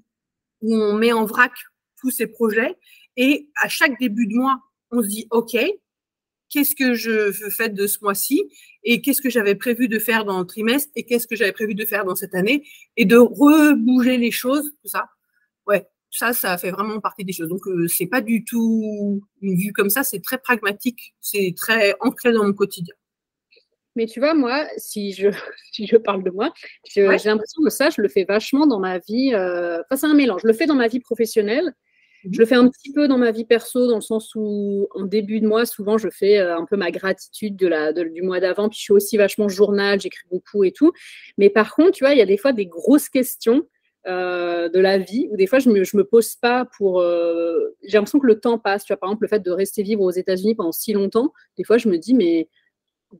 où 0.62 0.74
on 0.74 0.94
met 0.94 1.12
en 1.12 1.24
vrac 1.24 1.52
tous 2.00 2.10
ces 2.10 2.26
projets 2.26 2.76
et 3.16 3.50
à 3.62 3.68
chaque 3.68 3.98
début 3.98 4.26
de 4.26 4.34
mois, 4.34 4.58
on 4.90 5.02
se 5.02 5.08
dit, 5.08 5.26
OK, 5.30 5.56
qu'est-ce 6.50 6.74
que 6.74 6.94
je 6.94 7.32
fais 7.50 7.68
de 7.68 7.86
ce 7.86 7.98
mois-ci 8.02 8.44
et 8.84 9.00
qu'est-ce 9.00 9.22
que 9.22 9.30
j'avais 9.30 9.54
prévu 9.54 9.88
de 9.88 9.98
faire 9.98 10.24
dans 10.24 10.40
le 10.40 10.46
trimestre 10.46 10.90
et 10.96 11.04
qu'est-ce 11.04 11.26
que 11.26 11.36
j'avais 11.36 11.52
prévu 11.52 11.74
de 11.74 11.84
faire 11.84 12.04
dans 12.04 12.16
cette 12.16 12.34
année 12.34 12.64
et 12.96 13.04
de 13.04 13.16
rebouger 13.16 14.18
les 14.18 14.30
choses, 14.30 14.72
tout 14.82 14.88
ça. 14.88 15.08
Ouais, 15.66 15.86
ça, 16.10 16.32
ça 16.32 16.58
fait 16.58 16.70
vraiment 16.70 17.00
partie 17.00 17.24
des 17.24 17.32
choses. 17.32 17.48
Donc, 17.48 17.66
euh, 17.66 17.86
c'est 17.88 18.06
pas 18.06 18.20
du 18.20 18.44
tout 18.44 19.22
une 19.40 19.56
vue 19.56 19.72
comme 19.72 19.90
ça, 19.90 20.02
c'est 20.02 20.20
très 20.20 20.38
pragmatique, 20.38 21.14
c'est 21.20 21.54
très 21.56 21.94
ancré 22.00 22.32
dans 22.32 22.44
mon 22.44 22.52
quotidien. 22.52 22.94
Mais 23.96 24.06
tu 24.06 24.20
vois, 24.20 24.34
moi, 24.34 24.66
si 24.76 25.12
je, 25.12 25.28
si 25.72 25.86
je 25.86 25.96
parle 25.96 26.22
de 26.22 26.30
moi, 26.30 26.52
j'ai 26.88 27.02
l'impression 27.02 27.62
que 27.62 27.70
ça, 27.70 27.90
je 27.90 28.00
le 28.00 28.08
fais 28.08 28.24
vachement 28.24 28.66
dans 28.66 28.80
ma 28.80 28.98
vie. 28.98 29.32
Euh, 29.34 29.80
enfin, 29.82 29.96
c'est 29.96 30.06
un 30.06 30.14
mélange. 30.14 30.42
Je 30.42 30.48
le 30.48 30.54
fais 30.54 30.66
dans 30.66 30.74
ma 30.74 30.88
vie 30.88 31.00
professionnelle 31.00 31.74
je 32.30 32.38
le 32.38 32.46
fais 32.46 32.54
un 32.54 32.68
petit 32.68 32.92
peu 32.92 33.08
dans 33.08 33.18
ma 33.18 33.30
vie 33.30 33.44
perso, 33.44 33.86
dans 33.86 33.96
le 33.96 34.00
sens 34.02 34.32
où 34.34 34.88
en 34.94 35.04
début 35.04 35.40
de 35.40 35.46
mois, 35.46 35.64
souvent, 35.64 35.98
je 35.98 36.08
fais 36.10 36.38
euh, 36.38 36.56
un 36.56 36.64
peu 36.66 36.76
ma 36.76 36.90
gratitude 36.90 37.56
de 37.56 37.66
la, 37.66 37.92
du 37.92 38.22
mois 38.22 38.40
d'avant. 38.40 38.68
Puis 38.68 38.78
je 38.78 38.82
suis 38.82 38.92
aussi 38.92 39.16
vachement 39.16 39.48
journal, 39.48 40.00
j'écris 40.00 40.26
beaucoup 40.30 40.64
et 40.64 40.72
tout. 40.72 40.92
Mais 41.38 41.48
par 41.50 41.74
contre, 41.74 41.92
tu 41.92 42.04
vois, 42.04 42.12
il 42.12 42.18
y 42.18 42.22
a 42.22 42.26
des 42.26 42.36
fois 42.36 42.52
des 42.52 42.66
grosses 42.66 43.08
questions 43.08 43.66
euh, 44.06 44.68
de 44.68 44.80
la 44.80 44.98
vie 44.98 45.28
où 45.30 45.36
des 45.36 45.46
fois, 45.46 45.58
je 45.58 45.68
ne 45.68 45.74
me, 45.74 45.84
je 45.84 45.96
me 45.96 46.04
pose 46.04 46.36
pas 46.36 46.66
pour. 46.76 47.00
Euh, 47.00 47.74
j'ai 47.82 47.94
l'impression 47.94 48.18
que 48.18 48.26
le 48.26 48.38
temps 48.38 48.58
passe. 48.58 48.84
Tu 48.84 48.92
vois, 48.92 48.98
par 48.98 49.08
exemple, 49.08 49.24
le 49.24 49.28
fait 49.28 49.40
de 49.40 49.50
rester 49.50 49.82
vivre 49.82 50.02
aux 50.02 50.10
États-Unis 50.10 50.54
pendant 50.54 50.72
si 50.72 50.92
longtemps, 50.92 51.32
des 51.56 51.64
fois, 51.64 51.78
je 51.78 51.88
me 51.88 51.96
dis, 51.96 52.14
mais 52.14 52.48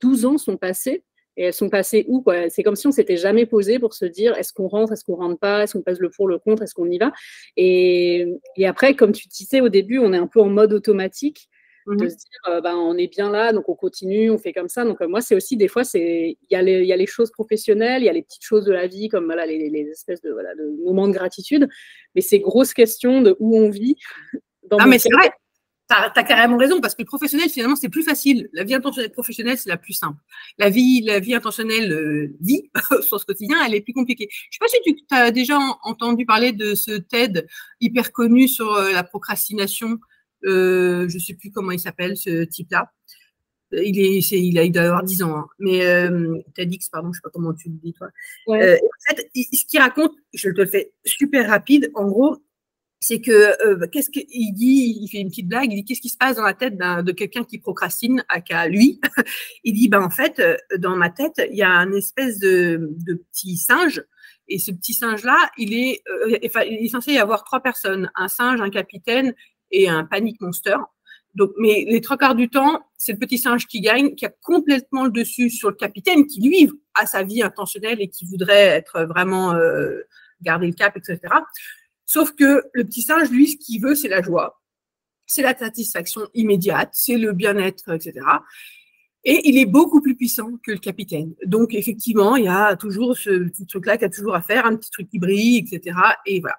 12 0.01 0.25
ans 0.27 0.39
sont 0.39 0.57
passés 0.57 1.05
et 1.41 1.45
elles 1.45 1.55
sont 1.55 1.71
passées 1.71 2.05
où 2.07 2.23
C'est 2.51 2.63
comme 2.63 2.77
si 2.77 2.87
on 2.87 2.93
s'était 2.93 3.17
jamais 3.17 3.47
posé 3.47 3.79
pour 3.79 3.95
se 3.95 4.05
dire 4.05 4.37
est-ce 4.37 4.53
qu'on 4.53 4.69
rentre, 4.69 4.93
est-ce 4.93 5.07
qu'on 5.07 5.17
rentre 5.17 5.39
pas, 5.39 5.63
est-ce 5.63 5.73
qu'on 5.73 5.83
passe 5.83 5.99
le 5.99 6.11
pour, 6.11 6.29
le 6.29 6.39
contre, 6.39 6.63
est-ce 6.63 6.75
qu'on 6.75 6.91
y 6.91 6.99
va? 6.99 7.13
Et, 7.57 8.27
et, 8.57 8.67
après, 8.67 8.95
comme 8.95 9.13
tu 9.13 9.27
disais 9.27 9.63
au 9.63 9.71
début, 9.71 9.99
on 9.99 10.13
est 10.13 10.19
un 10.19 10.27
peu 10.27 10.43
en 10.43 10.51
mode 10.51 10.75
automatique 10.75 11.49
de 11.87 11.95
mmh 11.95 12.11
se 12.11 12.17
dire 12.17 12.41
euh, 12.51 12.61
ben, 12.61 12.77
on 12.77 12.95
est 12.99 13.07
bien 13.07 13.31
là, 13.31 13.55
donc 13.55 13.71
on 13.71 13.75
continue, 13.75 14.31
on 14.31 14.37
fait 14.37 14.53
comme 14.53 14.69
ça. 14.69 14.85
Donc 14.85 15.01
euh, 15.01 15.09
moi, 15.09 15.23
c'est 15.23 15.35
aussi 15.35 15.57
des 15.57 15.67
fois, 15.67 15.83
il 15.95 16.37
y, 16.51 16.55
a 16.55 16.61
les, 16.61 16.85
y 16.85 16.93
a 16.93 16.97
les 16.97 17.07
choses 17.07 17.31
professionnelles, 17.31 18.03
il 18.03 18.05
y 18.05 18.11
a 18.11 18.13
les 18.13 18.23
petites 18.23 18.45
choses 18.45 18.67
de 18.67 18.73
la 18.73 18.87
vie, 18.87 19.09
comme 19.09 19.25
voilà, 19.25 19.47
les, 19.47 19.71
les 19.71 19.89
espèces 19.89 20.21
de, 20.21 20.31
voilà, 20.31 20.55
de 20.55 20.85
moments 20.85 21.09
de 21.09 21.15
gratitude, 21.15 21.69
mais 22.15 22.21
ces 22.21 22.39
grosses 22.39 22.75
questions 22.75 23.23
de 23.23 23.35
où 23.41 23.57
on 23.57 23.71
vit. 23.71 23.97
Dans 24.69 24.77
ah, 24.79 24.87
mais 24.87 24.99
c'est 24.99 25.13
vrai 25.13 25.31
tu 25.91 26.19
as, 26.19 26.25
carrément 26.25 26.57
raison, 26.57 26.81
parce 26.81 26.95
que 26.95 27.03
le 27.03 27.07
professionnel, 27.07 27.49
finalement, 27.49 27.77
c'est 27.77 27.89
plus 27.89 28.03
facile. 28.03 28.49
La 28.53 28.65
vie 28.65 28.75
intentionnelle 28.75 29.13
professionnelle, 29.13 29.59
c'est 29.59 29.69
la 29.69 29.77
plus 29.77 29.93
simple. 29.93 30.19
La 30.59 30.71
vie, 30.71 31.03
la 31.03 31.21
vie 31.21 31.35
intentionnelle 31.35 31.93
euh, 31.93 32.37
vie, 32.41 32.71
sur 33.03 33.21
ce 33.21 33.27
quotidien, 33.27 33.59
elle 33.67 33.75
est 33.75 33.81
plus 33.81 33.93
compliquée. 33.93 34.29
Je 34.31 34.57
sais 34.57 34.59
pas 34.61 34.69
si 34.69 34.95
tu 34.95 35.05
as 35.11 35.31
déjà 35.31 35.59
entendu 35.83 36.25
parler 36.27 36.53
de 36.53 36.75
ce 36.75 36.93
TED 36.93 37.47
hyper 37.81 38.13
connu 38.13 38.49
sur 38.49 38.75
euh, 38.75 38.93
la 38.93 39.03
procrastination. 39.03 39.99
Euh, 40.45 41.09
je 41.09 41.19
sais 41.19 41.35
plus 41.35 41.51
comment 41.51 41.73
il 41.73 41.81
s'appelle, 41.81 42.17
ce 42.17 42.45
type-là. 42.45 42.91
Il, 43.73 44.01
est, 44.01 44.19
il, 44.33 44.59
a, 44.59 44.65
il 44.65 44.73
doit 44.73 44.83
avoir 44.83 45.05
10 45.05 45.23
ans, 45.23 45.37
hein. 45.37 45.47
mais 45.61 45.85
euh, 45.87 46.39
TEDx, 46.55 46.89
pardon, 46.89 47.13
je 47.13 47.19
sais 47.19 47.23
pas 47.23 47.31
comment 47.33 47.55
tu 47.55 47.69
le 47.69 47.77
dis, 47.77 47.93
toi. 47.93 48.09
Euh, 48.49 48.75
en 48.77 49.15
fait, 49.15 49.31
ce 49.33 49.65
qu'il 49.65 49.79
raconte, 49.79 50.13
je 50.35 50.51
te 50.51 50.61
le 50.61 50.67
fais 50.67 50.93
super 51.05 51.49
rapide. 51.49 51.91
En 51.95 52.09
gros, 52.09 52.37
c'est 53.03 53.23
que 53.23 53.33
euh, 53.67 53.87
qu'est-ce 53.91 54.11
qu'il 54.11 54.53
dit 54.53 54.99
Il 55.01 55.09
fait 55.09 55.19
une 55.19 55.31
petite 55.31 55.49
blague. 55.49 55.73
Il 55.73 55.77
dit 55.77 55.85
qu'est-ce 55.85 56.03
qui 56.03 56.11
se 56.11 56.19
passe 56.19 56.37
dans 56.37 56.45
la 56.45 56.53
tête 56.53 56.77
de 56.77 57.13
quelqu'un 57.13 57.45
qui 57.45 57.59
procrastine 57.59 58.23
à 58.29 58.43
qu'à 58.43 58.69
lui? 58.69 59.01
Il 59.65 59.73
dit 59.73 59.89
ben 59.89 60.03
en 60.03 60.11
fait 60.11 60.39
euh, 60.39 60.57
dans 60.77 60.97
ma 60.97 61.09
tête 61.09 61.41
il 61.51 61.57
y 61.57 61.63
a 61.63 61.71
un 61.71 61.93
espèce 61.93 62.39
de, 62.39 62.95
de 63.07 63.15
petit 63.15 63.57
singe 63.57 64.05
et 64.49 64.59
ce 64.59 64.71
petit 64.71 64.93
singe 64.93 65.25
là 65.25 65.37
il 65.57 65.73
est 65.73 66.03
euh, 66.11 66.39
il 66.43 66.85
est 66.85 66.89
censé 66.89 67.13
y 67.13 67.19
avoir 67.19 67.43
trois 67.45 67.61
personnes 67.61 68.11
un 68.17 68.29
singe, 68.29 68.61
un 68.61 68.71
capitaine 68.71 69.35
et 69.71 69.89
un 69.89 70.05
panic 70.05 70.39
monster. 70.43 70.77
Donc 71.35 71.53
mais 71.59 71.87
les 71.89 72.03
trois 72.03 72.19
quarts 72.19 72.35
du 72.35 72.51
temps 72.51 72.83
c'est 72.99 73.13
le 73.13 73.19
petit 73.19 73.39
singe 73.39 73.67
qui 73.67 73.81
gagne, 73.81 74.15
qui 74.15 74.27
a 74.27 74.33
complètement 74.43 75.05
le 75.05 75.11
dessus 75.11 75.49
sur 75.49 75.71
le 75.71 75.77
capitaine 75.77 76.27
qui 76.27 76.43
lui 76.43 76.71
a 76.95 77.07
sa 77.07 77.23
vie 77.23 77.43
intentionnelle 77.43 78.03
et 78.03 78.09
qui 78.09 78.27
voudrait 78.27 78.67
être 78.67 79.05
vraiment 79.05 79.55
euh, 79.55 80.03
garder 80.43 80.67
le 80.67 80.75
cap 80.75 80.99
etc. 80.99 81.19
Sauf 82.13 82.33
que 82.33 82.65
le 82.73 82.83
petit 82.83 83.03
singe, 83.03 83.31
lui, 83.31 83.47
ce 83.47 83.57
qu'il 83.57 83.81
veut, 83.81 83.95
c'est 83.95 84.09
la 84.09 84.21
joie, 84.21 84.61
c'est 85.27 85.43
la 85.43 85.57
satisfaction 85.57 86.23
immédiate, 86.35 86.89
c'est 86.93 87.17
le 87.17 87.33
bien-être, 87.33 87.89
etc. 87.95 88.27
Et 89.23 89.49
il 89.49 89.57
est 89.57 89.67
beaucoup 89.67 90.01
plus 90.01 90.17
puissant 90.17 90.51
que 90.67 90.73
le 90.73 90.79
capitaine. 90.79 91.37
Donc, 91.47 91.73
effectivement, 91.73 92.35
il 92.35 92.47
y 92.47 92.49
a 92.49 92.75
toujours 92.75 93.17
ce 93.17 93.31
petit 93.31 93.65
truc-là 93.65 93.97
qu'il 93.97 94.07
a 94.07 94.11
toujours 94.11 94.35
à 94.35 94.43
faire, 94.43 94.67
un 94.67 94.75
petit 94.75 94.91
truc 94.91 95.09
qui 95.09 95.21
brille, 95.21 95.59
etc. 95.59 95.97
Et 96.27 96.41
voilà. 96.41 96.57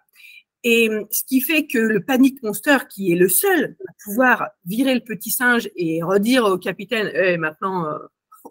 Et 0.63 0.89
ce 1.09 1.25
qui 1.25 1.41
fait 1.41 1.67
que 1.67 1.79
le 1.79 2.01
panic 2.01 2.41
monster, 2.43 2.77
qui 2.89 3.11
est 3.11 3.17
le 3.17 3.27
seul 3.27 3.75
à 3.89 3.91
pouvoir 4.05 4.51
virer 4.63 4.93
le 4.93 5.01
petit 5.01 5.31
singe 5.31 5.69
et 5.75 6.01
redire 6.01 6.45
au 6.45 6.57
capitaine, 6.57 7.11
eh, 7.13 7.35
maintenant, 7.35 7.87
euh, 7.87 7.97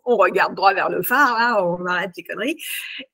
on 0.05 0.19
regarde 0.19 0.55
droit 0.55 0.75
vers 0.75 0.91
le 0.91 1.03
phare, 1.03 1.67
on 1.67 1.87
arrête 1.87 2.11
les 2.15 2.25
conneries, 2.25 2.63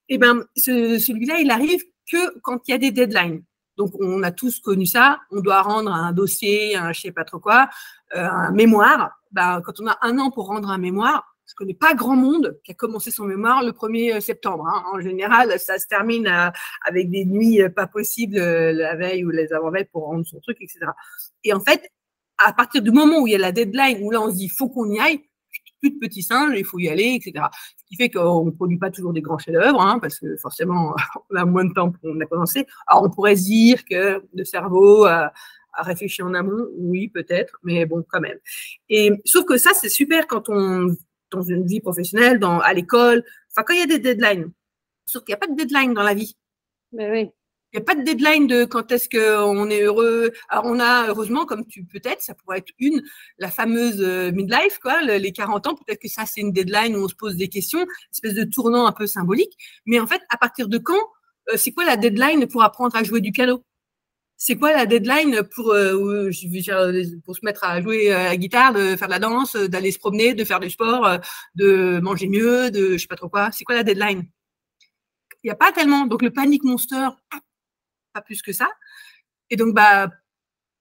eh 0.08 0.18
ben, 0.18 0.44
celui-là, 0.56 1.38
il 1.38 1.52
arrive 1.52 1.84
que 2.10 2.36
quand 2.40 2.66
il 2.66 2.72
y 2.72 2.74
a 2.74 2.78
des 2.78 2.90
deadlines. 2.90 3.44
Donc, 3.76 3.92
on 4.00 4.22
a 4.22 4.30
tous 4.30 4.60
connu 4.60 4.86
ça. 4.86 5.18
On 5.30 5.40
doit 5.40 5.62
rendre 5.62 5.92
un 5.92 6.12
dossier, 6.12 6.76
un 6.76 6.92
je 6.92 7.00
sais 7.00 7.12
pas 7.12 7.24
trop 7.24 7.38
quoi, 7.38 7.68
euh, 8.14 8.28
un 8.28 8.52
mémoire. 8.52 9.20
Ben, 9.32 9.60
quand 9.64 9.80
on 9.80 9.86
a 9.86 9.98
un 10.02 10.18
an 10.18 10.30
pour 10.30 10.46
rendre 10.46 10.70
un 10.70 10.78
mémoire, 10.78 11.36
je 11.46 11.54
connais 11.54 11.74
pas 11.74 11.94
grand 11.94 12.16
monde 12.16 12.58
qui 12.64 12.72
a 12.72 12.74
commencé 12.74 13.10
son 13.10 13.24
mémoire 13.24 13.62
le 13.62 13.72
1er 13.72 14.20
septembre. 14.20 14.66
Hein. 14.66 14.82
En 14.92 15.00
général, 15.00 15.58
ça 15.60 15.78
se 15.78 15.86
termine 15.86 16.26
euh, 16.26 16.50
avec 16.84 17.10
des 17.10 17.24
nuits 17.24 17.62
euh, 17.62 17.68
pas 17.68 17.86
possibles 17.86 18.38
la 18.38 18.96
veille 18.96 19.24
ou 19.24 19.30
les 19.30 19.52
avant-veilles 19.52 19.88
pour 19.92 20.06
rendre 20.06 20.26
son 20.26 20.40
truc, 20.40 20.56
etc. 20.60 20.86
Et 21.44 21.52
en 21.52 21.60
fait, 21.60 21.90
à 22.38 22.52
partir 22.52 22.82
du 22.82 22.90
moment 22.90 23.20
où 23.20 23.26
il 23.26 23.32
y 23.32 23.34
a 23.34 23.38
la 23.38 23.52
deadline, 23.52 23.98
où 24.02 24.10
là 24.10 24.20
on 24.20 24.30
se 24.30 24.36
dit 24.36 24.48
faut 24.48 24.68
qu'on 24.68 24.90
y 24.90 24.98
aille, 24.98 25.20
plus 25.80 25.90
de 25.90 25.98
petits 25.98 26.22
singes, 26.22 26.54
il 26.56 26.64
faut 26.64 26.78
y 26.78 26.88
aller, 26.88 27.20
etc. 27.20 27.46
Ce 27.76 27.84
qui 27.86 27.96
fait 27.96 28.10
qu'on 28.10 28.44
ne 28.44 28.50
produit 28.50 28.78
pas 28.78 28.90
toujours 28.90 29.12
des 29.12 29.20
grands 29.20 29.38
chefs-d'œuvre, 29.38 29.80
hein, 29.80 29.98
parce 29.98 30.18
que 30.18 30.36
forcément, 30.36 30.94
on 31.30 31.36
a 31.36 31.44
moins 31.44 31.64
de 31.64 31.72
temps 31.72 31.90
pour 31.90 32.10
a 32.10 32.26
commencé. 32.26 32.66
Alors, 32.86 33.04
on 33.04 33.10
pourrait 33.10 33.34
dire 33.34 33.84
que 33.84 34.22
le 34.34 34.44
cerveau 34.44 35.04
a, 35.04 35.32
réfléchi 35.78 36.22
en 36.22 36.32
amont, 36.32 36.68
oui, 36.78 37.08
peut-être, 37.08 37.58
mais 37.62 37.84
bon, 37.84 38.02
quand 38.08 38.20
même. 38.20 38.38
Et 38.88 39.10
sauf 39.26 39.44
que 39.44 39.58
ça, 39.58 39.72
c'est 39.74 39.90
super 39.90 40.26
quand 40.26 40.48
on, 40.48 40.96
dans 41.30 41.42
une 41.42 41.66
vie 41.66 41.80
professionnelle, 41.80 42.38
dans, 42.38 42.60
à 42.60 42.72
l'école, 42.72 43.22
enfin, 43.50 43.62
quand 43.62 43.74
il 43.74 43.80
y 43.80 43.82
a 43.82 43.86
des 43.86 43.98
deadlines. 43.98 44.50
Sauf 45.04 45.22
qu'il 45.22 45.32
n'y 45.32 45.36
a 45.36 45.38
pas 45.38 45.48
de 45.48 45.54
deadline 45.54 45.92
dans 45.92 46.02
la 46.02 46.14
vie. 46.14 46.34
Mais 46.92 47.10
oui. 47.10 47.30
N'y 47.76 47.82
a 47.82 47.84
pas 47.84 47.94
de 47.94 48.04
deadline 48.04 48.46
de 48.46 48.64
quand 48.64 48.90
est-ce 48.90 49.06
qu'on 49.06 49.68
est 49.68 49.82
heureux. 49.82 50.32
Alors, 50.48 50.64
on 50.64 50.80
a, 50.80 51.08
heureusement, 51.08 51.44
comme 51.44 51.66
tu 51.66 51.84
peut-être, 51.84 52.22
ça 52.22 52.32
pourrait 52.32 52.58
être 52.58 52.72
une, 52.78 53.02
la 53.38 53.50
fameuse 53.50 54.00
euh, 54.00 54.32
midlife, 54.32 54.78
quoi, 54.80 55.02
les 55.02 55.30
40 55.30 55.66
ans. 55.66 55.74
Peut-être 55.74 56.00
que 56.00 56.08
ça, 56.08 56.24
c'est 56.24 56.40
une 56.40 56.52
deadline 56.52 56.96
où 56.96 57.04
on 57.04 57.08
se 57.08 57.14
pose 57.14 57.36
des 57.36 57.48
questions, 57.48 57.84
espèce 58.10 58.32
de 58.32 58.44
tournant 58.44 58.86
un 58.86 58.92
peu 58.92 59.06
symbolique. 59.06 59.52
Mais 59.84 60.00
en 60.00 60.06
fait, 60.06 60.22
à 60.30 60.38
partir 60.38 60.68
de 60.68 60.78
quand, 60.78 60.94
euh, 61.50 61.58
c'est 61.58 61.70
quoi 61.72 61.84
la 61.84 61.98
deadline 61.98 62.46
pour 62.46 62.62
apprendre 62.62 62.96
à 62.96 63.04
jouer 63.04 63.20
du 63.20 63.30
piano? 63.30 63.62
C'est 64.38 64.56
quoi 64.56 64.72
la 64.72 64.86
deadline 64.86 65.42
pour, 65.54 65.72
euh, 65.72 66.30
pour 67.26 67.36
se 67.36 67.44
mettre 67.44 67.62
à 67.62 67.82
jouer 67.82 68.10
à 68.10 68.24
la 68.24 68.36
guitare, 68.38 68.72
de 68.72 68.96
faire 68.96 69.08
de 69.08 69.12
la 69.12 69.18
danse, 69.18 69.54
d'aller 69.54 69.92
se 69.92 69.98
promener, 69.98 70.32
de 70.32 70.44
faire 70.44 70.60
du 70.60 70.70
sport, 70.70 71.18
de 71.54 72.00
manger 72.00 72.28
mieux, 72.28 72.70
de 72.70 72.92
je 72.92 72.96
sais 72.96 73.06
pas 73.06 73.16
trop 73.16 73.28
quoi? 73.28 73.50
C'est 73.52 73.64
quoi 73.64 73.74
la 73.74 73.82
deadline? 73.82 74.24
Il 75.42 75.48
n'y 75.48 75.50
a 75.50 75.56
pas 75.56 75.72
tellement. 75.72 76.06
Donc 76.06 76.22
le 76.22 76.30
panic 76.30 76.64
monster, 76.64 77.08
pas 78.16 78.22
plus 78.22 78.40
que 78.40 78.52
ça. 78.52 78.68
Et 79.50 79.56
donc, 79.56 79.74
bah, 79.74 80.10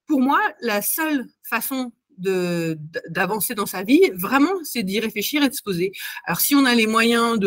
pour 0.07 0.21
moi, 0.21 0.39
la 0.61 0.81
seule 0.81 1.25
façon 1.43 1.91
d'avancer 2.17 3.55
dans 3.55 3.65
sa 3.65 3.83
vie, 3.83 4.09
vraiment, 4.13 4.53
c'est 4.63 4.83
d'y 4.83 5.01
réfléchir 5.01 5.43
et 5.43 5.49
de 5.49 5.53
se 5.53 5.61
poser. 5.61 5.91
Alors, 6.25 6.39
si 6.39 6.55
on 6.55 6.63
a 6.65 6.73
les 6.73 6.87
moyens 6.87 7.37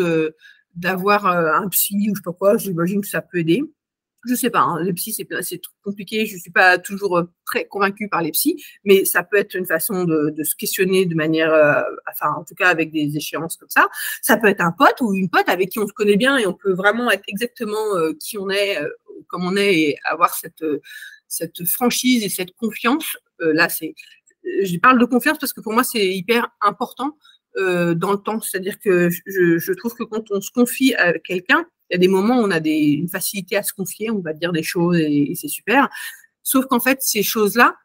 d'avoir 0.75 1.25
euh, 1.25 1.51
un 1.53 1.67
psy 1.69 2.09
ou 2.11 2.15
je 2.15 2.19
sais 2.19 2.23
pas 2.23 2.33
quoi, 2.33 2.57
j'imagine 2.57 3.01
que 3.01 3.07
ça 3.07 3.21
peut 3.21 3.39
aider. 3.39 3.63
Je 4.27 4.35
sais 4.35 4.49
pas, 4.49 4.59
hein, 4.59 4.83
les 4.83 4.91
psys, 4.91 5.13
c'est, 5.13 5.61
compliqué, 5.81 6.25
je 6.25 6.37
suis 6.37 6.51
pas 6.51 6.77
toujours 6.77 7.17
euh, 7.17 7.23
très 7.45 7.65
convaincue 7.65 8.09
par 8.09 8.21
les 8.21 8.31
psys, 8.31 8.61
mais 8.83 9.05
ça 9.05 9.23
peut 9.23 9.37
être 9.37 9.55
une 9.55 9.65
façon 9.65 10.03
de, 10.03 10.29
de 10.29 10.43
se 10.43 10.55
questionner 10.55 11.05
de 11.05 11.15
manière, 11.15 11.53
euh, 11.53 11.81
enfin, 12.11 12.33
en 12.37 12.43
tout 12.43 12.53
cas 12.53 12.67
avec 12.67 12.91
des 12.91 13.15
échéances 13.15 13.55
comme 13.55 13.69
ça. 13.69 13.87
Ça 14.21 14.35
peut 14.35 14.47
être 14.47 14.61
un 14.61 14.73
pote 14.73 14.99
ou 14.99 15.13
une 15.13 15.29
pote 15.29 15.47
avec 15.47 15.69
qui 15.69 15.79
on 15.79 15.87
se 15.87 15.93
connaît 15.93 16.17
bien 16.17 16.37
et 16.37 16.45
on 16.45 16.53
peut 16.53 16.73
vraiment 16.73 17.09
être 17.09 17.23
exactement 17.29 17.95
qui 18.19 18.37
on 18.37 18.49
est 18.49 18.77
comme 19.27 19.45
on 19.45 19.55
est 19.55 19.73
et 19.73 19.97
avoir 20.05 20.33
cette, 20.33 20.63
cette 21.29 21.65
franchise 21.65 22.23
et 22.23 22.29
cette 22.29 22.51
confiance. 22.55 23.15
Euh, 23.41 23.53
là, 23.53 23.69
c'est, 23.69 23.95
je 24.43 24.77
parle 24.77 24.99
de 24.99 25.05
confiance 25.05 25.37
parce 25.37 25.53
que 25.53 25.61
pour 25.61 25.73
moi, 25.73 25.83
c'est 25.83 26.07
hyper 26.07 26.49
important 26.61 27.17
euh, 27.57 27.93
dans 27.93 28.11
le 28.11 28.17
temps. 28.17 28.41
C'est-à-dire 28.41 28.79
que 28.79 29.09
je, 29.09 29.73
trouve 29.73 29.93
que 29.93 30.03
quand 30.03 30.31
on 30.31 30.41
se 30.41 30.51
confie 30.51 30.93
à 30.95 31.17
quelqu'un, 31.19 31.65
il 31.89 31.93
y 31.93 31.95
a 31.95 31.99
des 31.99 32.07
moments 32.07 32.39
où 32.39 32.43
on 32.43 32.51
a 32.51 32.59
une 32.59 33.07
facilité 33.07 33.55
à 33.55 33.63
se 33.63 33.73
confier, 33.73 34.11
on 34.11 34.19
va 34.19 34.33
dire 34.33 34.51
des 34.51 34.63
choses 34.63 34.97
et, 34.97 35.33
c'est 35.35 35.47
super. 35.47 35.89
Sauf 36.43 36.65
qu'en 36.65 36.79
fait, 36.79 37.01
ces 37.01 37.23
choses-là, 37.23 37.75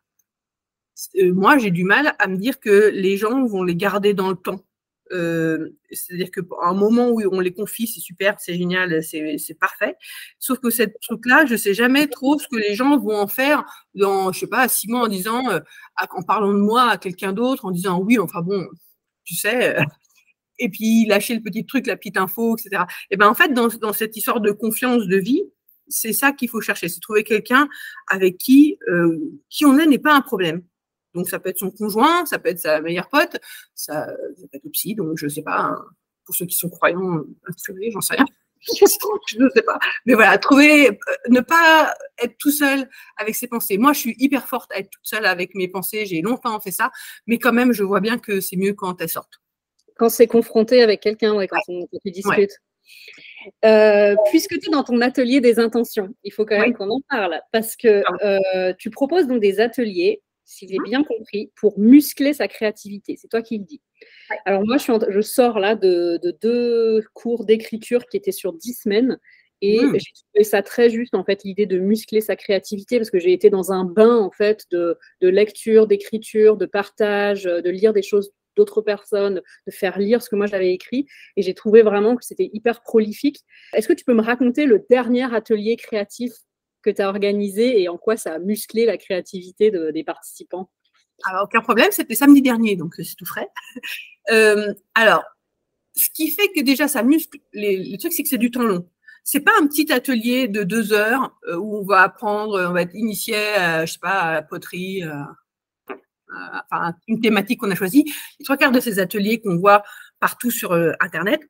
euh, 1.16 1.33
moi, 1.33 1.59
j'ai 1.59 1.70
du 1.70 1.85
mal 1.85 2.14
à 2.18 2.27
me 2.27 2.37
dire 2.37 2.61
que 2.61 2.90
les 2.94 3.16
gens 3.16 3.44
vont 3.47 3.62
les 3.62 3.77
garder 3.77 4.14
dans 4.14 4.31
le 4.31 4.37
temps. 4.37 4.64
Euh, 5.12 5.77
c'est-à-dire 5.90 6.31
qu'à 6.31 6.43
un 6.62 6.75
moment 6.75 7.11
où 7.11 7.21
on 7.31 7.40
les 7.40 7.53
confie, 7.53 7.87
c'est 7.87 8.01
super, 8.01 8.40
c'est 8.40 8.55
génial, 8.55 9.03
c'est 9.03 9.59
parfait. 9.59 9.97
Sauf 10.38 10.59
que 10.59 10.71
cette 10.71 10.99
truc-là, 11.01 11.45
je 11.47 11.53
ne 11.53 11.59
sais 11.59 11.75
jamais 11.75 12.07
trop 12.07 12.38
ce 12.38 12.49
que 12.49 12.57
les 12.57 12.75
gens 12.75 12.99
vont 12.99 13.17
en 13.17 13.27
faire 13.27 13.64
dans, 13.95 14.33
je 14.33 14.40
sais 14.40 14.47
pas, 14.47 14.67
six 14.69 14.88
mois 14.88 15.03
en 15.03 15.09
disant, 15.09 15.43
en 15.99 16.23
parlant 16.23 16.53
de 16.53 16.59
moi 16.59 16.90
à 16.90 16.99
quelqu'un 16.99 17.33
d'autre, 17.33 17.64
en 17.64 17.71
disant 17.71 18.01
oui, 18.01 18.19
enfin 18.19 18.40
bon, 18.40 18.67
tu 19.25 19.35
sais, 19.35 19.79
euh, 19.79 19.83
et 20.59 20.69
puis 20.69 21.07
lâcher 21.07 21.35
le 21.35 21.43
petit 21.43 21.67
truc, 21.67 21.87
la 21.87 21.97
petite 21.97 22.17
info, 22.17 22.57
etc. 22.57 22.85
Et 23.11 23.17
ben 23.17 23.29
en 23.29 23.35
fait, 23.35 23.53
dans, 23.53 23.93
cette 23.93 24.17
histoire 24.17 24.40
de 24.40 24.53
confiance 24.53 25.07
de 25.07 25.17
vie, 25.17 25.43
c'est 25.88 26.12
ça 26.12 26.33
qu'il 26.33 26.49
faut 26.49 26.61
chercher, 26.61 26.88
c'est 26.88 27.01
trouver 27.01 27.25
quelqu'un 27.25 27.69
avec 28.09 28.38
qui 28.38 28.79
euh, 28.88 29.19
qui 29.51 29.67
on 29.67 29.79
est 29.79 29.87
n'est 29.87 29.99
pas 29.99 30.14
un 30.14 30.23
problème. 30.23 30.62
Donc 31.14 31.29
ça 31.29 31.38
peut 31.38 31.50
être 31.50 31.59
son 31.59 31.70
conjoint, 31.70 32.27
ça 32.27 32.38
peut 32.38 32.48
être 32.48 32.61
sa 32.61 32.81
meilleure 32.81 33.09
pote, 33.09 33.37
ça, 33.74 34.07
ça 34.07 34.48
peut 34.50 34.57
être 34.57 34.64
le 34.64 34.70
psy, 34.70 34.94
donc 34.94 35.16
je 35.16 35.29
sais 35.29 35.42
pas, 35.42 35.61
hein, 35.61 35.85
pour 36.24 36.35
ceux 36.35 36.46
qui 36.46 36.57
sont 36.57 36.70
croyants, 36.70 37.22
inspirés, 37.46 37.90
j'en 37.90 38.00
sais 38.00 38.14
rien. 38.14 38.27
je 39.27 39.38
ne 39.38 39.48
sais 39.50 39.62
pas. 39.62 39.79
Mais 40.07 40.14
voilà, 40.14 40.38
trouver, 40.38 40.88
euh, 40.88 40.94
ne 41.29 41.40
pas 41.40 41.94
être 42.22 42.37
tout 42.38 42.50
seul 42.50 42.88
avec 43.16 43.35
ses 43.35 43.46
pensées. 43.46 43.77
Moi, 43.79 43.92
je 43.92 43.98
suis 43.98 44.16
hyper 44.18 44.48
forte 44.48 44.72
à 44.72 44.79
être 44.79 44.90
toute 44.90 45.05
seule 45.05 45.27
avec 45.27 45.55
mes 45.55 45.68
pensées. 45.68 46.07
J'ai 46.07 46.22
longtemps 46.22 46.59
fait 46.61 46.70
ça, 46.70 46.90
mais 47.27 47.38
quand 47.38 47.53
même, 47.53 47.72
je 47.72 47.83
vois 47.83 48.00
bien 48.00 48.18
que 48.18 48.40
c'est 48.40 48.57
mieux 48.57 48.72
quand 48.72 49.00
elles 49.00 49.09
sortent. 49.09 49.40
Quand 49.96 50.09
c'est 50.09 50.27
confronté 50.27 50.83
avec 50.83 51.00
quelqu'un, 51.00 51.35
ouais, 51.35 51.46
quand, 51.46 51.61
tu 51.66 52.11
discutes. 52.11 52.59
Euh, 53.64 54.14
puisque 54.31 54.59
tu 54.59 54.68
es 54.68 54.70
dans 54.70 54.85
ton 54.85 55.00
atelier 55.03 55.40
des 55.40 55.59
intentions, 55.59 56.14
il 56.22 56.33
faut 56.33 56.46
quand 56.46 56.59
même 56.59 56.74
qu'on 56.74 56.90
en 56.90 57.00
parle 57.11 57.40
parce 57.53 57.77
que 57.77 58.03
euh, 58.24 58.72
tu 58.79 58.90
proposes 58.90 59.27
donc 59.27 59.40
des 59.40 59.61
ateliers 59.61 60.22
si 60.44 60.68
j'ai 60.68 60.78
bien 60.85 61.02
compris, 61.02 61.50
pour 61.57 61.78
muscler 61.78 62.33
sa 62.35 62.48
créativité. 62.48 63.16
C'est 63.20 63.28
toi 63.28 63.42
qui 63.42 63.59
le 63.59 63.64
dis. 63.64 63.80
Alors 64.44 64.62
moi, 64.64 64.76
je, 64.76 64.92
je, 65.09 65.20
sors 65.20 65.59
là 65.59 65.74
de, 65.74 66.20
deux 66.40 67.02
cours 67.14 67.44
d'écriture 67.44 68.07
qui 68.07 68.16
étaient 68.16 68.33
sur 68.33 68.52
dix 68.52 68.74
semaines. 68.74 69.18
Et 69.61 69.80
mmh. 69.80 69.98
j'ai 69.98 70.12
trouvé 70.12 70.44
ça 70.44 70.62
très 70.62 70.90
juste, 70.90 71.14
en 71.14 71.24
fait, 71.24 71.42
l'idée 71.44 71.64
de 71.64 71.78
muscler 71.78 72.20
sa 72.20 72.37
créativité, 72.37 72.98
parce 72.98 73.11
que 73.11 73.18
j'ai 73.18 73.33
été 73.33 73.48
dans 73.48 73.72
un 73.72 73.85
bain, 73.85 74.16
en 74.18 74.30
fait, 74.30 74.64
de, 74.70 74.98
lecture, 75.22 75.87
d'écriture, 75.87 76.57
de 76.57 76.66
partage, 76.66 77.44
de 77.44 77.70
lire 77.70 77.92
des 77.92 78.02
choses 78.02 78.33
d'autres 78.57 78.83
personnes, 78.83 79.42
de 79.66 79.72
faire 79.72 79.98
lire 79.98 80.22
ce 80.22 80.30
que 80.30 80.37
moi 80.37 80.46
j'avais 80.46 80.72
écrit. 80.72 81.07
Et 81.37 81.42
j'ai 81.42 81.54
trouvé 81.54 81.83
vraiment 81.83 82.16
que 82.16 82.24
c'était 82.24 82.50
hyper 82.52 82.83
prolifique. 82.83 83.40
Est-ce 83.72 83.88
que 83.88 83.92
tu 83.92 84.04
peux 84.04 84.14
me 84.14 84.22
raconter 84.22 84.66
le 84.66 84.85
dernier 84.88 85.33
atelier 85.35 85.76
créatif 85.76 86.33
que 86.85 86.90
tu 86.90 87.03
as 87.03 87.09
organisé 87.09 87.81
et 87.83 87.88
en 87.88 87.97
quoi 87.97 88.16
ça 88.16 88.35
a 88.35 88.38
musclé 88.38 88.87
la 88.87 88.97
créativité 88.97 89.70
des 89.70 90.05
participants? 90.05 90.70
Aucun 91.42 91.61
problème, 91.61 91.88
c'était 91.90 92.14
samedi 92.14 92.42
dernier, 92.42 92.77
donc 92.77 92.94
c'est 92.97 93.16
tout 93.16 93.27
frais. 93.27 93.49
Euh, 94.31 94.73
alors, 94.94 95.23
ce 95.94 96.09
qui 96.09 96.31
fait 96.31 96.49
que 96.49 96.62
déjà 96.62 96.88
ça 96.88 97.03
muscle, 97.03 97.38
le 97.53 97.94
truc, 97.99 98.11
c'est 98.14 98.23
que 98.23 98.29
c'est 98.31 98.38
du 98.38 98.51
temps 98.51 98.62
long. 98.62 98.88
C'est 99.23 99.40
pas 99.40 99.53
un 99.61 99.66
petit 99.66 99.92
atelier 99.92 100.49
de 100.49 100.62
deux 100.62 100.94
heures 100.94 101.38
euh, 101.47 101.57
où 101.57 101.77
on 101.77 101.85
va 101.85 102.01
apprendre, 102.01 102.59
on 102.66 102.73
va 102.73 102.81
être 102.81 102.94
initié, 102.94 103.37
à, 103.37 103.85
je 103.85 103.92
sais 103.92 103.99
pas, 103.99 104.33
la 104.33 104.40
poterie, 104.40 105.03
une 107.07 107.20
thématique 107.20 107.61
qu'on 107.61 107.70
a 107.70 107.75
choisie. 107.75 108.05
Les 108.38 108.44
trois 108.44 108.57
quarts 108.57 108.73
de 108.73 108.81
ces 108.81 108.99
ateliers 108.99 109.40
qu'on 109.40 109.57
voit 109.57 109.83
partout 110.20 110.51
sur 110.51 110.73
euh, 110.73 110.92
Internet, 111.01 111.40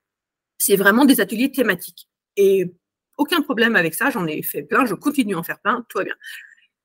c'est 0.58 0.76
vraiment 0.76 1.04
des 1.04 1.20
ateliers 1.20 1.50
thématiques. 1.50 2.08
Et 2.36 2.74
aucun 3.16 3.42
problème 3.42 3.76
avec 3.76 3.94
ça, 3.94 4.10
j'en 4.10 4.26
ai 4.26 4.42
fait 4.42 4.62
plein, 4.62 4.84
je 4.86 4.94
continue 4.94 5.34
à 5.34 5.38
en 5.38 5.42
faire 5.42 5.60
plein, 5.60 5.84
tout 5.88 5.98
va 5.98 6.04
bien. 6.04 6.14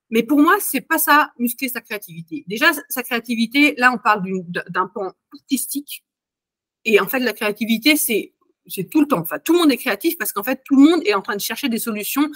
Mais 0.09 0.23
pour 0.23 0.39
moi, 0.39 0.55
c'est 0.59 0.81
pas 0.81 0.97
ça, 0.97 1.31
muscler 1.37 1.69
sa 1.69 1.81
créativité. 1.81 2.43
Déjà, 2.47 2.71
sa 2.89 3.03
créativité, 3.03 3.75
là, 3.77 3.91
on 3.93 3.97
parle 3.97 4.23
d'un 4.69 4.87
pan 4.87 5.13
artistique. 5.33 6.03
Et 6.85 6.99
en 6.99 7.07
fait, 7.07 7.19
la 7.19 7.33
créativité, 7.33 7.95
c'est 7.95 8.33
c'est 8.69 8.89
tout 8.89 9.01
le 9.01 9.07
temps. 9.07 9.19
Enfin, 9.19 9.39
tout 9.39 9.53
le 9.53 9.59
monde 9.59 9.71
est 9.71 9.77
créatif 9.77 10.17
parce 10.17 10.31
qu'en 10.31 10.43
fait, 10.43 10.61
tout 10.63 10.75
le 10.75 10.89
monde 10.89 11.01
est 11.05 11.13
en 11.13 11.21
train 11.21 11.35
de 11.35 11.41
chercher 11.41 11.69
des 11.69 11.79
solutions 11.79 12.29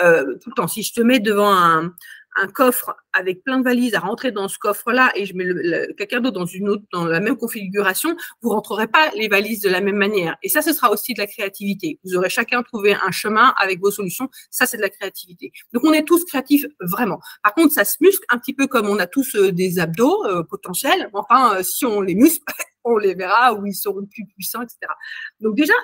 euh, 0.00 0.36
tout 0.38 0.50
le 0.50 0.54
temps. 0.54 0.68
Si 0.68 0.82
je 0.82 0.92
te 0.92 1.00
mets 1.00 1.20
devant 1.20 1.52
un, 1.52 1.92
un 2.36 2.46
coffre 2.46 2.94
avec 3.12 3.42
plein 3.42 3.58
de 3.58 3.64
valises 3.64 3.94
à 3.94 4.00
rentrer 4.00 4.30
dans 4.30 4.48
ce 4.48 4.58
coffre-là 4.58 5.10
et 5.14 5.26
je 5.26 5.34
mets 5.34 5.44
le, 5.44 5.92
quelqu'un 5.94 6.20
d'autre 6.20 6.38
dans 6.38 6.46
une 6.46 6.68
autre, 6.68 6.84
dans 6.92 7.04
la 7.04 7.20
même 7.20 7.36
configuration, 7.36 8.16
vous 8.40 8.50
rentrerez 8.50 8.86
pas 8.86 9.10
les 9.16 9.28
valises 9.28 9.60
de 9.60 9.68
la 9.68 9.80
même 9.80 9.96
manière. 9.96 10.36
Et 10.42 10.48
ça, 10.48 10.62
ce 10.62 10.72
sera 10.72 10.90
aussi 10.90 11.14
de 11.14 11.18
la 11.18 11.26
créativité. 11.26 11.98
Vous 12.04 12.16
aurez 12.16 12.30
chacun 12.30 12.62
trouvé 12.62 12.94
un 12.94 13.10
chemin 13.10 13.52
avec 13.58 13.80
vos 13.80 13.90
solutions. 13.90 14.28
Ça, 14.50 14.66
c'est 14.66 14.76
de 14.76 14.82
la 14.82 14.90
créativité. 14.90 15.52
Donc, 15.72 15.84
on 15.84 15.92
est 15.92 16.04
tous 16.04 16.24
créatifs 16.24 16.66
vraiment. 16.80 17.20
Par 17.42 17.54
contre, 17.54 17.72
ça 17.72 17.84
se 17.84 17.96
muscle 18.00 18.24
un 18.28 18.38
petit 18.38 18.54
peu 18.54 18.66
comme 18.66 18.88
on 18.88 18.98
a 18.98 19.06
tous 19.06 19.34
euh, 19.34 19.52
des 19.52 19.78
abdos 19.78 20.24
euh, 20.26 20.42
potentiels. 20.44 21.10
Enfin, 21.12 21.56
euh, 21.56 21.62
si 21.62 21.84
on 21.84 22.00
les 22.00 22.14
muscle, 22.14 22.44
on 22.84 22.96
les 22.96 23.14
verra 23.14 23.54
où 23.54 23.66
ils 23.66 23.74
seront 23.74 24.06
plus 24.06 24.26
puissants, 24.26 24.62
etc. 24.62 24.78
Donc 25.40 25.56
déjà, 25.56 25.74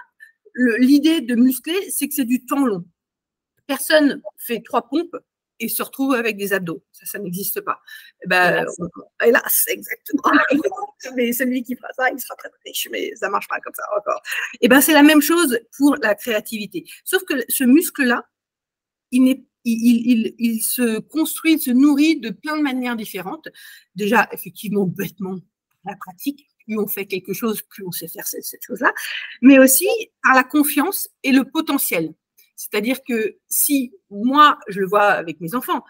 l'idée 0.78 1.20
de 1.20 1.34
muscler, 1.34 1.90
c'est 1.90 2.08
que 2.08 2.14
c'est 2.14 2.24
du 2.24 2.46
temps 2.46 2.64
long. 2.64 2.84
Personne 3.66 4.22
fait 4.38 4.62
trois 4.64 4.88
pompes 4.88 5.16
et 5.58 5.68
se 5.68 5.82
retrouve 5.82 6.14
avec 6.14 6.36
des 6.36 6.52
abdos. 6.52 6.84
Ça, 6.92 7.06
ça 7.06 7.18
n'existe 7.18 7.60
pas. 7.60 7.80
Eh 8.24 8.28
ben, 8.28 8.66
hélas, 9.24 9.64
exactement. 9.68 10.22
mais 11.16 11.32
celui 11.32 11.62
qui 11.62 11.76
fera 11.76 11.88
ça, 11.96 12.10
il 12.10 12.20
sera 12.20 12.34
très, 12.36 12.50
riche, 12.64 12.88
mais 12.90 13.14
ça 13.16 13.26
ne 13.26 13.32
marche 13.32 13.48
pas 13.48 13.58
comme 13.60 13.74
ça 13.74 13.84
encore. 13.96 14.20
Et 14.54 14.58
eh 14.62 14.68
ben, 14.68 14.80
c'est 14.80 14.92
la 14.92 15.02
même 15.02 15.20
chose 15.20 15.58
pour 15.76 15.96
la 16.02 16.14
créativité. 16.14 16.84
Sauf 17.04 17.24
que 17.24 17.34
ce 17.48 17.64
muscle-là, 17.64 18.28
il, 19.12 19.46
il, 19.64 20.34
il, 20.38 20.60
se 20.60 20.98
construit, 20.98 21.54
il 21.54 21.60
se 21.60 21.70
nourrit 21.70 22.20
de 22.20 22.30
plein 22.30 22.56
de 22.56 22.62
manières 22.62 22.96
différentes. 22.96 23.48
Déjà, 23.94 24.28
effectivement, 24.32 24.84
bêtement, 24.84 25.38
la 25.84 25.96
pratique. 25.96 26.48
Plus 26.64 26.78
on 26.78 26.88
fait 26.88 27.06
quelque 27.06 27.32
chose, 27.32 27.62
plus 27.62 27.84
on 27.86 27.92
sait 27.92 28.08
faire 28.08 28.26
cette, 28.26 28.44
cette 28.44 28.64
chose-là. 28.64 28.92
Mais 29.40 29.58
aussi 29.58 29.86
par 30.22 30.34
la 30.34 30.42
confiance 30.42 31.08
et 31.22 31.32
le 31.32 31.44
potentiel. 31.44 32.12
C'est-à-dire 32.56 32.98
que 33.06 33.36
si 33.48 33.92
moi, 34.10 34.58
je 34.68 34.80
le 34.80 34.86
vois 34.86 35.04
avec 35.04 35.40
mes 35.40 35.54
enfants, 35.54 35.84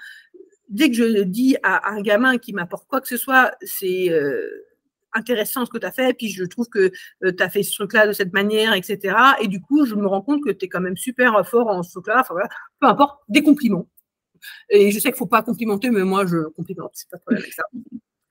dès 0.69 0.91
que 0.91 0.97
je 0.97 1.23
dis 1.23 1.57
à 1.63 1.91
un 1.91 2.03
gamin 2.03 2.39
qui 2.39 2.53
m'apporte 2.53 2.87
quoi 2.89 3.01
que 3.01 3.09
ce 3.09 3.17
soit, 3.17 3.53
c'est 3.63 4.11
euh, 4.11 4.67
intéressant 5.13 5.65
ce 5.65 5.71
que 5.71 5.79
tu 5.79 5.87
as 5.87 5.93
fait, 5.93 6.15
puis 6.15 6.29
je 6.29 6.45
trouve 6.45 6.69
que 6.69 6.91
euh, 7.25 7.33
tu 7.33 7.43
as 7.43 7.49
fait 7.49 7.63
ce 7.63 7.75
truc-là 7.75 8.07
de 8.07 8.13
cette 8.13 8.33
manière, 8.33 8.75
etc. 8.75 9.17
Et 9.41 9.49
du 9.49 9.61
coup, 9.61 9.87
je 9.87 9.95
me 9.95 10.07
rends 10.07 10.23
compte 10.23 10.43
que 10.45 10.51
tu 10.51 10.67
es 10.67 10.69
quand 10.69 10.81
même 10.81 10.97
super 10.97 11.47
fort 11.49 11.69
en 11.69 11.83
ce 11.83 11.93
truc-là. 11.93 12.21
Enfin, 12.21 12.35
voilà, 12.35 12.49
peu 12.81 12.87
importe, 12.87 13.21
des 13.29 13.43
compliments. 13.43 13.89
Et 14.69 14.91
je 14.91 14.97
sais 14.97 15.09
qu'il 15.09 15.13
ne 15.13 15.17
faut 15.19 15.27
pas 15.27 15.43
complimenter, 15.43 15.91
mais 15.91 16.05
moi, 16.05 16.27
je 16.27 16.49
complimente. 16.51 16.91
C'est 16.95 17.09
pas 17.09 17.17
de 17.17 17.23
problème 17.23 17.43
avec 17.43 17.55
ça. 17.55 17.65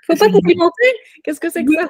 Faut 0.06 0.16
pas 0.16 0.30
complimenter? 0.30 0.94
Qu'est-ce 1.24 1.40
que 1.40 1.50
c'est 1.50 1.66
que 1.66 1.74
ça? 1.74 1.88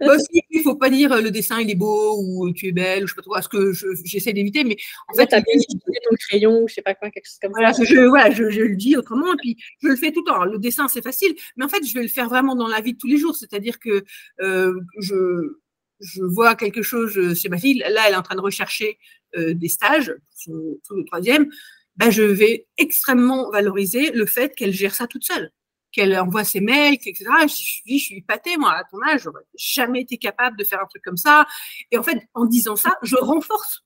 Aussi, 0.00 0.42
il 0.50 0.62
faut 0.62 0.76
pas 0.76 0.90
dire 0.90 1.12
euh, 1.12 1.20
le 1.20 1.30
dessin 1.30 1.60
il 1.60 1.70
est 1.70 1.74
beau 1.74 2.18
ou 2.20 2.52
tu 2.52 2.68
es 2.68 2.72
belle 2.72 3.04
ou 3.04 3.06
je 3.06 3.12
sais 3.12 3.16
pas 3.16 3.22
trop, 3.22 3.40
ce 3.40 3.48
que 3.48 3.72
j'essaie 4.04 4.32
d'éviter, 4.32 4.64
mais 4.64 4.76
en 5.08 5.14
fait, 5.14 5.26
tu 5.26 5.34
as 5.34 5.40
bien 5.40 5.54
utilisé 5.54 6.00
ton 6.08 6.16
crayon 6.16 6.62
ou 6.62 6.68
je 6.68 6.74
sais 6.74 6.82
pas 6.82 6.94
quoi, 6.94 7.10
quelque 7.10 7.26
chose 7.26 7.38
comme 7.40 7.52
voilà, 7.52 7.72
ça. 7.72 7.84
Je, 7.84 8.00
voilà, 8.06 8.30
je, 8.30 8.50
je, 8.50 8.62
le 8.62 8.76
dis 8.76 8.96
autrement, 8.96 9.32
et 9.32 9.36
puis 9.36 9.56
je 9.82 9.88
le 9.88 9.96
fais 9.96 10.12
tout 10.12 10.24
le 10.26 10.32
temps. 10.32 10.44
le 10.44 10.58
dessin 10.58 10.88
c'est 10.88 11.02
facile, 11.02 11.34
mais 11.56 11.64
en 11.64 11.68
fait, 11.68 11.84
je 11.84 11.94
vais 11.94 12.02
le 12.02 12.08
faire 12.08 12.28
vraiment 12.28 12.54
dans 12.54 12.68
la 12.68 12.80
vie 12.80 12.94
de 12.94 12.98
tous 12.98 13.08
les 13.08 13.18
jours, 13.18 13.36
c'est-à-dire 13.36 13.78
que 13.78 14.04
euh, 14.40 14.74
je 15.00 15.58
je 16.00 16.22
vois 16.22 16.54
quelque 16.56 16.82
chose 16.82 17.34
chez 17.34 17.48
ma 17.48 17.56
fille, 17.56 17.78
là 17.78 18.02
elle 18.06 18.14
est 18.14 18.16
en 18.16 18.22
train 18.22 18.34
de 18.34 18.40
rechercher 18.40 18.98
euh, 19.36 19.54
des 19.54 19.68
stages, 19.68 20.14
son, 20.34 20.52
le 20.90 21.04
troisième, 21.04 21.48
ben, 21.96 22.10
je 22.10 22.22
vais 22.22 22.66
extrêmement 22.76 23.50
valoriser 23.50 24.10
le 24.10 24.26
fait 24.26 24.54
qu'elle 24.54 24.72
gère 24.72 24.94
ça 24.94 25.06
toute 25.06 25.24
seule 25.24 25.50
qu'elle 25.94 26.18
envoie 26.18 26.44
ses 26.44 26.60
mails, 26.60 26.94
etc. 26.94 27.24
Je, 27.42 27.82
dis, 27.86 27.98
je 27.98 28.04
suis 28.04 28.16
épatée, 28.18 28.56
moi, 28.56 28.72
à 28.72 28.84
ton 28.84 29.00
âge, 29.02 29.22
j'aurais 29.22 29.44
jamais 29.56 30.00
été 30.00 30.18
capable 30.18 30.56
de 30.56 30.64
faire 30.64 30.80
un 30.80 30.86
truc 30.86 31.02
comme 31.02 31.16
ça. 31.16 31.46
Et 31.90 31.98
en 31.98 32.02
fait, 32.02 32.18
en 32.34 32.46
disant 32.46 32.76
ça, 32.76 32.96
je 33.02 33.16
renforce 33.16 33.84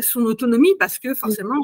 son 0.00 0.20
autonomie 0.22 0.74
parce 0.78 0.98
que 0.98 1.14
forcément, 1.14 1.62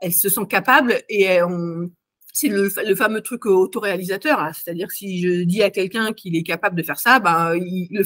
elle 0.00 0.12
se 0.12 0.28
sent 0.28 0.46
capable 0.48 1.02
et 1.08 1.40
on, 1.42 1.90
c'est 2.34 2.48
le, 2.48 2.68
fameux 2.96 3.22
truc 3.22 3.46
autoréalisateur. 3.46 4.40
Hein. 4.40 4.52
C'est-à-dire 4.52 4.90
si 4.90 5.22
je 5.22 5.44
dis 5.44 5.62
à 5.62 5.70
quelqu'un 5.70 6.12
qu'il 6.12 6.36
est 6.36 6.42
capable 6.42 6.76
de 6.76 6.82
faire 6.82 6.98
ça, 6.98 7.20
ben, 7.20 7.54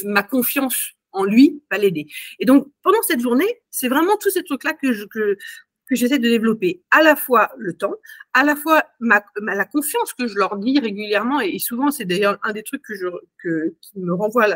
ma 0.05 0.23
confiance 0.23 0.93
en 1.13 1.25
lui 1.25 1.63
va 1.71 1.79
l'aider. 1.79 2.07
Et 2.39 2.45
donc, 2.45 2.69
pendant 2.83 3.03
cette 3.03 3.21
journée, 3.21 3.63
c'est 3.71 3.89
vraiment 3.89 4.17
tous 4.21 4.31
ces 4.31 4.45
trucs-là 4.45 4.75
que, 4.75 4.93
je, 4.93 5.07
que 5.89 5.97
j'essaie 5.97 6.19
de 6.19 6.29
développer 6.29 6.83
à 6.91 7.03
la 7.03 7.17
fois 7.17 7.51
le 7.57 7.73
temps, 7.73 7.95
à 8.35 8.45
la 8.45 8.57
fois 8.57 8.85
ma, 9.01 9.25
la 9.41 9.65
confiance 9.65 10.13
que 10.13 10.27
je 10.27 10.37
leur 10.37 10.57
dis 10.57 10.79
régulièrement, 10.79 11.41
et, 11.41 11.59
souvent 11.59 11.91
c'est 11.91 12.05
d'ailleurs 12.05 12.39
un 12.43 12.53
des 12.53 12.63
trucs 12.63 12.83
que 12.83 12.95
je, 12.95 13.07
que, 13.43 13.75
qui 13.81 13.99
me 13.99 14.13
renvoie 14.15 14.47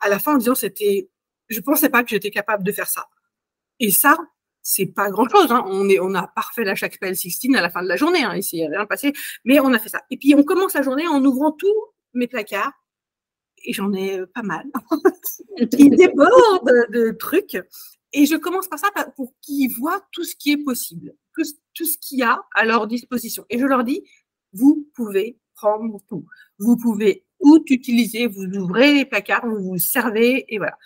à 0.00 0.08
la, 0.08 0.18
fin 0.18 0.34
en 0.34 0.38
disant 0.38 0.54
c'était, 0.54 1.10
je 1.48 1.60
pensais 1.60 1.88
pas 1.88 2.02
que 2.02 2.10
j'étais 2.10 2.30
capable 2.30 2.64
de 2.64 2.72
faire 2.72 2.88
ça. 2.88 3.06
Et 3.80 3.90
ça, 3.90 4.18
c'est 4.62 4.86
pas 4.86 5.10
grand 5.10 5.28
chose. 5.28 5.50
Hein. 5.50 5.64
On, 5.66 5.88
est, 5.88 6.00
on 6.00 6.14
a 6.14 6.26
parfait 6.26 6.64
la 6.64 6.74
chaque 6.74 6.94
spell 6.94 7.16
16 7.16 7.54
à 7.56 7.60
la 7.60 7.70
fin 7.70 7.82
de 7.82 7.88
la 7.88 7.96
journée, 7.96 8.24
hein, 8.24 8.36
ici, 8.36 8.56
il 8.56 8.60
n'y 8.60 8.74
a 8.74 8.78
rien 8.78 8.86
passé, 8.86 9.12
mais 9.44 9.60
on 9.60 9.72
a 9.72 9.78
fait 9.78 9.88
ça. 9.88 10.02
Et 10.10 10.16
puis 10.16 10.34
on 10.34 10.42
commence 10.42 10.74
la 10.74 10.82
journée 10.82 11.06
en 11.06 11.24
ouvrant 11.24 11.52
tous 11.52 11.74
mes 12.14 12.26
placards 12.26 12.72
et 13.64 13.72
j'en 13.72 13.92
ai 13.92 14.24
pas 14.34 14.42
mal, 14.42 14.64
qui 15.70 15.90
débordent 15.90 16.86
de 16.90 17.10
trucs. 17.18 17.58
Et 18.12 18.26
je 18.26 18.36
commence 18.36 18.68
par 18.68 18.78
ça 18.78 18.88
pour 19.16 19.34
qu'ils 19.40 19.70
voient 19.74 20.02
tout 20.12 20.24
ce 20.24 20.34
qui 20.34 20.52
est 20.52 20.64
possible, 20.64 21.14
tout, 21.34 21.84
ce 21.84 21.98
qu'il 21.98 22.18
y 22.18 22.22
a 22.22 22.42
à 22.54 22.64
leur 22.64 22.86
disposition. 22.86 23.44
Et 23.50 23.58
je 23.58 23.66
leur 23.66 23.84
dis, 23.84 24.02
vous 24.52 24.88
pouvez 24.94 25.38
prendre 25.54 26.00
tout. 26.08 26.24
Vous 26.58 26.76
pouvez 26.76 27.24
tout 27.40 27.62
utiliser, 27.68 28.26
vous 28.26 28.44
ouvrez 28.44 28.94
les 28.94 29.04
placards, 29.04 29.46
vous 29.46 29.62
vous 29.62 29.78
servez, 29.78 30.44
et 30.48 30.58
voilà. 30.58 30.76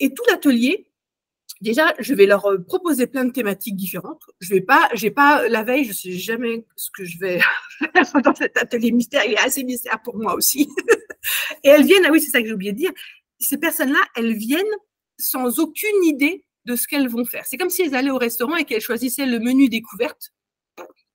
Et 0.00 0.12
tout 0.12 0.22
l'atelier, 0.28 0.90
déjà, 1.60 1.94
je 1.98 2.14
vais 2.14 2.26
leur 2.26 2.46
euh, 2.46 2.58
proposer 2.58 3.06
plein 3.06 3.24
de 3.24 3.32
thématiques 3.32 3.76
différentes. 3.76 4.22
Je 4.40 4.54
vais 4.54 4.60
pas, 4.60 4.88
j'ai 4.94 5.10
pas 5.10 5.48
la 5.48 5.62
veille, 5.64 5.84
je 5.84 5.92
sais 5.92 6.12
jamais 6.12 6.66
ce 6.76 6.90
que 6.90 7.04
je 7.04 7.18
vais 7.18 7.40
faire 7.92 8.22
dans 8.22 8.34
cet 8.34 8.56
atelier 8.56 8.92
mystère. 8.92 9.24
Il 9.24 9.32
est 9.32 9.38
assez 9.38 9.64
mystère 9.64 10.00
pour 10.02 10.16
moi 10.16 10.34
aussi. 10.34 10.68
et 11.64 11.68
elles 11.68 11.84
viennent, 11.84 12.04
ah 12.06 12.10
oui, 12.12 12.20
c'est 12.20 12.30
ça 12.30 12.40
que 12.40 12.46
j'ai 12.46 12.54
oublié 12.54 12.72
de 12.72 12.78
dire. 12.78 12.92
Ces 13.40 13.58
personnes-là, 13.58 14.00
elles 14.16 14.34
viennent 14.34 14.64
sans 15.18 15.58
aucune 15.58 16.04
idée 16.04 16.44
de 16.64 16.76
ce 16.76 16.86
qu'elles 16.86 17.08
vont 17.08 17.24
faire. 17.24 17.44
C'est 17.46 17.56
comme 17.56 17.70
si 17.70 17.82
elles 17.82 17.94
allaient 17.94 18.10
au 18.10 18.18
restaurant 18.18 18.56
et 18.56 18.64
qu'elles 18.64 18.80
choisissaient 18.80 19.26
le 19.26 19.38
menu 19.38 19.68
découverte. 19.68 20.32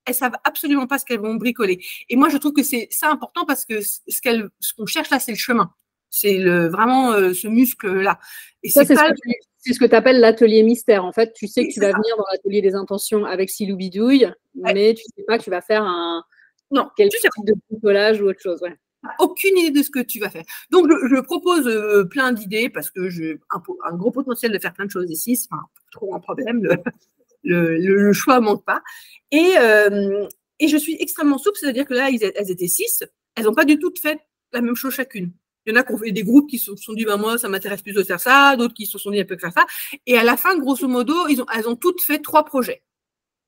Elles 0.05 0.15
savent 0.15 0.37
absolument 0.43 0.87
pas 0.87 0.99
ce 0.99 1.05
qu'elles 1.05 1.19
vont 1.19 1.35
bricoler. 1.35 1.83
Et 2.09 2.15
moi, 2.15 2.29
je 2.29 2.37
trouve 2.37 2.53
que 2.53 2.63
c'est 2.63 2.87
ça 2.91 3.09
important 3.09 3.45
parce 3.45 3.65
que 3.65 3.81
ce 3.81 4.21
qu'elles, 4.21 4.49
ce 4.59 4.73
qu'on 4.73 4.85
cherche 4.85 5.09
là, 5.09 5.19
c'est 5.19 5.31
le 5.31 5.37
chemin. 5.37 5.71
C'est 6.09 6.37
le, 6.37 6.67
vraiment 6.67 7.13
euh, 7.13 7.33
ce 7.33 7.47
muscle-là. 7.47 8.19
Et 8.63 8.69
c'est 8.69 8.83
ce 8.85 9.79
que 9.79 9.85
tu 9.85 9.95
appelles 9.95 10.19
l'atelier 10.19 10.61
mystère. 10.63 11.05
En 11.05 11.13
fait, 11.13 11.33
tu 11.33 11.47
sais 11.47 11.67
que 11.67 11.73
tu 11.73 11.79
vas 11.79 11.91
venir 11.91 12.17
dans 12.17 12.25
l'atelier 12.31 12.61
des 12.61 12.75
intentions 12.75 13.25
avec 13.25 13.49
Silou 13.49 13.77
Bidouille, 13.77 14.29
mais 14.55 14.93
tu 14.93 15.03
sais 15.03 15.23
pas 15.25 15.37
que 15.37 15.43
tu 15.43 15.49
vas 15.49 15.61
faire 15.61 15.83
un 15.83 16.23
non, 16.71 16.89
quel 16.97 17.09
type 17.09 17.29
de 17.45 17.53
bricolage 17.69 18.19
ou 18.19 18.25
autre 18.25 18.41
chose. 18.41 18.61
Ouais 18.61 18.75
aucune 19.19 19.57
idée 19.57 19.79
de 19.79 19.83
ce 19.83 19.89
que 19.89 19.99
tu 19.99 20.19
vas 20.19 20.29
faire. 20.29 20.43
Donc, 20.69 20.89
je, 20.89 21.19
propose 21.21 21.67
euh, 21.67 22.05
plein 22.05 22.31
d'idées 22.31 22.69
parce 22.69 22.89
que 22.89 23.09
j'ai 23.09 23.39
un, 23.51 23.95
gros 23.95 24.11
potentiel 24.11 24.51
de 24.51 24.59
faire 24.59 24.73
plein 24.73 24.85
de 24.85 24.91
choses 24.91 25.09
ici. 25.09 25.35
C'est 25.35 25.49
pas 25.49 25.63
trop 25.91 26.15
un 26.15 26.19
problème. 26.19 26.61
Le, 27.43 27.77
le, 27.77 28.13
choix 28.13 28.39
ne 28.39 28.45
manque 28.45 28.65
pas. 28.65 28.81
Et, 29.31 29.55
euh, 29.57 30.27
et 30.59 30.67
je 30.67 30.77
suis 30.77 30.95
extrêmement 30.99 31.37
souple, 31.37 31.57
c'est-à-dire 31.59 31.85
que 31.85 31.93
là, 31.93 32.09
elles 32.09 32.51
étaient 32.51 32.67
six. 32.67 33.03
Elles 33.35 33.43
n'ont 33.43 33.53
pas 33.53 33.65
du 33.65 33.79
tout 33.79 33.93
fait 34.01 34.19
la 34.53 34.61
même 34.61 34.75
chose 34.75 34.93
chacune. 34.93 35.33
Il 35.65 35.73
y 35.73 35.77
en 35.77 35.79
a 35.79 35.83
qui 35.83 35.93
ont 35.93 35.97
fait 35.97 36.11
des 36.11 36.23
groupes 36.23 36.49
qui 36.49 36.59
se 36.59 36.75
sont 36.75 36.93
dit, 36.93 37.05
bah, 37.05 37.17
moi, 37.17 37.37
ça 37.37 37.47
m'intéresse 37.47 37.81
plus 37.81 37.93
de 37.93 38.03
faire 38.03 38.19
ça, 38.19 38.55
d'autres 38.57 38.73
qui 38.73 38.85
se 38.85 38.97
sont 38.97 39.11
dit 39.11 39.19
un 39.19 39.25
peu 39.25 39.37
faire 39.37 39.53
ça. 39.53 39.65
Et 40.05 40.17
à 40.17 40.23
la 40.23 40.37
fin, 40.37 40.57
grosso 40.57 40.87
modo, 40.87 41.15
elles 41.27 41.67
ont 41.67 41.75
toutes 41.75 42.01
fait 42.01 42.19
trois 42.19 42.45
projets. 42.45 42.83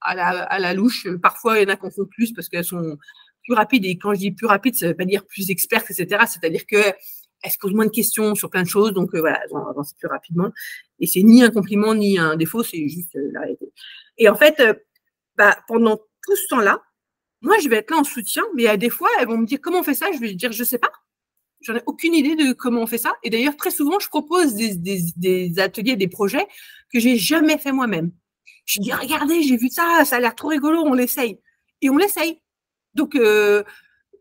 À 0.01 0.15
la, 0.15 0.43
à 0.43 0.59
la 0.59 0.73
louche, 0.73 1.07
parfois, 1.21 1.59
il 1.59 1.63
y 1.63 1.65
en 1.65 1.73
a 1.73 1.77
qui 1.77 1.85
en 1.85 1.91
font 1.91 2.05
plus 2.05 2.31
parce 2.31 2.47
qu'elles 2.47 2.65
sont 2.65 2.97
plus 3.45 3.55
rapide. 3.55 3.85
Et 3.85 3.97
quand 3.97 4.13
je 4.13 4.19
dis 4.19 4.31
plus 4.31 4.47
rapide, 4.47 4.75
ça 4.75 4.85
ne 4.85 4.91
veut 4.91 4.97
pas 4.97 5.05
dire 5.05 5.25
plus 5.25 5.49
experte, 5.49 5.89
etc. 5.89 6.25
C'est-à-dire 6.27 6.65
que 6.65 6.77
elle 7.45 7.51
se 7.51 7.57
pose 7.57 7.73
moins 7.73 7.85
de 7.85 7.91
questions 7.91 8.33
sur 8.33 8.49
plein 8.49 8.63
de 8.63 8.67
choses, 8.67 8.91
donc 8.93 9.13
euh, 9.13 9.19
voilà, 9.19 9.39
elles 9.43 9.55
avancent 9.55 9.93
plus 9.93 10.07
rapidement. 10.07 10.51
Et 10.99 11.05
c'est 11.05 11.21
ni 11.21 11.43
un 11.43 11.51
compliment 11.51 11.93
ni 11.93 12.17
un 12.17 12.35
défaut, 12.35 12.63
c'est 12.63 12.87
juste 12.87 13.15
euh, 13.15 13.29
la 13.33 13.41
réalité. 13.41 13.71
Et 14.17 14.27
en 14.29 14.35
fait, 14.35 14.59
euh, 14.59 14.73
bah, 15.35 15.57
pendant 15.67 15.97
tout 15.97 16.35
ce 16.35 16.47
temps-là, 16.49 16.81
moi, 17.41 17.55
je 17.61 17.69
vais 17.69 17.77
être 17.77 17.91
là 17.91 17.97
en 17.97 18.03
soutien, 18.03 18.43
mais 18.55 18.65
à 18.65 18.77
des 18.77 18.89
fois, 18.89 19.09
elles 19.19 19.27
vont 19.27 19.37
me 19.37 19.45
dire 19.45 19.59
comment 19.61 19.79
on 19.79 19.83
fait 19.83 19.93
ça? 19.93 20.07
Je 20.11 20.17
vais 20.17 20.33
dire, 20.33 20.51
je 20.51 20.63
sais 20.63 20.79
pas. 20.79 20.91
J'en 21.61 21.75
ai 21.75 21.83
aucune 21.85 22.13
idée 22.13 22.35
de 22.35 22.53
comment 22.53 22.81
on 22.81 22.87
fait 22.87 22.97
ça. 22.97 23.13
Et 23.23 23.29
d'ailleurs, 23.29 23.55
très 23.55 23.71
souvent, 23.71 23.99
je 23.99 24.07
propose 24.09 24.55
des, 24.55 24.75
des, 24.75 25.01
des 25.15 25.59
ateliers, 25.59 25.95
des 25.95 26.07
projets 26.07 26.47
que 26.91 26.99
j'ai 26.99 27.17
jamais 27.17 27.57
fait 27.57 27.71
moi-même. 27.71 28.11
Je 28.65 28.79
dis, 28.79 28.91
regardez, 28.91 29.43
j'ai 29.43 29.57
vu 29.57 29.69
ça, 29.69 30.03
ça 30.05 30.15
a 30.15 30.19
l'air 30.19 30.33
trop 30.33 30.47
rigolo, 30.47 30.81
on 30.81 30.93
l'essaye. 30.93 31.39
Et 31.81 31.89
on 31.89 31.97
l'essaye. 31.97 32.41
Donc, 32.95 33.15
euh, 33.15 33.63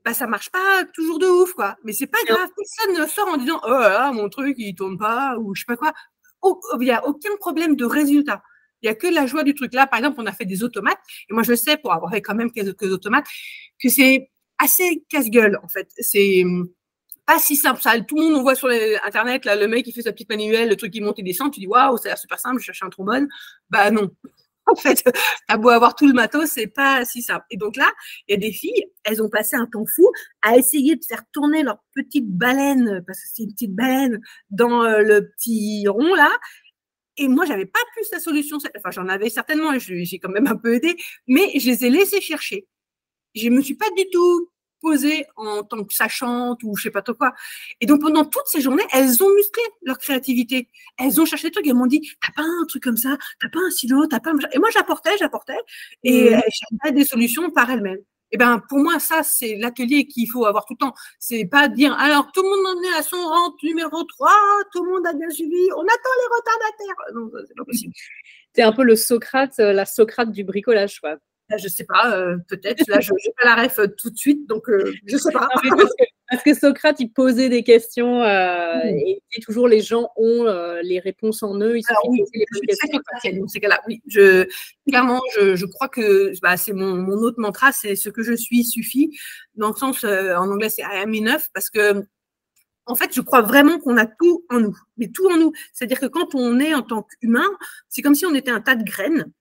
bah, 0.05 0.13
ça 0.13 0.27
marche 0.27 0.51
pas 0.51 0.85
toujours 0.93 1.19
de 1.19 1.27
ouf, 1.27 1.55
quoi. 1.55 1.77
Mais 1.85 1.93
c'est 1.93 2.07
pas 2.07 2.19
grave. 2.27 2.49
Personne 2.57 3.01
ne 3.01 3.07
sort 3.07 3.29
en 3.29 3.37
disant, 3.39 3.61
oh 3.65 3.71
là, 3.71 4.13
mon 4.13 4.29
truc, 4.29 4.57
il 4.59 4.75
tourne 4.75 4.99
pas, 4.99 5.37
ou 5.39 5.55
je 5.55 5.61
sais 5.61 5.67
pas 5.67 5.77
quoi. 5.77 5.93
Il 6.75 6.85
n'y 6.85 6.91
a 6.91 7.07
aucun 7.07 7.35
problème 7.39 7.75
de 7.75 7.87
résultat. 7.87 8.43
Il 8.83 8.87
n'y 8.87 8.91
a 8.91 8.95
que 8.95 9.07
la 9.07 9.27
joie 9.27 9.45
du 9.45 9.55
truc. 9.55 9.73
Là, 9.73 9.87
par 9.87 9.99
exemple, 9.99 10.21
on 10.21 10.27
a 10.27 10.33
fait 10.33 10.45
des 10.45 10.63
automates. 10.63 10.99
Et 11.31 11.33
moi, 11.33 11.43
je 11.43 11.55
sais, 11.55 11.79
pour 11.79 11.95
avoir 11.95 12.13
fait 12.13 12.21
quand 12.21 12.35
même 12.35 12.53
quelques 12.53 12.93
automates, 12.93 13.27
que 13.83 13.89
c'est 13.89 14.31
assez 14.59 15.05
casse-gueule, 15.09 15.59
en 15.63 15.69
fait. 15.69 15.89
C'est 15.97 16.45
hum, 16.45 16.69
pas 17.25 17.39
si 17.39 17.57
simple. 17.57 17.81
Ça, 17.81 17.99
tout 18.01 18.17
le 18.17 18.25
monde, 18.25 18.35
on 18.35 18.43
voit 18.43 18.55
sur 18.55 18.69
Internet, 19.07 19.47
là, 19.47 19.57
le 19.57 19.69
mec, 19.69 19.87
qui 19.87 19.93
fait 19.93 20.03
sa 20.03 20.13
petite 20.13 20.29
manuelle, 20.29 20.69
le 20.69 20.77
truc 20.77 20.93
qui 20.93 21.01
monte 21.01 21.19
et 21.19 21.23
descend. 21.23 21.51
Tu 21.53 21.61
dis, 21.61 21.67
waouh, 21.67 21.97
ça 21.97 22.05
a 22.05 22.09
l'air 22.09 22.19
super 22.19 22.39
simple, 22.39 22.59
je 22.61 22.65
cherche 22.67 22.83
un 22.83 22.91
trombone. 22.91 23.27
Bah 23.71 23.91
non. 23.91 24.11
en 24.73 24.75
fait, 24.75 25.03
t'as 25.49 25.57
beau 25.57 25.69
avoir 25.71 25.95
tout 25.95 26.07
le 26.07 26.13
matos, 26.13 26.51
c'est 26.51 26.67
pas 26.67 27.05
si 27.05 27.23
simple. 27.23 27.45
Et 27.51 27.57
donc 27.57 27.77
là, 27.77 27.91
il 28.29 28.33
y 28.33 28.35
a 28.35 28.39
des 28.39 28.53
filles, 28.53 28.85
elles 29.05 29.23
ont 29.23 29.29
passé 29.29 29.57
un 29.57 29.67
temps 29.67 29.87
fou 29.87 30.11
à 30.43 30.57
essayer 30.57 30.97
de 30.97 31.05
faire 31.05 31.23
tourner 31.33 31.63
leur 31.63 31.79
petite 31.95 32.29
baleine, 32.29 33.03
parce 33.07 33.21
que 33.21 33.29
c'est 33.33 33.43
une 33.45 33.53
petite 33.53 33.75
baleine, 33.75 34.21
dans 34.51 34.85
euh, 34.85 35.01
le 35.01 35.29
petit 35.31 35.87
rond 35.89 36.15
là. 36.15 36.31
Et 37.17 37.29
moi, 37.29 37.45
j'avais 37.45 37.67
pas 37.67 37.81
plus 37.95 38.11
la 38.11 38.19
solution. 38.19 38.59
Enfin, 38.77 38.91
j'en 38.91 39.09
avais 39.09 39.31
certainement, 39.31 39.79
j'ai 39.79 40.19
quand 40.19 40.31
même 40.31 40.49
un 40.49 40.57
peu 40.57 40.75
aidé, 40.75 40.97
mais 41.29 41.53
je 41.59 41.67
les 41.71 41.85
ai 41.85 41.91
laissées 41.91 42.21
chercher. 42.21 42.67
Je 43.35 43.49
me 43.51 43.61
suis 43.63 43.77
pas 43.77 43.91
du 43.97 44.05
tout 44.13 44.51
en 45.37 45.63
tant 45.65 45.85
que 45.85 45.93
sachante 45.93 46.63
ou 46.63 46.77
je 46.77 46.85
sais 46.85 46.91
pas 46.91 47.03
trop 47.03 47.15
quoi. 47.15 47.33
Et 47.81 47.87
donc 47.87 48.01
pendant 48.01 48.25
toutes 48.25 48.47
ces 48.47 48.61
journées, 48.61 48.85
elles 48.93 49.23
ont 49.23 49.35
musclé 49.35 49.63
leur 49.83 49.99
créativité. 49.99 50.69
Elles 50.99 51.21
ont 51.21 51.25
cherché 51.25 51.49
des 51.49 51.53
trucs. 51.53 51.67
Elles 51.67 51.75
m'ont 51.75 51.87
dit, 51.87 52.09
t'as 52.21 52.33
pas 52.33 52.47
un 52.47 52.65
truc 52.67 52.83
comme 52.83 52.97
ça, 52.97 53.17
t'as 53.41 53.49
pas 53.49 53.61
un 53.67 53.71
silo, 53.71 54.07
t'as 54.07 54.21
pas. 54.21 54.31
Un... 54.31 54.39
Et 54.53 54.59
moi 54.59 54.69
j'apportais, 54.73 55.17
j'apportais, 55.19 55.59
et 56.03 56.31
mmh. 56.31 56.33
elles 56.35 56.53
cherchaient 56.53 56.95
des 56.95 57.05
solutions 57.05 57.51
par 57.51 57.71
elles-mêmes. 57.71 58.01
Et 58.33 58.37
ben 58.37 58.61
pour 58.69 58.79
moi 58.79 58.99
ça 58.99 59.23
c'est 59.23 59.57
l'atelier 59.57 60.07
qu'il 60.07 60.29
faut 60.29 60.45
avoir 60.45 60.65
tout 60.67 60.75
le 60.81 60.87
temps. 60.87 60.95
C'est 61.19 61.45
pas 61.45 61.69
dire 61.69 61.95
alors 61.99 62.33
tout 62.33 62.43
le 62.43 62.49
monde 62.49 62.79
en 62.79 62.83
est 62.83 62.99
à 62.99 63.03
son 63.03 63.17
rang 63.17 63.55
numéro 63.63 64.03
3, 64.03 64.31
tout 64.73 64.85
le 64.85 64.91
monde 64.93 65.07
a 65.07 65.13
bien 65.13 65.31
suivi, 65.31 65.69
on 65.77 65.83
attend 65.83 66.15
les 66.19 66.37
retardataires. 66.37 67.15
Non, 67.15 67.31
c'est 67.47 67.55
pas 67.55 67.65
possible. 67.65 67.93
C'est 68.55 68.63
un 68.63 68.73
peu 68.73 68.85
le 68.85 68.95
Socrate, 68.95 69.59
euh, 69.59 69.73
la 69.73 69.85
Socrate 69.85 70.31
du 70.31 70.45
bricolage, 70.45 71.01
quoi. 71.01 71.17
Je 71.59 71.65
je 71.65 71.69
sais 71.69 71.85
pas, 71.85 72.17
euh, 72.17 72.37
peut-être. 72.49 72.85
Là, 72.89 73.01
je 73.01 73.13
n'ai 73.13 73.33
pas 73.41 73.57
la 73.57 73.63
ref 73.63 73.79
euh, 73.79 73.87
tout 73.87 74.11
de 74.11 74.17
suite, 74.17 74.49
donc 74.49 74.65
je 74.69 74.73
euh, 74.73 74.93
je 75.07 75.17
sais 75.17 75.33
pas. 75.33 75.49
parce, 76.29 76.43
que, 76.43 76.55
Socrate, 76.55 77.01
il 77.01 77.09
posait 77.13 77.49
des 77.49 77.63
questions 77.63 78.21
mmh. 78.21 78.87
et, 78.87 79.23
toujours 79.43 79.69
les 79.69 79.81
gens 79.81 80.11
ont 80.17 80.45
les 80.83 80.99
réponses 81.01 81.43
en 81.43 81.59
eux. 81.61 81.79
Alors, 81.89 82.09
oui, 82.09 82.23
dans 83.39 83.49
ces 83.49 83.61
cas-là, 83.61 83.81
oui. 83.89 84.03
Je, 84.07 84.47
clairement, 84.89 85.21
je, 85.37 85.57
je 85.57 85.67
crois 85.67 85.89
que 85.89 86.33
bah, 86.41 86.57
c'est 86.57 86.73
mon, 86.73 86.95
mon, 86.95 87.17
autre 87.19 87.41
mantra, 87.41 87.73
c'est 87.73 87.97
ce 87.97 88.09
que 88.09 88.23
je 88.23 88.35
suis 88.35 88.65
suffit. 88.65 89.17
Dans 89.55 89.71
le 89.71 89.77
sens, 89.77 90.05
en 90.05 90.51
anglais, 90.51 90.69
c'est 90.69 90.83
I 90.83 91.03
am 91.03 91.15
enough, 91.15 91.49
parce 91.53 91.71
que 91.71 92.05
en 92.87 92.95
fait, 92.95 93.15
je 93.15 93.23
crois 93.23 93.41
vraiment 93.41 93.79
qu'on 93.79 93.97
a 93.97 94.07
tout 94.07 94.45
en 94.51 94.61
nous, 94.61 94.77
mais 94.99 95.09
tout 95.09 95.27
en 95.31 95.39
nous. 95.39 95.53
C'est-à-dire 95.73 96.01
que 96.01 96.07
quand 96.07 96.35
on 96.35 96.61
est 96.61 96.75
en 96.75 96.83
tant 96.83 97.03
qu'humain, 97.03 97.49
c'est 97.89 98.03
comme 98.03 98.15
si 98.15 98.27
on 98.27 98.35
était 98.35 98.51
un 98.51 98.61
tas 98.61 98.75
de 98.75 98.85
graines 98.85 99.33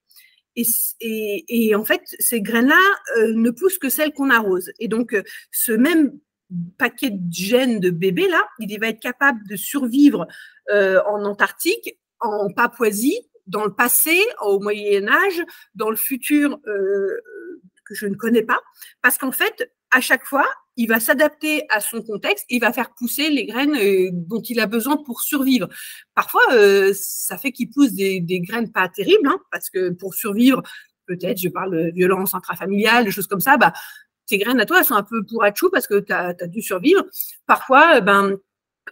et, 0.55 1.75
en 1.75 1.83
fait, 1.83 2.01
ces 2.19 2.41
graines-là 2.41 2.79
euh, 3.17 3.33
ne 3.33 3.49
poussent 3.49 3.79
que 3.79 3.89
celles 3.89 4.13
qu'on 4.13 4.29
arrose. 4.29 4.71
Et 4.79 4.87
donc, 4.87 5.13
euh, 5.13 5.23
ce 5.51 5.71
même 5.71 6.17
paquet 6.77 7.09
de 7.11 7.33
gènes 7.33 7.79
de 7.79 7.89
bébé 7.89 8.27
là, 8.27 8.47
il 8.59 8.79
va 8.79 8.89
être 8.89 8.99
capable 8.99 9.39
de 9.47 9.55
survivre 9.55 10.27
euh, 10.71 11.01
en 11.07 11.25
Antarctique, 11.25 11.97
en 12.19 12.51
Papouasie, 12.51 13.19
dans 13.47 13.65
le 13.65 13.73
passé, 13.73 14.17
au 14.41 14.59
Moyen 14.59 15.07
Âge, 15.07 15.41
dans 15.75 15.89
le 15.89 15.95
futur 15.95 16.59
que 16.63 17.95
je 17.95 18.05
ne 18.07 18.15
connais 18.15 18.43
pas, 18.43 18.61
parce 19.01 19.17
qu'en 19.17 19.33
fait, 19.33 19.73
à 19.91 19.99
chaque 19.99 20.25
fois, 20.25 20.47
il 20.75 20.87
va 20.87 20.99
s'adapter 20.99 21.65
à 21.69 21.79
son 21.79 22.01
contexte, 22.01 22.45
il 22.49 22.59
va 22.59 22.73
faire 22.73 22.93
pousser 22.93 23.29
les 23.29 23.45
graines 23.45 23.75
euh, 23.75 24.09
dont 24.11 24.41
il 24.41 24.59
a 24.59 24.67
besoin 24.67 24.97
pour 24.97 25.21
survivre. 25.21 25.67
Parfois, 26.15 26.41
euh, 26.53 26.93
ça 26.95 27.37
fait 27.37 27.51
qu'il 27.51 27.69
pousse 27.69 27.93
des, 27.93 28.21
graines 28.41 28.71
pas 28.71 28.89
terribles, 28.89 29.27
hein, 29.27 29.39
parce 29.51 29.69
que 29.69 29.91
pour 29.91 30.15
survivre, 30.15 30.61
peut-être, 31.05 31.39
je 31.39 31.49
parle 31.49 31.71
de 31.71 31.91
violence 31.91 32.33
intrafamiliale, 32.33 33.05
des 33.05 33.11
choses 33.11 33.27
comme 33.27 33.39
ça, 33.39 33.57
bah, 33.57 33.73
tes 34.25 34.37
graines 34.37 34.59
à 34.59 34.65
toi, 34.65 34.79
elles 34.79 34.85
sont 34.85 34.95
un 34.95 35.03
peu 35.03 35.23
pour 35.23 35.45
chou 35.55 35.69
parce 35.69 35.87
que 35.87 35.99
tu 35.99 36.13
as, 36.13 36.33
dû 36.47 36.61
survivre. 36.61 37.03
Parfois, 37.45 37.97
euh, 37.97 38.01
ben, 38.01 38.37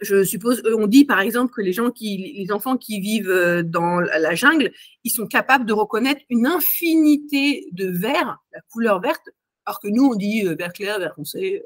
je 0.00 0.24
suppose, 0.24 0.62
on 0.78 0.86
dit 0.86 1.04
par 1.04 1.20
exemple 1.20 1.52
que 1.52 1.60
les 1.60 1.72
gens 1.72 1.90
qui, 1.90 2.34
les 2.38 2.50
enfants 2.50 2.78
qui 2.78 2.98
vivent 3.00 3.62
dans 3.64 4.00
la 4.00 4.34
jungle, 4.34 4.72
ils 5.04 5.10
sont 5.10 5.26
capables 5.26 5.66
de 5.66 5.74
reconnaître 5.74 6.22
une 6.30 6.46
infinité 6.46 7.66
de 7.72 7.88
verts, 7.88 8.38
la 8.54 8.60
couleur 8.70 9.02
verte, 9.02 9.28
alors 9.64 9.80
que 9.80 9.88
nous, 9.88 10.04
on 10.04 10.14
dit 10.14 10.46
euh, 10.46 10.54
vert 10.54 10.72
clair, 10.72 10.98
vert 10.98 11.14
foncé. 11.14 11.62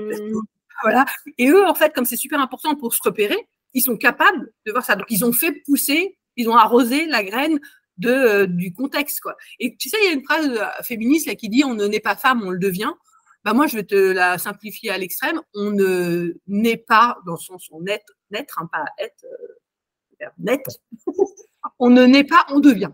Euh, 0.00 0.30
mmh. 0.30 0.40
voilà. 0.82 1.04
Et 1.38 1.48
eux, 1.48 1.66
en 1.66 1.74
fait, 1.74 1.94
comme 1.94 2.04
c'est 2.04 2.16
super 2.16 2.40
important 2.40 2.74
pour 2.74 2.94
se 2.94 3.00
repérer, 3.02 3.48
ils 3.74 3.82
sont 3.82 3.96
capables 3.96 4.52
de 4.66 4.72
voir 4.72 4.84
ça. 4.84 4.96
Donc, 4.96 5.06
ils 5.10 5.24
ont 5.24 5.32
fait 5.32 5.52
pousser, 5.66 6.18
ils 6.36 6.48
ont 6.48 6.56
arrosé 6.56 7.06
la 7.06 7.22
graine 7.22 7.58
de, 7.96 8.10
euh, 8.10 8.46
du 8.46 8.72
contexte. 8.72 9.20
Quoi. 9.20 9.36
Et 9.58 9.76
tu 9.76 9.88
sais, 9.88 9.96
il 10.02 10.06
y 10.06 10.08
a 10.08 10.12
une 10.12 10.24
phrase 10.24 10.50
féministe 10.82 11.26
là, 11.26 11.34
qui 11.34 11.48
dit 11.48 11.64
on 11.64 11.74
ne 11.74 11.86
naît 11.86 12.00
pas 12.00 12.16
femme, 12.16 12.42
on 12.44 12.50
le 12.50 12.58
devient. 12.58 12.92
Bah, 13.44 13.54
moi, 13.54 13.66
je 13.66 13.76
vais 13.76 13.84
te 13.84 13.94
la 13.94 14.36
simplifier 14.36 14.90
à 14.90 14.98
l'extrême. 14.98 15.40
On 15.54 15.70
ne 15.70 16.34
naît 16.46 16.76
pas 16.76 17.18
dans 17.26 17.36
son 17.36 17.58
sens 17.58 17.80
net, 17.80 18.02
naître, 18.30 18.58
hein, 18.60 18.68
pas 18.70 18.84
être, 18.98 19.24
net. 20.38 20.62
on 21.78 21.90
ne 21.90 22.04
naît 22.04 22.24
pas, 22.24 22.44
on 22.50 22.60
devient. 22.60 22.90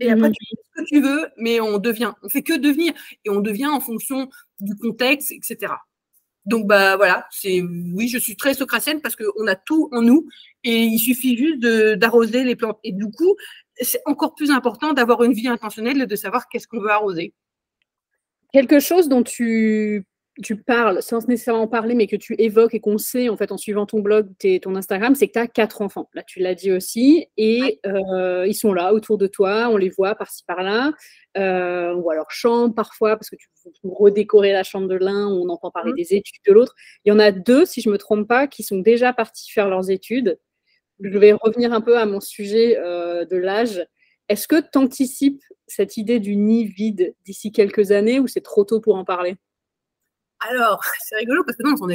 Et 0.00 0.10
après, 0.10 0.30
tu 0.30 0.46
fais 0.48 0.62
ce 0.62 0.82
que 0.82 0.88
tu 0.88 1.00
veux, 1.00 1.28
mais 1.36 1.60
on 1.60 1.78
devient. 1.78 2.12
On 2.22 2.28
fait 2.28 2.42
que 2.42 2.56
devenir. 2.58 2.92
Et 3.24 3.30
on 3.30 3.40
devient 3.40 3.66
en 3.66 3.80
fonction 3.80 4.28
du 4.58 4.74
contexte, 4.76 5.30
etc. 5.30 5.74
Donc 6.46 6.66
bah 6.66 6.96
voilà, 6.96 7.26
c'est 7.30 7.60
oui, 7.60 8.08
je 8.08 8.16
suis 8.16 8.34
très 8.34 8.54
socratienne 8.54 9.02
parce 9.02 9.14
qu'on 9.14 9.46
a 9.46 9.56
tout 9.56 9.90
en 9.92 10.00
nous 10.00 10.26
et 10.64 10.78
il 10.78 10.98
suffit 10.98 11.36
juste 11.36 11.60
d'arroser 11.60 12.44
les 12.44 12.56
plantes. 12.56 12.78
Et 12.82 12.92
du 12.92 13.10
coup, 13.10 13.36
c'est 13.78 14.00
encore 14.06 14.34
plus 14.34 14.50
important 14.50 14.94
d'avoir 14.94 15.22
une 15.22 15.34
vie 15.34 15.48
intentionnelle 15.48 16.00
et 16.00 16.06
de 16.06 16.16
savoir 16.16 16.48
qu'est-ce 16.48 16.66
qu'on 16.66 16.80
veut 16.80 16.90
arroser. 16.90 17.34
Quelque 18.52 18.80
chose 18.80 19.08
dont 19.08 19.22
tu 19.22 20.06
tu 20.42 20.56
parles 20.56 21.02
sans 21.02 21.26
nécessairement 21.28 21.68
parler, 21.68 21.94
mais 21.94 22.06
que 22.06 22.16
tu 22.16 22.34
évoques 22.38 22.74
et 22.74 22.80
qu'on 22.80 22.98
sait 22.98 23.28
en 23.28 23.36
fait 23.36 23.52
en 23.52 23.56
suivant 23.56 23.86
ton 23.86 24.00
blog, 24.00 24.28
tes, 24.38 24.60
ton 24.60 24.74
Instagram, 24.76 25.14
c'est 25.14 25.28
que 25.28 25.32
tu 25.32 25.38
as 25.38 25.46
quatre 25.46 25.82
enfants. 25.82 26.08
Là, 26.14 26.22
tu 26.22 26.40
l'as 26.40 26.54
dit 26.54 26.72
aussi. 26.72 27.26
Et 27.36 27.80
euh, 27.86 28.46
ils 28.46 28.54
sont 28.54 28.72
là 28.72 28.92
autour 28.92 29.18
de 29.18 29.26
toi, 29.26 29.68
on 29.70 29.76
les 29.76 29.88
voit 29.88 30.14
par-ci 30.14 30.44
par-là. 30.46 30.92
Euh, 31.36 31.94
ou 31.94 32.10
alors 32.10 32.30
chambre 32.30 32.74
parfois, 32.74 33.16
parce 33.16 33.30
que 33.30 33.36
tu 33.36 33.48
redécorer 33.84 34.52
la 34.52 34.62
chambre 34.62 34.88
de 34.88 34.96
l'un, 34.96 35.28
on 35.28 35.48
entend 35.48 35.70
parler 35.70 35.92
mmh. 35.92 35.96
des 35.96 36.14
études 36.14 36.42
de 36.46 36.52
l'autre. 36.52 36.74
Il 37.04 37.10
y 37.10 37.12
en 37.12 37.18
a 37.18 37.30
deux, 37.30 37.64
si 37.66 37.80
je 37.80 37.88
ne 37.88 37.92
me 37.92 37.98
trompe 37.98 38.26
pas, 38.26 38.46
qui 38.46 38.62
sont 38.62 38.78
déjà 38.78 39.12
partis 39.12 39.50
faire 39.50 39.68
leurs 39.68 39.90
études. 39.90 40.38
Je 41.02 41.18
vais 41.18 41.32
revenir 41.32 41.72
un 41.72 41.80
peu 41.80 41.98
à 41.98 42.06
mon 42.06 42.20
sujet 42.20 42.78
euh, 42.78 43.24
de 43.24 43.36
l'âge. 43.36 43.86
Est-ce 44.28 44.46
que 44.46 44.60
tu 44.60 44.78
anticipes 44.78 45.42
cette 45.66 45.96
idée 45.96 46.20
du 46.20 46.36
nid 46.36 46.66
vide 46.66 47.14
d'ici 47.24 47.52
quelques 47.52 47.90
années 47.90 48.20
ou 48.20 48.26
c'est 48.26 48.42
trop 48.42 48.64
tôt 48.64 48.80
pour 48.80 48.96
en 48.96 49.04
parler? 49.04 49.36
Alors, 50.40 50.82
c'est 51.04 51.16
rigolo 51.16 51.44
parce 51.44 51.56
que 51.56 51.62
non, 51.62 51.74
on 51.80 51.88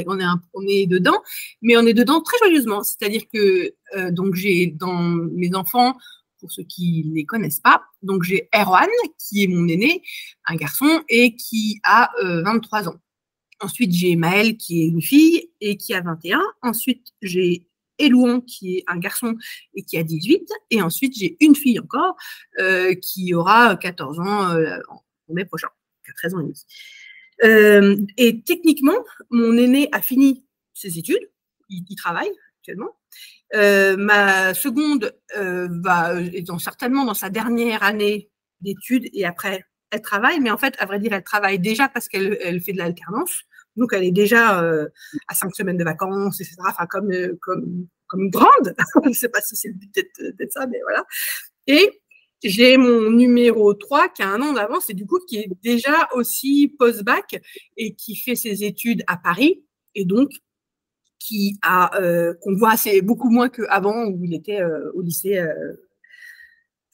est, 0.66 0.86
dedans, 0.86 1.22
mais 1.62 1.76
on 1.76 1.86
est 1.86 1.94
dedans 1.94 2.20
très 2.20 2.38
joyeusement. 2.38 2.82
C'est-à-dire 2.82 3.22
que 3.32 3.74
euh, 3.96 4.10
donc 4.10 4.34
j'ai 4.34 4.66
dans 4.68 5.00
mes 5.00 5.54
enfants, 5.54 5.96
pour 6.38 6.52
ceux 6.52 6.64
qui 6.64 7.04
ne 7.06 7.14
les 7.14 7.24
connaissent 7.24 7.60
pas, 7.60 7.82
donc 8.02 8.22
j'ai 8.22 8.48
Erwan, 8.54 8.88
qui 9.18 9.44
est 9.44 9.48
mon 9.48 9.66
aîné, 9.68 10.02
un 10.46 10.54
garçon, 10.56 11.02
et 11.08 11.34
qui 11.34 11.80
a 11.84 12.10
23 12.22 12.88
euh, 12.88 12.90
ans. 12.90 12.96
Ensuite, 13.60 13.92
j'ai 13.92 14.16
Maël, 14.16 14.56
qui 14.56 14.82
est 14.82 14.88
une 14.88 15.00
fille 15.00 15.50
et 15.62 15.78
qui 15.78 15.94
a 15.94 16.02
21. 16.02 16.42
Ensuite, 16.62 17.14
j'ai 17.22 17.66
Elouan, 17.98 18.42
qui 18.42 18.76
est 18.76 18.84
un 18.86 18.98
garçon 18.98 19.34
et 19.74 19.82
qui 19.82 19.96
a 19.96 20.02
18. 20.02 20.46
Et 20.70 20.82
ensuite, 20.82 21.16
j'ai 21.16 21.38
une 21.40 21.56
fille 21.56 21.80
encore, 21.80 22.16
euh, 22.60 22.94
qui 22.94 23.32
aura 23.32 23.76
14 23.76 24.20
ans 24.20 24.54
en 24.88 25.34
mai 25.34 25.46
prochain, 25.46 25.68
13 26.18 26.34
ans 26.34 26.40
et 26.40 26.42
demi. 26.42 26.66
Euh, 27.44 27.96
et 28.16 28.42
techniquement, 28.42 29.04
mon 29.30 29.56
aîné 29.56 29.88
a 29.92 30.00
fini 30.00 30.44
ses 30.74 30.98
études, 30.98 31.30
il, 31.68 31.84
travaille 31.96 32.30
actuellement. 32.58 32.96
Euh, 33.54 33.96
ma 33.96 34.54
seconde 34.54 35.14
euh, 35.36 35.68
va, 35.82 36.20
est 36.20 36.46
certainement 36.58 37.04
dans 37.04 37.14
sa 37.14 37.30
dernière 37.30 37.82
année 37.82 38.30
d'études 38.60 39.08
et 39.12 39.24
après, 39.24 39.64
elle 39.90 40.02
travaille, 40.02 40.40
mais 40.40 40.50
en 40.50 40.58
fait, 40.58 40.74
à 40.78 40.86
vrai 40.86 40.98
dire, 40.98 41.12
elle 41.12 41.22
travaille 41.22 41.58
déjà 41.58 41.88
parce 41.88 42.08
qu'elle 42.08 42.38
elle 42.42 42.60
fait 42.60 42.72
de 42.72 42.78
l'alternance. 42.78 43.42
Donc, 43.76 43.92
elle 43.92 44.04
est 44.04 44.12
déjà 44.12 44.62
à 45.28 45.34
cinq 45.34 45.54
semaines 45.54 45.76
de 45.76 45.84
vacances, 45.84 46.40
etc. 46.40 46.56
Enfin, 46.66 46.86
comme, 46.86 47.12
comme, 47.40 47.86
comme 48.06 48.30
grande. 48.30 48.74
Je 49.04 49.08
ne 49.08 49.14
sais 49.14 49.28
pas 49.28 49.40
si 49.42 49.54
c'est 49.54 49.68
le 49.68 49.74
but 49.74 49.94
d'être 50.38 50.52
ça, 50.52 50.66
mais 50.66 50.80
voilà. 50.82 51.04
Et 51.66 52.00
j'ai 52.42 52.76
mon 52.76 53.10
numéro 53.10 53.72
3 53.74 54.08
qui 54.10 54.22
a 54.22 54.28
un 54.28 54.40
an 54.42 54.52
d'avance 54.52 54.90
et 54.90 54.94
du 54.94 55.06
coup 55.06 55.18
qui 55.26 55.38
est 55.38 55.48
déjà 55.62 56.08
aussi 56.14 56.74
post-bac 56.78 57.40
et 57.76 57.94
qui 57.94 58.16
fait 58.16 58.36
ses 58.36 58.64
études 58.64 59.02
à 59.06 59.16
Paris 59.16 59.64
et 59.94 60.04
donc 60.04 60.30
qui 61.18 61.58
a 61.62 61.98
euh, 62.00 62.34
qu'on 62.40 62.54
voit 62.56 62.72
assez 62.72 63.02
beaucoup 63.02 63.30
moins 63.30 63.48
qu'avant 63.48 64.06
où 64.06 64.24
il 64.24 64.34
était 64.34 64.60
euh, 64.60 64.92
au 64.94 65.02
lycée. 65.02 65.38
Euh, 65.38 65.74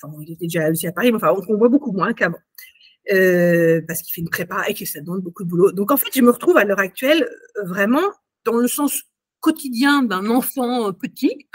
enfin, 0.03 0.15
il 0.23 0.33
était 0.33 0.47
déjà 0.47 0.71
aussi 0.71 0.87
à 0.87 0.93
Paris, 0.93 1.11
mais 1.11 1.17
enfin, 1.17 1.35
on, 1.49 1.57
voit 1.57 1.69
beaucoup 1.69 1.93
moins 1.93 2.15
qu'avant. 2.15 2.39
parce 3.07 4.03
qu'il 4.03 4.13
fait 4.15 4.21
une 4.21 4.31
prépa 4.31 4.65
et 4.69 4.75
que 4.75 4.87
ça 4.87 5.01
demande 5.01 5.21
beaucoup 5.21 5.45
de 5.45 5.49
boulot. 5.49 5.73
Donc 5.73 5.91
en 5.91 5.97
fait, 5.97 6.09
je 6.15 6.23
me 6.23 6.31
retrouve 6.31 6.57
à 6.57 6.65
l'heure 6.65 6.79
actuelle 6.79 7.29
vraiment 7.65 8.11
dans 8.45 8.57
le 8.57 8.69
sens 8.69 9.03
quotidien 9.41 10.03
d'un 10.03 10.27
enfant 10.31 10.93
petit 10.93 11.49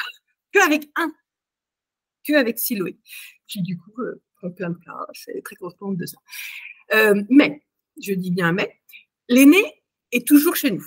qu'avec 0.51 0.89
un, 0.97 1.11
qu'avec 2.23 2.59
Siloé 2.59 2.97
qui 3.47 3.61
du 3.61 3.77
coup 3.77 3.93
euh, 4.01 4.21
prend 4.37 4.51
plein 4.51 4.69
de 4.69 4.77
place, 4.77 5.25
elle 5.27 5.37
est 5.37 5.45
très 5.45 5.55
contente 5.55 5.97
de 5.97 6.05
ça. 6.05 6.17
Euh, 6.93 7.21
mais, 7.29 7.61
je 8.01 8.13
dis 8.13 8.31
bien 8.31 8.51
mais, 8.51 8.79
l'aînée 9.27 9.83
est 10.11 10.27
toujours 10.27 10.55
chez 10.55 10.71
nous. 10.71 10.85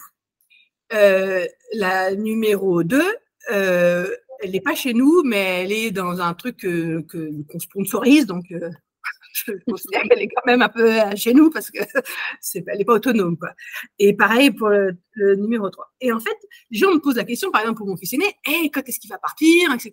Euh, 0.93 1.47
la 1.75 2.15
numéro 2.15 2.83
2, 2.83 3.03
elle 3.51 4.51
n'est 4.51 4.61
pas 4.61 4.75
chez 4.75 4.95
nous, 4.95 5.23
mais 5.25 5.65
elle 5.65 5.73
est 5.73 5.91
dans 5.91 6.21
un 6.21 6.35
truc 6.35 6.61
qu'on 6.63 7.03
que, 7.03 7.59
sponsorise, 7.59 8.27
donc 8.27 8.45
je 9.33 9.53
considère 9.69 10.03
qu'elle 10.03 10.23
est 10.23 10.29
quand 10.29 10.47
même 10.47 10.63
un 10.63 10.69
peu 10.69 10.99
chez 11.17 11.35
nous 11.35 11.51
parce 11.51 11.71
qu'elle 11.71 11.87
n'est 12.77 12.85
pas 12.85 12.95
autonome. 12.95 13.37
Quoi. 13.37 13.51
Et 13.99 14.15
pareil 14.15 14.51
pour 14.51 14.69
le, 14.69 14.97
numéro 15.37 15.69
3. 15.69 15.93
Et 16.01 16.13
en 16.13 16.21
fait, 16.21 16.37
les 16.71 16.79
gens 16.79 16.93
me 16.93 16.99
posent 16.99 17.17
la 17.17 17.25
question, 17.25 17.51
par 17.51 17.61
exemple 17.63 17.79
pour 17.79 17.87
mon 17.87 17.97
fils 17.97 18.13
aîné, 18.15 18.35
hey, 18.45 18.71
quand 18.71 18.89
est-ce 18.89 18.99
qu'il 18.99 19.11
va 19.11 19.19
partir, 19.19 19.73
etc. 19.75 19.93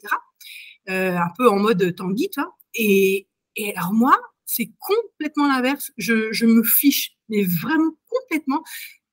un 0.87 1.29
peu 1.37 1.49
en 1.49 1.59
mode 1.59 1.95
Tanguy, 1.95 2.29
toi. 2.29 2.55
Et, 2.73 3.27
alors 3.75 3.93
moi, 3.93 4.17
c'est 4.45 4.71
complètement 4.79 5.47
l'inverse. 5.47 5.91
Je, 5.97 6.45
me 6.45 6.63
fiche, 6.63 7.17
mais 7.29 7.43
vraiment 7.43 7.91
complètement 8.07 8.63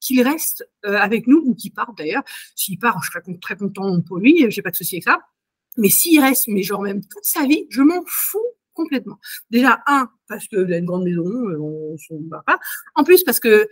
qu'il 0.01 0.23
reste 0.23 0.69
euh, 0.85 0.97
avec 0.97 1.27
nous 1.27 1.43
ou 1.45 1.55
qu'il 1.55 1.73
parte 1.73 1.97
d'ailleurs. 1.97 2.23
S'il 2.55 2.79
part, 2.79 3.03
je 3.03 3.11
serais 3.11 3.23
très 3.41 3.57
content 3.57 4.01
pour 4.03 4.19
lui, 4.19 4.47
j'ai 4.51 4.63
pas 4.63 4.71
de 4.71 4.77
souci 4.77 4.97
avec 4.97 5.05
ça. 5.05 5.21
Mais 5.77 5.89
s'il 5.89 6.21
reste, 6.21 6.47
mais 6.49 6.63
genre 6.63 6.83
même 6.83 7.01
toute 7.01 7.25
sa 7.25 7.45
vie, 7.47 7.67
je 7.71 7.83
m'en 7.83 8.03
fous 8.07 8.39
complètement. 8.75 9.19
Déjà, 9.51 9.83
un, 9.87 10.11
parce 10.29 10.47
que 10.49 10.71
a 10.71 10.77
une 10.77 10.85
grande 10.85 11.05
maison, 11.05 11.27
euh, 11.27 11.59
on 11.59 11.97
ne 12.11 12.29
va 12.29 12.43
pas. 12.47 12.59
En 12.95 13.05
plus, 13.05 13.25
parce 13.25 13.41
que 13.41 13.69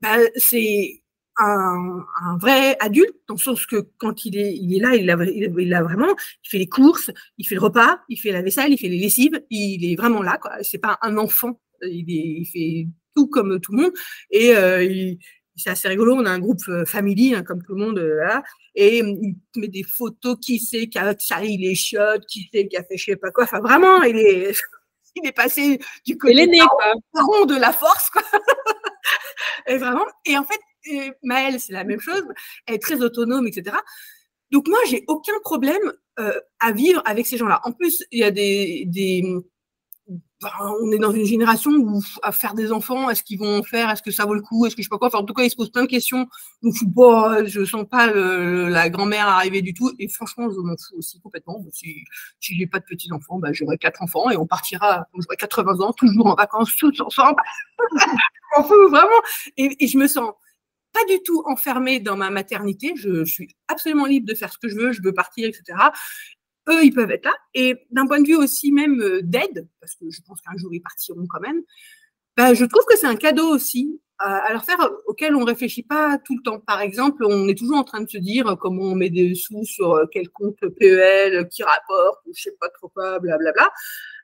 bah, 0.00 0.16
c'est 0.36 1.02
un, 1.40 2.36
vrai 2.38 2.76
adulte, 2.80 3.16
dans 3.28 3.34
le 3.34 3.40
sens 3.40 3.66
que 3.66 3.88
quand 3.98 4.24
il 4.24 4.36
est, 4.36 4.54
il 4.54 4.76
est 4.76 4.80
là, 4.80 4.94
il 4.94 5.10
a, 5.10 5.16
il 5.24 5.74
a 5.74 5.82
vraiment, 5.82 6.14
il 6.44 6.48
fait 6.48 6.58
les 6.58 6.68
courses, 6.68 7.10
il 7.38 7.46
fait 7.46 7.54
le 7.54 7.60
repas, 7.60 8.00
il 8.08 8.16
fait 8.16 8.32
la 8.32 8.42
vaisselle, 8.42 8.72
il 8.72 8.78
fait 8.78 8.88
les 8.88 8.98
lessives, 8.98 9.40
il 9.50 9.90
est 9.90 9.96
vraiment 9.96 10.22
là. 10.22 10.38
Quoi. 10.38 10.52
C'est 10.62 10.78
pas 10.78 10.98
un 11.02 11.16
enfant, 11.16 11.60
il, 11.82 12.08
il 12.08 12.46
fait 12.46 12.88
tout 13.14 13.26
comme 13.28 13.60
tout 13.60 13.72
le 13.72 13.82
monde. 13.82 13.92
Et 14.30 14.54
euh, 14.56 15.14
c'est 15.56 15.70
assez 15.70 15.88
rigolo. 15.88 16.14
On 16.14 16.24
a 16.24 16.30
un 16.30 16.38
groupe 16.38 16.60
euh, 16.68 16.84
family, 16.84 17.34
hein, 17.34 17.42
comme 17.42 17.62
tout 17.62 17.74
le 17.74 17.84
monde, 17.84 17.98
euh, 17.98 18.40
et 18.74 18.98
il 18.98 19.36
met 19.56 19.68
des 19.68 19.82
photos. 19.82 20.36
Qui 20.40 20.58
sait 20.58 20.88
qui 20.88 20.98
a 20.98 21.14
charri 21.18 21.56
les 21.58 21.74
chiottes, 21.74 22.26
qui 22.26 22.48
sait 22.52 22.68
qui 22.68 22.76
a 22.76 22.84
fait 22.84 22.96
je 22.96 23.04
sais 23.04 23.16
pas 23.16 23.30
quoi. 23.30 23.44
Enfin, 23.44 23.60
vraiment, 23.60 24.02
il 24.02 24.16
est, 24.16 24.60
il 25.16 25.26
est 25.26 25.32
passé 25.32 25.78
du 26.06 26.16
côté 26.16 26.46
de 26.46 27.60
la 27.60 27.72
force, 27.72 28.10
quoi. 28.10 28.22
et 29.66 29.76
vraiment. 29.76 30.06
Et 30.24 30.36
en 30.36 30.44
fait, 30.44 30.60
Maëlle, 31.22 31.60
c'est 31.60 31.72
la 31.72 31.84
même 31.84 32.00
chose. 32.00 32.24
Elle 32.66 32.76
est 32.76 32.78
très 32.78 33.02
autonome, 33.02 33.46
etc. 33.46 33.76
Donc 34.50 34.68
moi, 34.68 34.78
j'ai 34.88 35.04
aucun 35.08 35.38
problème 35.42 35.92
euh, 36.18 36.38
à 36.58 36.72
vivre 36.72 37.02
avec 37.04 37.26
ces 37.26 37.36
gens-là. 37.36 37.60
En 37.64 37.72
plus, 37.72 38.04
il 38.10 38.20
y 38.20 38.24
a 38.24 38.30
des, 38.30 38.84
des 38.86 39.24
on 40.60 40.90
est 40.90 40.98
dans 40.98 41.12
une 41.12 41.26
génération 41.26 41.70
où 41.70 42.02
à 42.22 42.32
faire 42.32 42.54
des 42.54 42.72
enfants, 42.72 43.10
est-ce 43.10 43.22
qu'ils 43.22 43.38
vont 43.38 43.58
en 43.58 43.62
faire, 43.62 43.90
est-ce 43.90 44.02
que 44.02 44.10
ça 44.10 44.24
vaut 44.24 44.34
le 44.34 44.40
coup, 44.40 44.64
est-ce 44.64 44.74
que 44.74 44.82
je 44.82 44.86
sais 44.86 44.90
pas 44.90 44.98
quoi. 44.98 45.08
Enfin, 45.08 45.18
en 45.18 45.24
tout 45.24 45.34
cas, 45.34 45.42
ils 45.42 45.50
se 45.50 45.56
posent 45.56 45.70
plein 45.70 45.82
de 45.82 45.88
questions. 45.88 46.26
Donc, 46.62 46.74
je 46.74 46.84
ne 46.84 47.46
je 47.46 47.64
sens 47.64 47.84
pas 47.88 48.10
la 48.10 48.88
grand-mère 48.88 49.28
arriver 49.28 49.60
du 49.60 49.74
tout. 49.74 49.92
Et 49.98 50.08
franchement, 50.08 50.50
je 50.50 50.56
m'en 50.56 50.76
fous 50.76 50.96
aussi 50.96 51.20
complètement. 51.20 51.62
Si, 51.72 52.04
si 52.40 52.56
j'ai 52.56 52.66
pas 52.66 52.78
de 52.78 52.84
petits 52.84 53.12
enfants, 53.12 53.38
bah, 53.38 53.52
j'aurai 53.52 53.76
quatre 53.76 54.02
enfants 54.02 54.30
et 54.30 54.36
on 54.36 54.46
partira 54.46 55.06
quand 55.12 55.20
j'aurai 55.20 55.36
80 55.36 55.80
ans, 55.80 55.92
toujours 55.92 56.26
en 56.26 56.34
vacances 56.34 56.74
tous 56.74 57.00
ensemble. 57.00 57.36
je 57.98 58.06
m'en 58.56 58.64
fous 58.64 58.88
vraiment. 58.88 59.20
Et 59.58 59.86
je 59.86 59.98
me 59.98 60.06
sens 60.06 60.32
pas 60.92 61.04
du 61.08 61.22
tout 61.22 61.42
enfermée 61.46 62.00
dans 62.00 62.16
ma 62.16 62.30
maternité. 62.30 62.92
Je, 62.96 63.24
suis 63.24 63.56
absolument 63.68 64.06
libre 64.06 64.26
de 64.26 64.34
faire 64.34 64.52
ce 64.52 64.58
que 64.58 64.68
je 64.68 64.76
veux, 64.76 64.92
je 64.92 65.02
veux 65.02 65.12
partir, 65.12 65.48
etc. 65.48 65.78
Eux, 66.68 66.84
ils 66.84 66.92
peuvent 66.92 67.10
être 67.10 67.24
là. 67.24 67.34
Et 67.54 67.86
d'un 67.90 68.06
point 68.06 68.20
de 68.20 68.26
vue 68.26 68.36
aussi 68.36 68.72
même 68.72 69.00
euh, 69.00 69.20
d'aide, 69.22 69.68
parce 69.80 69.94
que 69.94 70.10
je 70.10 70.20
pense 70.22 70.40
qu'un 70.40 70.56
jour 70.56 70.72
ils 70.72 70.80
partiront 70.80 71.26
quand 71.28 71.40
même, 71.40 71.62
bah, 72.36 72.54
je 72.54 72.64
trouve 72.64 72.84
que 72.88 72.96
c'est 72.96 73.06
un 73.06 73.16
cadeau 73.16 73.48
aussi 73.48 74.00
à, 74.18 74.52
leur 74.52 74.64
faire 74.64 74.78
auquel 75.06 75.34
on 75.34 75.44
réfléchit 75.44 75.82
pas 75.82 76.18
tout 76.18 76.36
le 76.36 76.42
temps. 76.42 76.60
Par 76.60 76.80
exemple, 76.80 77.24
on 77.24 77.48
est 77.48 77.56
toujours 77.56 77.78
en 77.78 77.84
train 77.84 78.02
de 78.02 78.08
se 78.08 78.18
dire 78.18 78.56
comment 78.60 78.84
on 78.84 78.94
met 78.94 79.10
des 79.10 79.34
sous 79.34 79.64
sur 79.64 79.94
euh, 79.94 80.04
quel 80.12 80.28
compte 80.28 80.58
PEL 80.78 81.48
qui 81.48 81.62
rapporte, 81.62 82.20
ou 82.26 82.32
je 82.36 82.42
sais 82.42 82.56
pas 82.60 82.68
trop 82.68 82.88
quoi, 82.88 83.18
blablabla. 83.18 83.68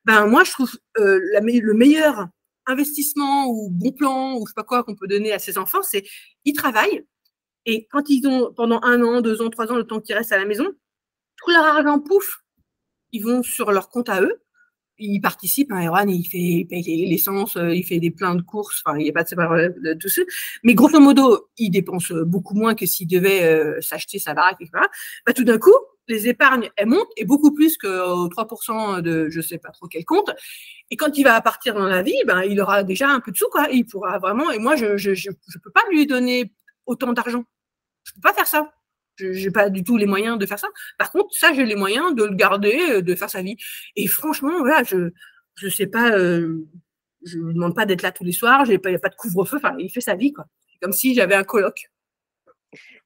Ben 0.04 0.26
moi, 0.26 0.44
je 0.44 0.52
trouve 0.52 0.70
euh, 0.98 1.18
le 1.32 1.74
meilleur 1.74 2.28
investissement 2.66 3.46
ou 3.48 3.70
bon 3.70 3.92
plan 3.92 4.36
ou 4.36 4.46
je 4.46 4.50
sais 4.50 4.54
pas 4.54 4.64
quoi 4.64 4.84
qu'on 4.84 4.94
peut 4.94 5.08
donner 5.08 5.32
à 5.32 5.38
ces 5.38 5.58
enfants, 5.58 5.82
c'est 5.82 6.04
ils 6.44 6.54
travaillent 6.54 7.04
et 7.66 7.88
quand 7.90 8.08
ils 8.08 8.26
ont 8.26 8.52
pendant 8.54 8.80
un 8.82 9.02
an, 9.02 9.20
deux 9.20 9.42
ans, 9.42 9.50
trois 9.50 9.70
ans, 9.70 9.76
le 9.76 9.86
temps 9.86 10.00
qu'ils 10.00 10.14
restent 10.14 10.32
à 10.32 10.38
la 10.38 10.46
maison, 10.46 10.66
tout 11.36 11.50
leur 11.50 11.64
argent 11.64 11.98
pouf, 12.00 12.38
ils 13.12 13.22
vont 13.22 13.42
sur 13.42 13.72
leur 13.72 13.90
compte 13.90 14.08
à 14.08 14.22
eux. 14.22 14.40
Ils 14.98 15.20
participent, 15.20 15.72
hein, 15.72 15.84
Erwan, 15.84 16.08
il 16.08 16.24
fait, 16.24 16.38
il 16.38 16.66
paye 16.66 17.06
l'essence, 17.06 17.58
euh, 17.58 17.74
il 17.74 17.84
fait 17.84 17.98
des 17.98 18.10
pleins 18.10 18.34
de 18.34 18.40
courses, 18.40 18.82
enfin, 18.82 18.98
il 18.98 19.02
n'y 19.02 19.10
a 19.10 19.12
pas 19.12 19.24
de, 19.24 19.90
de 19.90 19.94
tout 19.94 20.08
ça. 20.08 20.22
Mais 20.62 20.74
grosso 20.74 20.98
modo, 21.00 21.50
il 21.58 21.70
dépense 21.70 22.12
beaucoup 22.12 22.54
moins 22.54 22.74
que 22.74 22.86
s'il 22.86 23.06
devait 23.06 23.44
euh, 23.44 23.80
s'acheter 23.82 24.18
sa 24.18 24.32
baraque, 24.32 24.56
etc. 24.60 24.86
Bah, 25.26 25.34
tout 25.34 25.44
d'un 25.44 25.58
coup, 25.58 25.74
les 26.08 26.28
épargnes, 26.28 26.70
elles 26.76 26.86
montent 26.86 27.12
et 27.16 27.24
beaucoup 27.24 27.52
plus 27.52 27.76
que 27.76 27.86
3% 28.28 29.00
de 29.00 29.28
je 29.28 29.40
sais 29.40 29.58
pas 29.58 29.70
trop 29.70 29.86
quel 29.86 30.04
compte. 30.04 30.30
Et 30.90 30.96
quand 30.96 31.16
il 31.18 31.24
va 31.24 31.40
partir 31.40 31.74
dans 31.74 31.86
la 31.86 32.02
vie, 32.02 32.20
ben, 32.26 32.42
il 32.42 32.60
aura 32.60 32.84
déjà 32.84 33.08
un 33.08 33.20
peu 33.20 33.32
de 33.32 33.36
sous, 33.36 33.48
quoi. 33.50 33.68
Il 33.72 33.86
pourra 33.86 34.18
vraiment, 34.18 34.50
et 34.50 34.58
moi, 34.58 34.76
je, 34.76 34.96
je, 34.96 35.14
je, 35.14 35.30
peux 35.62 35.70
pas 35.70 35.82
lui 35.90 36.06
donner 36.06 36.52
autant 36.86 37.12
d'argent. 37.12 37.44
Je 38.04 38.12
peux 38.14 38.20
pas 38.20 38.32
faire 38.32 38.46
ça. 38.46 38.72
Je 39.16 39.26
n'ai 39.26 39.50
pas 39.50 39.70
du 39.70 39.82
tout 39.82 39.96
les 39.96 40.06
moyens 40.06 40.38
de 40.38 40.46
faire 40.46 40.58
ça. 40.58 40.68
Par 40.98 41.10
contre, 41.10 41.34
ça, 41.34 41.52
j'ai 41.54 41.64
les 41.64 41.74
moyens 41.74 42.14
de 42.14 42.24
le 42.24 42.34
garder, 42.34 42.78
euh, 42.90 43.02
de 43.02 43.14
faire 43.14 43.30
sa 43.30 43.42
vie. 43.42 43.56
Et 43.96 44.06
franchement, 44.06 44.58
voilà, 44.60 44.82
je 44.84 45.10
je 45.56 45.68
sais 45.68 45.86
pas, 45.86 46.10
euh, 46.12 46.66
je 47.24 47.38
ne 47.38 47.52
demande 47.52 47.74
pas 47.74 47.86
d'être 47.86 48.02
là 48.02 48.12
tous 48.12 48.24
les 48.24 48.32
soirs, 48.32 48.64
il 48.66 48.70
n'y 48.70 48.94
a 48.94 48.98
pas 48.98 49.08
de 49.08 49.14
couvre-feu, 49.16 49.56
enfin, 49.56 49.74
il 49.78 49.90
fait 49.90 50.00
sa 50.00 50.14
vie, 50.14 50.32
quoi. 50.32 50.46
C'est 50.70 50.78
comme 50.80 50.92
si 50.92 51.14
j'avais 51.14 51.34
un 51.34 51.44
colloque. 51.44 51.90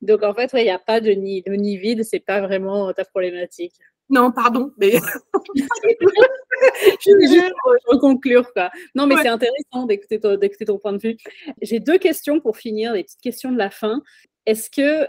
Donc, 0.00 0.22
en 0.22 0.34
fait, 0.34 0.50
il 0.54 0.62
n'y 0.62 0.70
a 0.70 0.78
pas 0.78 1.00
de 1.00 1.10
nid, 1.10 1.42
de 1.42 1.52
nid 1.52 1.76
vide, 1.76 2.02
c'est 2.04 2.20
pas 2.20 2.40
vraiment 2.40 2.92
ta 2.92 3.04
problématique. 3.04 3.74
Non, 4.10 4.32
pardon, 4.32 4.72
mais. 4.76 4.92
je 5.54 7.16
vais 7.16 7.28
juste 7.28 7.54
conclure. 8.00 8.52
Quoi. 8.52 8.70
Non, 8.94 9.06
mais 9.06 9.16
c'est 9.22 9.28
intéressant 9.28 9.86
d'écouter 9.86 10.18
ton, 10.18 10.36
ton, 10.66 10.78
point 10.78 10.92
de 10.92 10.98
vue. 10.98 11.16
J'ai 11.62 11.78
deux 11.78 11.98
questions 11.98 12.40
pour 12.40 12.56
finir, 12.56 12.92
des 12.92 13.04
petites 13.04 13.20
questions 13.20 13.52
de 13.52 13.58
la 13.58 13.70
fin. 13.70 14.02
Est-ce 14.46 14.68
que, 14.68 15.06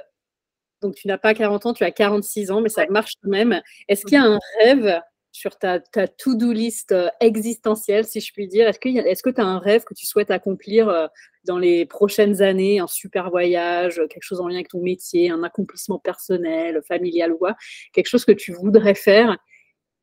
donc 0.82 0.96
tu 0.96 1.08
n'as 1.08 1.18
pas 1.18 1.34
40 1.34 1.66
ans, 1.66 1.74
tu 1.74 1.84
as 1.84 1.92
46 1.92 2.52
ans, 2.52 2.62
mais 2.62 2.70
ça 2.70 2.86
marche 2.88 3.14
quand 3.24 3.30
même. 3.30 3.62
Est-ce 3.88 4.06
qu'il 4.06 4.14
y 4.14 4.22
a 4.22 4.24
un 4.24 4.40
rêve 4.60 5.02
sur 5.32 5.58
ta, 5.58 5.80
ta 5.80 6.08
to-do 6.08 6.52
list 6.52 6.92
euh, 6.92 7.10
existentielle, 7.20 8.06
si 8.06 8.20
je 8.20 8.34
puis 8.34 8.48
dire 8.48 8.68
Est-ce 8.68 9.24
que 9.24 9.30
tu 9.30 9.42
as 9.42 9.46
un 9.46 9.60
rêve 9.60 9.84
que 9.84 9.94
tu 9.94 10.06
souhaites 10.06 10.32
accomplir 10.32 10.90
euh, 10.90 11.08
dans 11.46 11.58
les 11.58 11.86
prochaines 11.86 12.42
années 12.42 12.80
Un 12.80 12.88
super 12.88 13.30
voyage, 13.30 14.02
quelque 14.10 14.24
chose 14.24 14.42
en 14.42 14.48
lien 14.48 14.56
avec 14.56 14.70
ton 14.70 14.82
métier, 14.82 15.30
un 15.30 15.44
accomplissement 15.44 16.00
personnel, 16.00 16.82
familial 16.88 17.32
ou 17.32 17.38
quoi 17.38 17.56
Quelque 17.94 18.08
chose 18.08 18.26
que 18.26 18.32
tu 18.32 18.54
voudrais 18.54 18.96
faire 18.96 19.38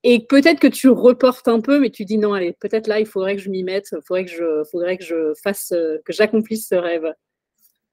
et 0.04 0.20
peut-être 0.20 0.60
que 0.60 0.68
tu 0.68 0.88
reportes 0.88 1.48
un 1.48 1.60
peu, 1.60 1.80
mais 1.80 1.90
tu 1.90 2.04
dis 2.04 2.18
non, 2.18 2.32
allez, 2.32 2.52
peut-être 2.60 2.86
là, 2.86 3.00
il 3.00 3.06
faudrait 3.06 3.36
que 3.36 3.42
je 3.42 3.50
m'y 3.50 3.64
mette, 3.64 3.88
il 3.92 3.98
faudrait 4.06 4.24
que 4.24 4.30
je, 4.30 4.64
faudrait 4.70 4.96
que 4.96 5.04
je 5.04 5.32
fasse, 5.42 5.72
euh, 5.72 5.98
que 6.04 6.12
j'accomplisse 6.12 6.68
ce 6.68 6.76
rêve? 6.76 7.12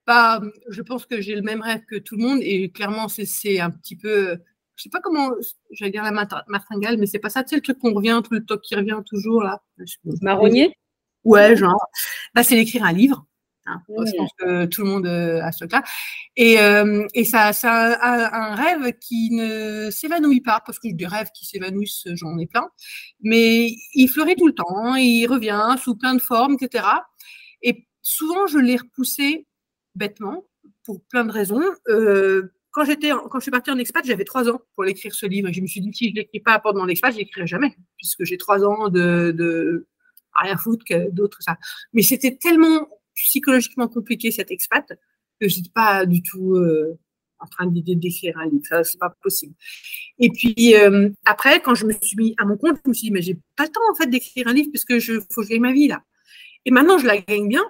Bah, 0.06 0.40
je 0.70 0.82
pense 0.84 1.06
que 1.08 1.20
j'ai 1.20 1.34
le 1.34 1.42
même 1.42 1.62
rêve 1.62 1.82
que 1.90 1.96
tout 1.96 2.16
le 2.16 2.24
monde 2.24 2.40
et 2.44 2.70
clairement, 2.70 3.08
c'est 3.08 3.60
un 3.60 3.72
petit 3.72 3.96
peu 3.96 4.38
je 4.76 4.84
sais 4.84 4.90
pas 4.90 5.00
comment, 5.02 5.32
j'allais 5.72 5.92
dire 5.92 6.04
la 6.04 6.12
martingale, 6.12 6.98
mais 6.98 7.06
c'est 7.06 7.20
pas 7.20 7.30
ça, 7.30 7.44
tu 7.44 7.50
sais, 7.50 7.56
le 7.56 7.62
truc 7.62 7.80
qu'on 7.80 7.94
revient, 7.94 8.22
tout 8.24 8.34
le 8.34 8.46
top 8.46 8.62
qui 8.62 8.76
revient 8.76 9.00
toujours 9.06 9.44
là. 9.44 9.62
Marronnier? 10.22 10.76
Ouais, 11.24 11.56
genre. 11.56 11.80
Bah, 12.34 12.44
c'est 12.44 12.56
d'écrire 12.56 12.84
un 12.84 12.94
livre. 12.94 13.26
Hein. 13.66 13.82
Je 13.90 14.16
pense 14.16 14.30
que 14.38 14.66
tout 14.66 14.84
le 14.84 14.88
monde 14.88 15.08
euh, 15.08 15.42
a 15.42 15.52
ce 15.52 15.60
truc-là. 15.60 15.84
Et, 16.36 16.60
euh, 16.60 17.08
et 17.14 17.26
ça, 17.26 17.50
a 17.50 18.52
un 18.52 18.56
rêve 18.56 18.94
qui 19.00 19.32
ne 19.32 19.90
s'évanouit 19.90 20.42
pas, 20.42 20.62
parce 20.66 20.78
que 20.80 20.94
des 20.94 21.08
rêves 21.08 21.32
qui 21.34 21.46
s'évanouissent, 21.46 22.08
j'en 22.14 22.38
ai 22.38 22.46
plein. 22.46 22.70
Mais 23.22 23.72
il 23.94 24.08
fleurit 24.08 24.36
tout 24.36 24.48
le 24.48 24.54
temps, 24.54 24.96
il 24.96 25.26
revient 25.28 25.76
sous 25.82 25.96
plein 25.96 26.14
de 26.14 26.22
formes, 26.22 26.58
etc. 26.60 26.86
Et 27.62 27.88
souvent, 28.02 28.46
je 28.48 28.60
l'ai 28.60 28.78
repoussé 28.78 29.48
bêtement, 29.96 30.46
pour 30.84 31.02
plein 31.06 31.26
de 31.26 31.32
raisons. 31.32 31.64
Euh, 31.88 32.54
quand 32.76 32.84
j'étais, 32.84 33.10
quand 33.10 33.40
je 33.40 33.44
suis 33.44 33.52
partie 33.52 33.72
en 33.72 33.78
expat, 33.78 34.06
j'avais 34.06 34.26
trois 34.26 34.50
ans 34.50 34.62
pour 34.76 34.84
l'écrire 34.84 35.16
ce 35.16 35.26
livre. 35.26 35.50
Je 35.50 35.62
me 35.62 35.66
suis 35.66 35.80
dit, 35.80 35.94
si 35.94 36.10
je 36.10 36.16
l'écris 36.16 36.42
pas 36.42 36.60
pendant 36.60 36.84
l'expat, 36.84 37.14
je 37.14 37.20
l'écrirai 37.20 37.48
jamais, 37.48 37.74
puisque 37.98 38.26
j'ai 38.26 38.38
trois 38.38 38.66
ans 38.66 38.90
de, 38.90 39.32
de 39.32 39.88
rien 40.36 40.58
foutre 40.58 40.84
que 40.84 41.10
d'autres 41.10 41.42
ça. 41.42 41.58
Mais 41.94 42.02
c'était 42.02 42.36
tellement 42.36 42.90
psychologiquement 43.14 43.88
compliqué 43.88 44.30
cet 44.30 44.52
expat 44.52 44.92
que 45.40 45.48
j'étais 45.48 45.70
pas 45.74 46.06
du 46.06 46.22
tout 46.22 46.56
euh, 46.56 47.00
en 47.40 47.48
train 47.48 47.66
d'idée 47.66 47.96
d'écrire 47.96 48.38
un 48.38 48.46
livre. 48.50 48.66
Ça, 48.68 48.84
c'est 48.84 49.00
pas 49.00 49.16
possible. 49.22 49.54
Et 50.20 50.30
puis 50.30 50.76
euh, 50.76 51.10
après, 51.26 51.62
quand 51.62 51.76
je 51.76 51.86
me 51.86 51.94
suis 52.02 52.18
mis 52.18 52.36
à 52.38 52.44
mon 52.44 52.58
compte, 52.58 52.78
je 52.84 52.90
me 52.90 52.94
suis 52.94 53.08
dit, 53.08 53.12
mais 53.12 53.22
j'ai 53.22 53.40
pas 53.56 53.64
le 53.64 53.70
temps 53.70 53.80
en 53.90 53.96
fait 53.96 54.08
d'écrire 54.08 54.50
un 54.50 54.54
livre 54.54 54.70
parce 54.74 54.84
que 54.84 55.00
je 55.00 55.14
faut 55.32 55.42
que 55.42 55.44
je 55.44 55.52
gagne 55.52 55.62
ma 55.62 55.72
vie 55.72 55.88
là. 55.88 56.04
Et 56.66 56.72
maintenant, 56.72 56.98
je 56.98 57.06
la 57.06 57.20
gagne 57.20 57.48
bien 57.48 57.64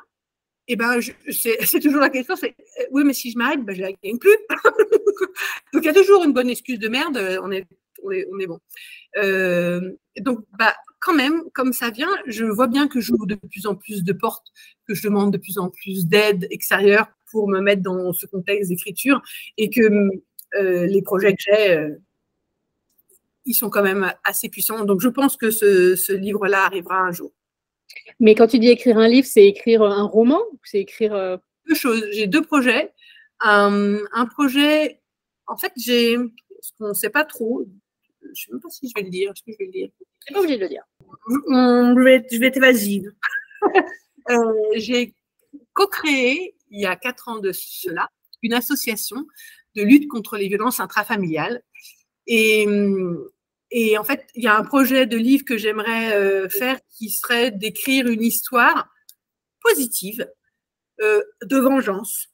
eh 0.67 0.75
ben, 0.75 0.99
c'est 1.29 1.79
toujours 1.79 2.01
la 2.01 2.09
question, 2.09 2.35
c'est 2.35 2.55
euh, 2.81 2.85
oui, 2.91 3.03
mais 3.03 3.13
si 3.13 3.31
je 3.31 3.37
m'arrête, 3.37 3.63
ben, 3.63 3.75
je 3.75 3.81
la 3.81 3.91
gagne 3.91 4.17
plus. 4.17 4.37
donc 5.73 5.83
il 5.83 5.85
y 5.85 5.89
a 5.89 5.93
toujours 5.93 6.23
une 6.23 6.33
bonne 6.33 6.49
excuse 6.49 6.79
de 6.79 6.87
merde, 6.87 7.17
euh, 7.17 7.39
on 7.43 7.51
est, 7.51 7.67
on 8.03 8.11
est, 8.11 8.27
on 8.31 8.39
est 8.39 8.47
bon. 8.47 8.59
Euh, 9.17 9.91
donc, 10.19 10.39
bah, 10.57 10.75
quand 10.99 11.13
même, 11.13 11.43
comme 11.53 11.71
ça 11.71 11.91
vient, 11.91 12.09
je 12.25 12.45
vois 12.45 12.67
bien 12.67 12.87
que 12.87 12.99
j'ouvre 12.99 13.27
de 13.27 13.35
plus 13.35 13.67
en 13.67 13.75
plus 13.75 14.03
de 14.03 14.13
portes, 14.13 14.47
que 14.87 14.95
je 14.95 15.03
demande 15.03 15.31
de 15.31 15.37
plus 15.37 15.59
en 15.59 15.69
plus 15.69 16.07
d'aide 16.07 16.47
extérieure 16.49 17.07
pour 17.31 17.47
me 17.47 17.59
mettre 17.59 17.83
dans 17.83 18.11
ce 18.11 18.25
contexte 18.25 18.69
d'écriture 18.69 19.21
et 19.57 19.69
que 19.69 20.09
les 20.57 21.01
projets 21.01 21.33
que 21.33 21.41
j'ai, 21.41 21.89
ils 23.45 23.53
sont 23.53 23.69
quand 23.69 23.83
même 23.83 24.11
assez 24.23 24.49
puissants. 24.49 24.83
Donc, 24.85 25.01
je 25.01 25.09
pense 25.09 25.37
que 25.37 25.51
ce 25.51 26.13
livre-là 26.13 26.65
arrivera 26.65 27.01
un 27.01 27.11
jour. 27.11 27.31
Mais 28.19 28.35
quand 28.35 28.47
tu 28.47 28.59
dis 28.59 28.69
écrire 28.69 28.97
un 28.97 29.07
livre, 29.07 29.27
c'est 29.27 29.45
écrire 29.45 29.83
un 29.83 30.03
roman 30.03 30.41
c'est 30.63 30.79
écrire. 30.79 31.13
Euh, 31.13 31.37
deux 31.67 31.75
choses. 31.75 32.05
J'ai 32.11 32.27
deux 32.27 32.41
projets. 32.41 32.93
un 33.41 34.25
projet, 34.31 35.01
en 35.47 35.57
fait, 35.57 35.73
j'ai. 35.77 36.17
Ce 36.61 36.71
qu'on 36.79 36.89
ne 36.89 36.93
sait 36.93 37.09
pas 37.09 37.25
trop. 37.25 37.65
Je 38.21 38.27
ne 38.27 38.33
sais 38.33 38.51
même 38.51 38.61
pas 38.61 38.69
si 38.69 38.87
je 38.89 38.93
vais 38.95 39.03
le 39.03 39.09
dire. 39.09 39.31
Est-ce 39.31 39.43
que 39.43 39.51
je 39.51 39.57
vais 39.59 39.65
le 39.65 39.71
dire? 39.71 39.89
Tu 40.25 40.33
pas 40.33 40.39
obligé 40.39 40.57
de 40.57 40.63
le 40.63 40.69
dire. 40.69 40.83
Je 41.27 42.03
vais, 42.03 42.25
je 42.31 42.39
vais 42.39 42.47
être 42.47 42.57
évasive. 42.57 43.11
Euh, 44.27 44.53
j'ai 44.73 45.13
co-créé, 45.73 46.55
il 46.71 46.81
y 46.81 46.87
a 46.87 46.95
quatre 46.95 47.27
ans 47.27 47.37
de 47.37 47.51
cela, 47.51 48.09
une 48.41 48.53
association 48.53 49.27
de 49.75 49.83
lutte 49.83 50.07
contre 50.07 50.37
les 50.37 50.47
violences 50.47 50.79
intrafamiliales. 50.79 51.61
Et 52.25 52.65
et 53.77 53.97
en 53.97 54.05
fait, 54.05 54.25
il 54.35 54.43
y 54.45 54.47
a 54.47 54.55
un 54.55 54.63
projet 54.63 55.05
de 55.05 55.17
livre 55.17 55.43
que 55.43 55.57
j'aimerais 55.57 56.15
euh, 56.15 56.47
faire 56.47 56.79
qui 56.97 57.09
serait 57.09 57.51
d'écrire 57.51 58.07
une 58.07 58.23
histoire 58.23 58.87
positive 59.61 60.31
euh, 61.01 61.21
de 61.43 61.57
vengeance. 61.57 62.29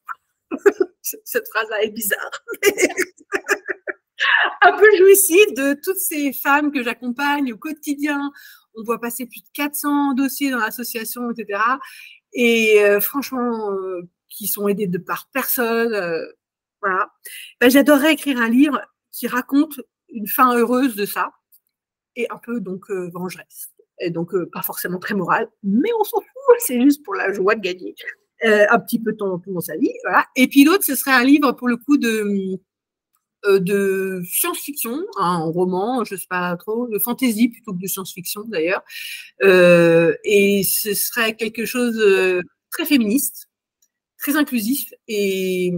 Cette 1.02 1.48
phrase-là 1.48 1.82
est 1.82 1.90
bizarre. 1.90 2.30
un 4.62 4.78
peu 4.78 4.86
jouissive 5.00 5.56
de 5.56 5.76
toutes 5.84 5.98
ces 5.98 6.32
femmes 6.32 6.72
que 6.72 6.84
j'accompagne 6.84 7.54
au 7.54 7.58
quotidien. 7.58 8.32
On 8.76 8.84
voit 8.84 9.02
passer 9.02 9.26
plus 9.26 9.42
de 9.42 9.50
400 9.56 10.14
dossiers 10.14 10.52
dans 10.52 10.60
l'association, 10.60 11.32
etc. 11.32 11.60
Et 12.34 12.84
euh, 12.84 13.02
franchement, 13.02 13.76
qui 14.30 14.48
sont 14.48 14.68
aidés 14.68 14.86
de 14.86 15.00
par 15.00 15.28
personne. 15.34 16.24
voilà. 16.84 17.12
Ben, 17.60 17.72
J'adorerais 17.72 18.14
écrire 18.14 18.40
un 18.40 18.50
livre 18.50 18.80
qui 19.12 19.28
raconte 19.28 19.80
une 20.12 20.28
fin 20.28 20.56
heureuse 20.58 20.96
de 20.96 21.06
ça 21.06 21.32
et 22.16 22.28
un 22.30 22.38
peu 22.38 22.60
donc 22.60 22.90
euh, 22.90 23.10
vengeresse. 23.14 23.70
Et 24.00 24.10
donc 24.10 24.34
euh, 24.34 24.50
pas 24.52 24.62
forcément 24.62 25.00
très 25.00 25.14
morale, 25.14 25.50
mais 25.64 25.90
on 26.00 26.04
s'en 26.04 26.20
fout, 26.20 26.56
c'est 26.60 26.82
juste 26.82 27.04
pour 27.04 27.16
la 27.16 27.32
joie 27.34 27.56
de 27.56 27.62
gagner 27.62 27.96
euh, 28.46 28.66
un 28.70 28.80
petit 28.80 29.00
peu 29.00 29.12
de 29.12 29.18
temps 29.18 29.42
dans 29.46 29.62
sa 29.62 29.78
vie. 29.78 29.92
Et 30.36 30.48
puis 30.48 30.64
l'autre, 30.64 30.84
ce 30.84 30.96
serait 30.96 31.12
un 31.12 31.24
livre 31.24 31.52
pour 31.54 31.68
le 31.68 31.78
coup 31.78 31.98
de 31.98 32.60
de 33.44 34.22
science-fiction, 34.24 35.04
un 35.18 35.40
roman, 35.46 36.04
je 36.04 36.16
sais 36.16 36.28
pas 36.30 36.56
trop, 36.58 36.88
de 36.88 37.00
fantasy 37.00 37.50
plutôt 37.50 37.74
que 37.74 37.80
de 37.80 37.88
science-fiction 37.88 38.44
d'ailleurs. 38.46 38.84
et 39.42 40.64
ce 40.64 40.94
serait 40.94 41.36
quelque 41.36 41.66
chose 41.66 42.00
très 42.70 42.86
féministe, 42.86 43.50
très 44.20 44.36
inclusif 44.36 44.94
et 45.08 45.74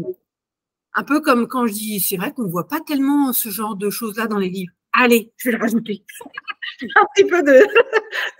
un 0.95 1.03
peu 1.03 1.21
comme 1.21 1.47
quand 1.47 1.67
je 1.67 1.73
dis, 1.73 1.99
c'est 1.99 2.17
vrai 2.17 2.31
qu'on 2.31 2.47
voit 2.47 2.67
pas 2.67 2.79
tellement 2.79 3.33
ce 3.33 3.49
genre 3.49 3.75
de 3.75 3.89
choses-là 3.89 4.27
dans 4.27 4.37
les 4.37 4.49
livres. 4.49 4.73
Allez, 4.93 5.33
je 5.37 5.49
vais 5.49 5.57
le 5.57 5.61
rajouter. 5.61 6.05
un 6.81 7.05
petit 7.15 7.25
peu 7.25 7.41
de, 7.41 7.65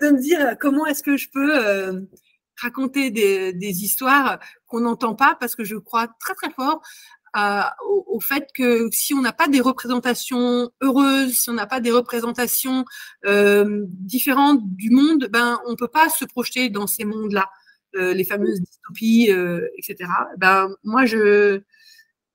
de 0.02 0.10
me 0.10 0.20
dire 0.20 0.56
comment 0.60 0.86
est-ce 0.86 1.02
que 1.02 1.16
je 1.16 1.28
peux 1.30 1.56
euh, 1.56 2.00
raconter 2.60 3.10
des, 3.10 3.52
des 3.52 3.84
histoires 3.84 4.38
qu'on 4.66 4.80
n'entend 4.80 5.14
pas 5.14 5.36
parce 5.38 5.56
que 5.56 5.64
je 5.64 5.76
crois 5.76 6.08
très 6.20 6.34
très 6.34 6.50
fort 6.50 6.82
euh, 7.36 7.62
au, 7.88 8.04
au, 8.06 8.20
fait 8.20 8.46
que 8.54 8.88
si 8.92 9.12
on 9.12 9.20
n'a 9.20 9.32
pas 9.32 9.48
des 9.48 9.60
représentations 9.60 10.70
heureuses, 10.80 11.32
si 11.32 11.50
on 11.50 11.54
n'a 11.54 11.66
pas 11.66 11.80
des 11.80 11.90
représentations 11.90 12.84
euh, 13.26 13.84
différentes 13.88 14.60
du 14.76 14.90
monde, 14.90 15.28
ben 15.30 15.58
on 15.66 15.74
peut 15.74 15.88
pas 15.88 16.08
se 16.08 16.24
projeter 16.24 16.70
dans 16.70 16.86
ces 16.86 17.04
mondes-là, 17.04 17.50
euh, 17.96 18.14
les 18.14 18.24
fameuses 18.24 18.60
dystopies, 18.60 19.32
euh, 19.32 19.66
etc. 19.76 20.08
Ben 20.36 20.68
moi 20.84 21.06
je 21.06 21.60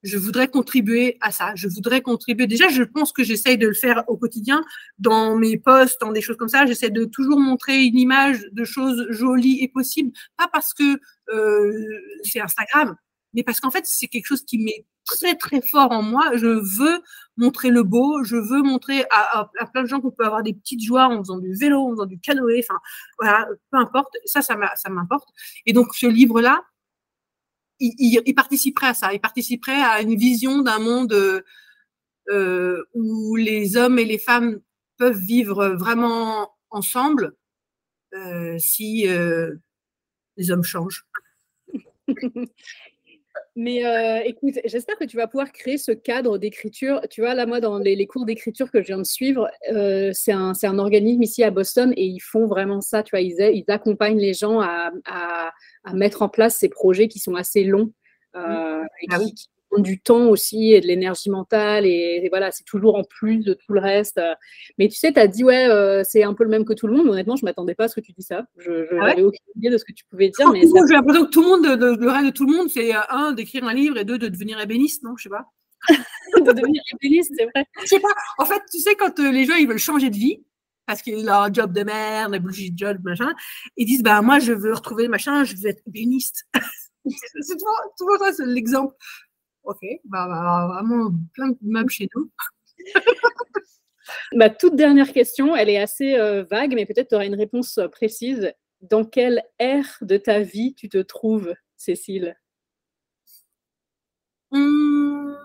je 0.04 0.18
voudrais 0.18 0.48
contribuer 0.48 1.18
à 1.22 1.32
ça. 1.32 1.54
Je 1.56 1.68
voudrais 1.68 2.02
contribuer. 2.02 2.48
Déjà, 2.48 2.70
je 2.70 2.84
pense 2.84 3.12
que 3.12 3.24
j'essaye 3.24 3.58
de 3.58 3.68
le 3.68 3.74
faire 3.74 4.04
au 4.08 4.18
quotidien 4.18 4.64
dans 4.98 5.36
mes 5.36 5.58
posts, 5.58 6.00
dans 6.02 6.12
des 6.12 6.22
choses 6.22 6.38
comme 6.38 6.50
ça. 6.50 6.66
J'essaie 6.66 6.90
de 6.90 7.06
toujours 7.06 7.40
montrer 7.40 7.84
une 7.84 7.98
image 7.98 8.46
de 8.52 8.64
choses 8.64 9.08
jolies 9.10 9.60
et 9.62 9.68
possibles, 9.68 10.12
pas 10.38 10.48
parce 10.52 10.74
que 10.74 11.00
euh, 11.34 11.88
c'est 12.24 12.40
Instagram, 12.40 12.96
mais 13.34 13.44
parce 13.44 13.60
qu'en 13.60 13.72
fait, 13.72 13.86
c'est 13.86 14.08
quelque 14.08 14.26
chose 14.26 14.44
qui 14.44 14.58
m'est 14.58 14.86
très 15.06 15.36
très 15.36 15.62
fort 15.62 15.92
en 15.92 16.02
moi. 16.02 16.32
Je 16.36 16.48
veux 16.48 17.02
montrer 17.38 17.70
le 17.70 17.84
beau. 17.84 18.24
Je 18.24 18.36
veux 18.36 18.62
montrer 18.62 19.04
à, 19.12 19.50
à, 19.60 19.66
plein 19.68 19.84
de 19.84 19.88
gens 19.88 20.02
qu'on 20.02 20.12
peut 20.12 20.26
avoir 20.26 20.44
des 20.44 20.54
petites 20.54 20.84
joies 20.84 21.08
en 21.08 21.18
faisant 21.20 21.40
du 21.40 21.54
vélo, 21.54 21.82
en 21.82 21.92
faisant 21.92 22.06
du 22.06 22.20
canoë. 22.20 22.64
Enfin, 22.64 22.80
voilà, 23.20 23.48
peu 23.72 23.78
importe. 23.78 24.16
Ça, 24.26 24.42
ça 24.42 24.56
m'importe. 24.90 25.30
Et 25.66 25.74
donc, 25.74 25.94
ce 25.96 26.08
livre-là, 26.08 26.64
il, 27.80 28.34
participerait 28.36 28.88
à 28.88 28.94
ça, 28.94 29.14
il 29.14 29.20
participerait 29.20 29.82
à 29.82 30.02
une 30.02 30.16
vision 30.16 30.62
d'un 30.62 30.80
monde 30.80 31.44
euh, 32.30 32.84
où 32.94 33.36
les 33.36 33.78
hommes 33.78 34.00
et 34.00 34.06
les 34.06 34.20
femmes 34.20 34.60
peuvent 34.98 35.18
vivre 35.18 35.70
vraiment 35.70 36.52
ensemble 36.70 37.34
euh, 38.14 38.58
si 38.60 39.08
euh, 39.08 39.56
les 40.38 40.52
hommes 40.52 40.64
changent. 40.64 41.06
Mais 43.62 43.86
euh, 43.86 44.22
écoute, 44.24 44.54
j'espère 44.64 44.98
que 44.98 45.04
tu 45.04 45.18
vas 45.18 45.28
pouvoir 45.28 45.52
créer 45.52 45.78
ce 45.78 45.92
cadre 45.92 46.38
d'écriture. 46.38 47.02
Tu 47.10 47.20
vois, 47.20 47.34
là, 47.34 47.46
moi, 47.46 47.60
dans 47.60 47.78
les, 47.78 48.08
cours 48.08 48.26
d'écriture 48.26 48.72
que 48.72 48.82
je 48.82 48.88
viens 48.88 49.00
de 49.00 49.04
suivre, 49.04 49.52
euh, 49.70 50.12
c'est 50.14 50.32
un, 50.32 50.54
un, 50.64 50.80
organisme 50.80 51.24
ici 51.24 51.44
à 51.44 51.52
Boston 51.52 51.92
et 51.98 52.06
ils 52.06 52.22
font 52.22 52.48
vraiment 52.48 52.80
ça. 52.80 53.04
Tu 53.04 53.10
vois, 53.10 53.20
ils, 53.20 53.36
ils 53.38 53.66
accompagnent 53.68 54.18
les 54.18 54.34
gens 54.34 54.62
à, 54.62 54.92
à, 55.04 55.52
à, 55.84 55.94
mettre 55.94 56.22
en 56.22 56.30
place 56.30 56.56
ces 56.56 56.70
projets 56.70 57.10
qui 57.10 57.20
sont 57.20 57.36
assez 57.36 57.66
longs 57.66 57.92
euh, 58.38 58.82
et 59.02 59.08
ah 59.12 59.20
qui, 59.20 59.50
du 59.78 60.00
temps 60.00 60.28
aussi 60.28 60.74
et 60.74 60.82
de 60.82 60.88
l'énergie 60.88 61.30
mentale 61.30 61.86
et, 61.86 62.28
voilà, 62.30 62.52
c'est 62.52 62.64
toujours 62.64 62.96
en 62.96 63.04
plus 63.04 63.44
de 63.44 63.54
tout 63.54 63.74
le 63.74 63.80
reste. 63.80 64.20
Mais 64.78 64.88
tu 64.88 64.98
sais, 64.98 65.14
tu 65.14 65.20
as 65.20 65.28
dit 65.28 65.44
ouais, 65.44 65.68
euh, 65.68 66.04
c'est 66.04 66.24
un 66.24 66.34
peu 66.34 66.44
le 66.44 66.50
même 66.50 66.66
que 66.66 66.74
tout 66.74 66.88
le 66.88 66.94
monde. 66.94 67.08
Honnêtement, 67.08 67.36
je 67.36 67.46
m'attendais 67.46 67.76
pas 67.76 67.86
à 67.86 67.88
ce 67.88 67.96
que 67.96 68.02
tu 68.02 68.12
dis 68.12 68.24
ça. 68.24 68.46
Je 68.58 68.94
n'avais 68.96 69.22
ah 69.22 69.26
aucune 69.26 69.46
idée 69.56 69.70
de 69.70 69.78
ce 69.78 69.86
que 69.86 69.94
tu 69.94 70.06
pouvais 70.06 70.30
dire. 70.30 70.52
mais 70.52 70.62
J'ai 70.62 70.94
l'impression 70.94 71.26
que 71.26 71.30
tout 71.30 71.42
le 71.42 71.48
monde, 71.48 71.66
le 71.66 72.10
rêve 72.10 72.26
de 72.26 72.32
tout 72.32 72.46
le 72.46 72.56
monde, 72.56 72.70
c'est 72.70 72.96
euh, 72.96 73.00
un 73.10 73.32
d'écrire 73.34 73.64
un 73.66 73.74
livre 73.74 73.98
et 73.98 74.06
deux 74.06 74.18
de 74.18 74.28
devenir 74.28 74.60
ébéniste, 74.60 75.04
non? 75.04 75.16
Je 75.18 75.24
sais 75.24 75.30
pas. 75.30 75.46
de 76.38 76.52
devenir 76.52 76.82
ébéniste, 76.94 77.34
c'est 77.38 77.46
vrai. 77.46 77.66
Je 77.82 77.88
sais 77.88 78.00
pas. 78.00 78.14
En 78.38 78.46
fait, 78.46 78.62
tu 78.72 78.80
sais, 78.80 78.96
quand 78.96 79.18
euh, 79.20 79.32
les 79.32 79.46
gens 79.46 79.56
ils 79.56 79.68
veulent 79.68 79.78
changer 79.78 80.10
de 80.10 80.18
vie, 80.18 80.44
parce 80.86 81.04
qu'ils 81.04 81.20
ont 81.20 81.24
leur 81.24 81.54
job 81.54 81.72
de 81.72 81.84
merde, 81.84 82.34
un 82.34 82.40
bullshit 82.40 82.78
job, 82.78 82.98
machin, 83.04 83.32
ils 83.78 83.86
disent 83.86 84.02
bah 84.02 84.22
moi 84.24 84.40
je 84.40 84.54
veux 84.54 84.74
retrouver 84.74 85.08
machin, 85.08 85.44
je 85.44 85.56
veux 85.56 85.68
être 85.68 85.84
ébéniste. 85.88 86.48
c'est 87.06 87.58
toujours, 87.58 88.18
ça, 88.20 88.34
c'est 88.34 88.46
l'exemple. 88.46 88.96
Ok, 89.64 89.80
bah, 90.06 90.28
bah, 90.28 90.68
vraiment 90.74 91.12
plein 91.34 91.50
de 91.50 91.58
meubles 91.62 91.90
chez 91.90 92.10
nous. 92.16 92.30
Ma 94.34 94.50
toute 94.50 94.76
dernière 94.76 95.12
question, 95.12 95.56
elle 95.56 95.70
est 95.70 95.78
assez 95.78 96.16
euh, 96.16 96.44
vague, 96.44 96.74
mais 96.74 96.86
peut-être 96.86 97.10
tu 97.10 97.16
auras 97.16 97.26
une 97.26 97.36
réponse 97.36 97.78
euh, 97.78 97.88
précise. 97.88 98.52
Dans 98.82 99.04
quelle 99.04 99.44
ère 99.60 99.98
de 100.02 100.18
ta 100.18 100.40
vie 100.40 100.74
tu 100.74 100.88
te 100.90 101.00
trouves, 101.00 101.54
Cécile? 101.76 102.38
Hum, 104.52 105.36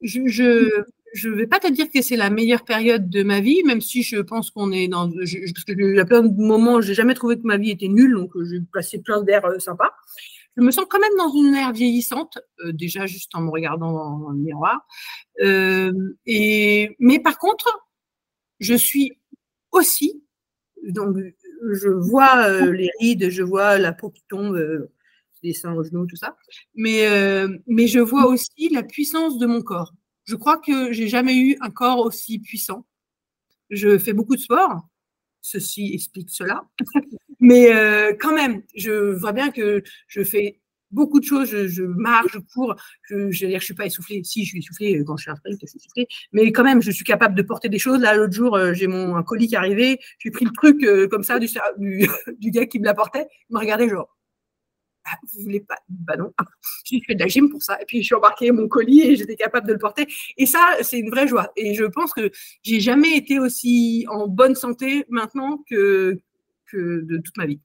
Je 0.00 0.18
ne 0.20 1.34
vais 1.34 1.46
pas 1.46 1.60
te 1.60 1.70
dire 1.70 1.90
que 1.90 2.00
c'est 2.02 2.16
la 2.16 2.30
meilleure 2.30 2.64
période 2.64 3.10
de 3.10 3.22
ma 3.22 3.40
vie, 3.40 3.62
même 3.64 3.80
si 3.80 4.02
je 4.02 4.16
pense 4.16 4.50
qu'on 4.50 4.72
est 4.72 4.88
dans. 4.88 5.08
parce 5.10 5.64
qu'il 5.64 5.94
y 5.96 6.00
a 6.00 6.04
plein 6.06 6.22
de 6.22 6.34
moments, 6.34 6.80
j'ai 6.80 6.94
jamais 6.94 7.14
trouvé 7.14 7.36
que 7.36 7.46
ma 7.46 7.58
vie 7.58 7.70
était 7.70 7.88
nulle, 7.88 8.14
donc 8.14 8.34
euh, 8.36 8.44
j'ai 8.44 8.60
passé 8.72 9.00
plein 9.00 9.22
d'air 9.22 9.42
sympas 9.58 9.92
je 10.56 10.62
me 10.62 10.70
sens 10.70 10.84
quand 10.88 10.98
même 10.98 11.16
dans 11.16 11.32
une 11.32 11.54
ère 11.54 11.72
vieillissante, 11.72 12.38
euh, 12.64 12.72
déjà 12.72 13.06
juste 13.06 13.34
en 13.34 13.42
me 13.42 13.50
regardant 13.50 14.18
dans, 14.18 14.30
le 14.30 14.38
miroir. 14.38 14.86
Euh, 15.40 15.92
et, 16.26 16.96
mais 16.98 17.18
par 17.18 17.38
contre, 17.38 17.88
je 18.58 18.74
suis 18.74 19.18
aussi, 19.70 20.22
donc 20.82 21.16
je 21.72 21.88
vois 21.88 22.44
euh, 22.46 22.72
les 22.72 22.90
rides, 23.00 23.30
je 23.30 23.42
vois 23.42 23.78
la 23.78 23.92
peau 23.92 24.10
qui 24.10 24.24
tombe, 24.28 24.88
les 25.42 25.54
seins 25.54 25.74
aux 25.74 25.84
genoux, 25.84 26.06
tout 26.06 26.16
ça, 26.16 26.36
mais, 26.74 27.06
mais 27.66 27.86
je 27.86 28.00
vois 28.00 28.26
aussi 28.26 28.68
la 28.70 28.82
puissance 28.82 29.38
de 29.38 29.46
mon 29.46 29.62
corps. 29.62 29.94
Je 30.24 30.36
crois 30.36 30.58
que 30.58 30.92
j'ai 30.92 31.08
jamais 31.08 31.36
eu 31.36 31.56
un 31.60 31.70
corps 31.70 31.98
aussi 31.98 32.38
puissant. 32.38 32.86
Je 33.70 33.98
fais 33.98 34.12
beaucoup 34.12 34.36
de 34.36 34.40
sport, 34.40 34.82
ceci 35.40 35.92
explique 35.94 36.30
cela. 36.30 36.62
Mais 37.40 37.74
euh, 37.74 38.12
quand 38.18 38.34
même, 38.34 38.62
je 38.76 39.12
vois 39.14 39.32
bien 39.32 39.50
que 39.50 39.82
je 40.08 40.22
fais 40.22 40.60
beaucoup 40.90 41.20
de 41.20 41.24
choses, 41.24 41.48
je, 41.48 41.82
marche, 41.82 42.32
je 42.34 42.38
cours, 42.38 42.74
je, 43.08 43.30
je, 43.30 43.46
je 43.46 43.58
suis 43.58 43.74
pas 43.74 43.86
essoufflée. 43.86 44.22
Si, 44.24 44.44
je 44.44 44.50
suis 44.50 44.58
essoufflée 44.58 44.98
euh, 44.98 45.04
quand 45.04 45.16
je 45.16 45.22
suis 45.22 45.30
train 45.30 45.40
je 45.50 45.66
suis 45.66 45.78
essoufflée. 45.78 46.06
Mais 46.32 46.52
quand 46.52 46.64
même, 46.64 46.82
je 46.82 46.90
suis 46.90 47.04
capable 47.04 47.34
de 47.34 47.42
porter 47.42 47.68
des 47.68 47.78
choses. 47.78 48.00
Là, 48.00 48.14
l'autre 48.14 48.34
jour, 48.34 48.56
euh, 48.56 48.74
j'ai 48.74 48.86
mon 48.86 49.16
un 49.16 49.22
colis 49.22 49.48
qui 49.48 49.54
est 49.54 49.58
arrivé, 49.58 50.00
j'ai 50.18 50.30
pris 50.30 50.44
le 50.44 50.52
truc 50.52 50.84
comme 51.10 51.22
ça 51.22 51.38
du, 51.78 52.50
gars 52.50 52.66
qui 52.66 52.80
me 52.80 52.84
l'apportait. 52.84 53.26
Il 53.48 53.54
me 53.54 53.60
regardait 53.60 53.88
genre, 53.88 54.08
ah, 55.10 55.16
vous 55.32 55.42
voulez 55.42 55.60
pas? 55.60 55.78
Bah 55.88 56.16
non, 56.16 56.32
j'ai 56.84 57.00
fait 57.00 57.14
de 57.14 57.20
la 57.20 57.28
gym 57.28 57.50
pour 57.50 57.62
ça. 57.62 57.80
Et 57.80 57.84
puis 57.84 58.00
je 58.00 58.06
suis 58.06 58.14
embarqué 58.14 58.50
mon 58.52 58.68
colis 58.68 59.02
et 59.02 59.16
j'étais 59.16 59.36
capable 59.36 59.66
de 59.66 59.72
le 59.72 59.78
porter. 59.78 60.06
Et 60.36 60.46
ça, 60.46 60.76
c'est 60.82 60.98
une 60.98 61.10
vraie 61.10 61.26
joie. 61.26 61.52
Et 61.56 61.74
je 61.74 61.84
pense 61.84 62.12
que 62.12 62.30
j'ai 62.62 62.80
jamais 62.80 63.16
été 63.16 63.38
aussi 63.38 64.06
en 64.08 64.28
bonne 64.28 64.54
santé 64.54 65.04
maintenant 65.08 65.62
que, 65.68 66.20
que 66.66 67.02
de 67.02 67.18
toute 67.18 67.36
ma 67.36 67.46
vie. 67.46 67.60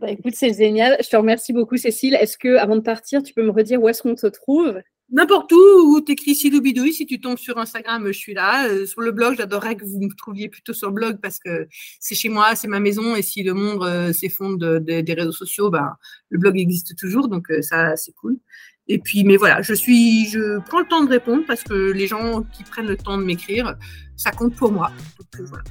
Bah, 0.00 0.10
écoute, 0.10 0.34
c'est 0.36 0.56
génial. 0.56 0.96
Je 1.02 1.08
te 1.08 1.16
remercie 1.16 1.52
beaucoup, 1.52 1.76
Cécile. 1.76 2.14
Est-ce 2.14 2.38
que, 2.38 2.56
avant 2.56 2.76
de 2.76 2.80
partir, 2.80 3.22
tu 3.22 3.34
peux 3.34 3.42
me 3.42 3.50
redire 3.50 3.82
où 3.82 3.88
est-ce 3.88 4.02
qu'on 4.02 4.14
te 4.14 4.26
trouve? 4.28 4.80
N'importe 5.12 5.50
où, 5.50 5.56
où 5.56 6.00
tu 6.00 6.12
écris 6.12 6.36
Siloubidouille, 6.36 6.92
si 6.92 7.04
tu 7.04 7.20
tombes 7.20 7.38
sur 7.38 7.58
Instagram, 7.58 8.06
je 8.06 8.12
suis 8.12 8.34
là. 8.34 8.68
Euh, 8.68 8.86
sur 8.86 9.00
le 9.00 9.10
blog, 9.10 9.34
j'adorerais 9.36 9.76
que 9.76 9.84
vous 9.84 10.00
me 10.00 10.14
trouviez 10.14 10.48
plutôt 10.48 10.72
sur 10.72 10.88
le 10.88 10.94
blog 10.94 11.18
parce 11.20 11.40
que 11.40 11.66
c'est 11.98 12.14
chez 12.14 12.28
moi, 12.28 12.54
c'est 12.54 12.68
ma 12.68 12.78
maison. 12.78 13.16
Et 13.16 13.22
si 13.22 13.42
le 13.42 13.52
monde 13.52 13.82
euh, 13.82 14.12
s'effondre 14.12 14.78
des 14.78 15.14
réseaux 15.14 15.32
sociaux, 15.32 15.68
ben, 15.68 15.96
le 16.28 16.38
blog 16.38 16.58
existe 16.58 16.96
toujours. 16.96 17.28
Donc, 17.28 17.50
euh, 17.50 17.60
ça, 17.60 17.96
c'est 17.96 18.12
cool. 18.12 18.38
Et 18.86 18.98
puis, 18.98 19.24
mais 19.24 19.36
voilà, 19.36 19.62
je 19.62 19.74
suis, 19.74 20.28
je 20.28 20.60
prends 20.66 20.80
le 20.80 20.86
temps 20.86 21.04
de 21.04 21.10
répondre 21.10 21.44
parce 21.46 21.62
que 21.64 21.90
les 21.92 22.06
gens 22.06 22.42
qui 22.42 22.62
prennent 22.62 22.88
le 22.88 22.96
temps 22.96 23.18
de 23.18 23.24
m'écrire, 23.24 23.76
ça 24.16 24.30
compte 24.30 24.54
pour 24.54 24.70
moi. 24.70 24.92
Donc, 25.18 25.48
voilà. 25.48 25.64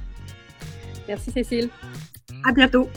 Merci, 1.07 1.31
Cécile. 1.31 1.69
À 2.43 2.51
bientôt. 2.51 2.89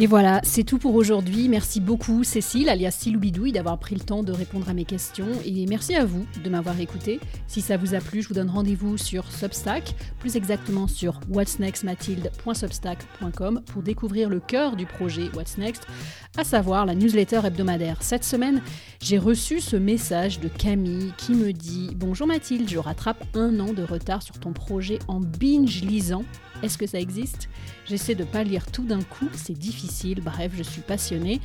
Et 0.00 0.06
voilà, 0.06 0.40
c'est 0.44 0.62
tout 0.62 0.78
pour 0.78 0.94
aujourd'hui. 0.94 1.48
Merci 1.48 1.80
beaucoup 1.80 2.22
Cécile, 2.22 2.68
alias 2.68 2.92
Siloubidouille, 2.92 3.50
d'avoir 3.50 3.80
pris 3.80 3.96
le 3.96 4.00
temps 4.00 4.22
de 4.22 4.30
répondre 4.30 4.68
à 4.68 4.72
mes 4.72 4.84
questions. 4.84 5.26
Et 5.44 5.66
merci 5.66 5.96
à 5.96 6.04
vous 6.04 6.24
de 6.44 6.48
m'avoir 6.48 6.78
écouté. 6.78 7.18
Si 7.48 7.60
ça 7.60 7.76
vous 7.76 7.96
a 7.96 7.98
plu, 7.98 8.22
je 8.22 8.28
vous 8.28 8.34
donne 8.34 8.48
rendez-vous 8.48 8.96
sur 8.96 9.28
Substack, 9.32 9.96
plus 10.20 10.36
exactement 10.36 10.86
sur 10.86 11.18
whatsnextmathilde.substack.com 11.30 13.62
pour 13.66 13.82
découvrir 13.82 14.28
le 14.28 14.38
cœur 14.38 14.76
du 14.76 14.86
projet 14.86 15.30
What's 15.34 15.58
Next, 15.58 15.88
à 16.36 16.44
savoir 16.44 16.86
la 16.86 16.94
newsletter 16.94 17.40
hebdomadaire. 17.44 18.00
Cette 18.00 18.22
semaine, 18.22 18.62
j'ai 19.02 19.18
reçu 19.18 19.60
ce 19.60 19.74
message 19.74 20.38
de 20.38 20.46
Camille 20.46 21.12
qui 21.18 21.32
me 21.32 21.52
dit 21.52 21.90
Bonjour 21.96 22.28
Mathilde, 22.28 22.68
je 22.68 22.78
rattrape 22.78 23.24
un 23.34 23.58
an 23.58 23.72
de 23.72 23.82
retard 23.82 24.22
sur 24.22 24.38
ton 24.38 24.52
projet 24.52 25.00
en 25.08 25.18
binge 25.18 25.82
lisant 25.82 26.22
est-ce 26.62 26.78
que 26.78 26.86
ça 26.86 26.98
existe? 26.98 27.48
J'essaie 27.88 28.14
de 28.14 28.24
pas 28.24 28.44
lire 28.44 28.70
tout 28.70 28.84
d'un 28.84 29.02
coup, 29.02 29.28
c'est 29.32 29.58
difficile. 29.58 30.20
Bref, 30.20 30.52
je 30.56 30.62
suis 30.62 30.82
passionnée, 30.82 31.40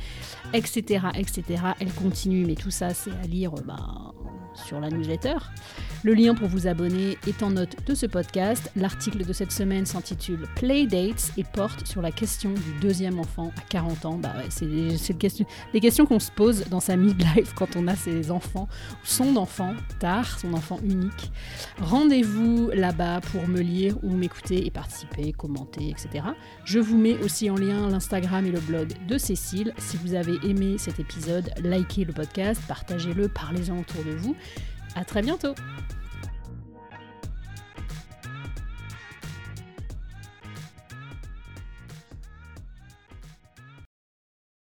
etc., 0.52 1.06
etc. 1.14 1.42
Elle 1.80 1.92
continue, 1.92 2.44
mais 2.44 2.54
tout 2.54 2.70
ça, 2.70 2.92
c'est 2.92 3.12
à 3.22 3.26
lire 3.26 3.52
bah, 3.66 4.12
sur 4.54 4.80
la 4.80 4.90
newsletter. 4.90 5.36
Le 6.02 6.12
lien 6.12 6.34
pour 6.34 6.48
vous 6.48 6.66
abonner 6.66 7.16
est 7.26 7.42
en 7.42 7.52
note 7.52 7.76
de 7.86 7.94
ce 7.94 8.04
podcast. 8.04 8.70
L'article 8.76 9.24
de 9.24 9.32
cette 9.32 9.52
semaine 9.52 9.86
s'intitule 9.86 10.46
Playdates 10.54 11.32
et 11.38 11.44
porte 11.44 11.86
sur 11.86 12.02
la 12.02 12.12
question 12.12 12.52
du 12.52 12.78
deuxième 12.80 13.18
enfant 13.18 13.52
à 13.56 13.62
40 13.70 14.04
ans. 14.04 14.18
Bah 14.18 14.34
ouais, 14.36 14.44
c'est 14.50 14.66
des, 14.66 15.14
question, 15.14 15.46
des 15.72 15.80
questions 15.80 16.04
qu'on 16.04 16.20
se 16.20 16.30
pose 16.30 16.66
dans 16.68 16.80
sa 16.80 16.96
midlife 16.96 17.54
quand 17.54 17.76
on 17.76 17.88
a 17.88 17.96
ses 17.96 18.30
enfants, 18.30 18.68
son 19.02 19.36
enfant 19.36 19.72
tard, 19.98 20.38
son 20.38 20.52
enfant 20.52 20.78
unique. 20.84 21.32
Rendez-vous 21.80 22.70
là-bas 22.74 23.22
pour 23.32 23.48
me 23.48 23.60
lire 23.60 23.96
ou 24.02 24.10
m'écouter 24.14 24.66
et 24.66 24.70
participer, 24.70 25.32
commenter, 25.32 25.88
etc. 25.88 26.24
Je 26.64 26.78
vous 26.78 26.96
mets 26.96 27.18
aussi 27.22 27.50
en 27.50 27.56
lien 27.56 27.88
l'Instagram 27.88 28.46
et 28.46 28.50
le 28.50 28.60
blog 28.60 28.92
de 29.06 29.18
Cécile. 29.18 29.72
Si 29.78 29.96
vous 29.96 30.14
avez 30.14 30.36
aimé 30.48 30.76
cet 30.78 31.00
épisode, 31.00 31.50
likez 31.62 32.04
le 32.04 32.12
podcast, 32.12 32.60
partagez-le, 32.66 33.28
parlez-en 33.28 33.78
autour 33.78 34.04
de 34.04 34.12
vous. 34.12 34.36
À 34.94 35.04
très 35.04 35.22
bientôt 35.22 35.54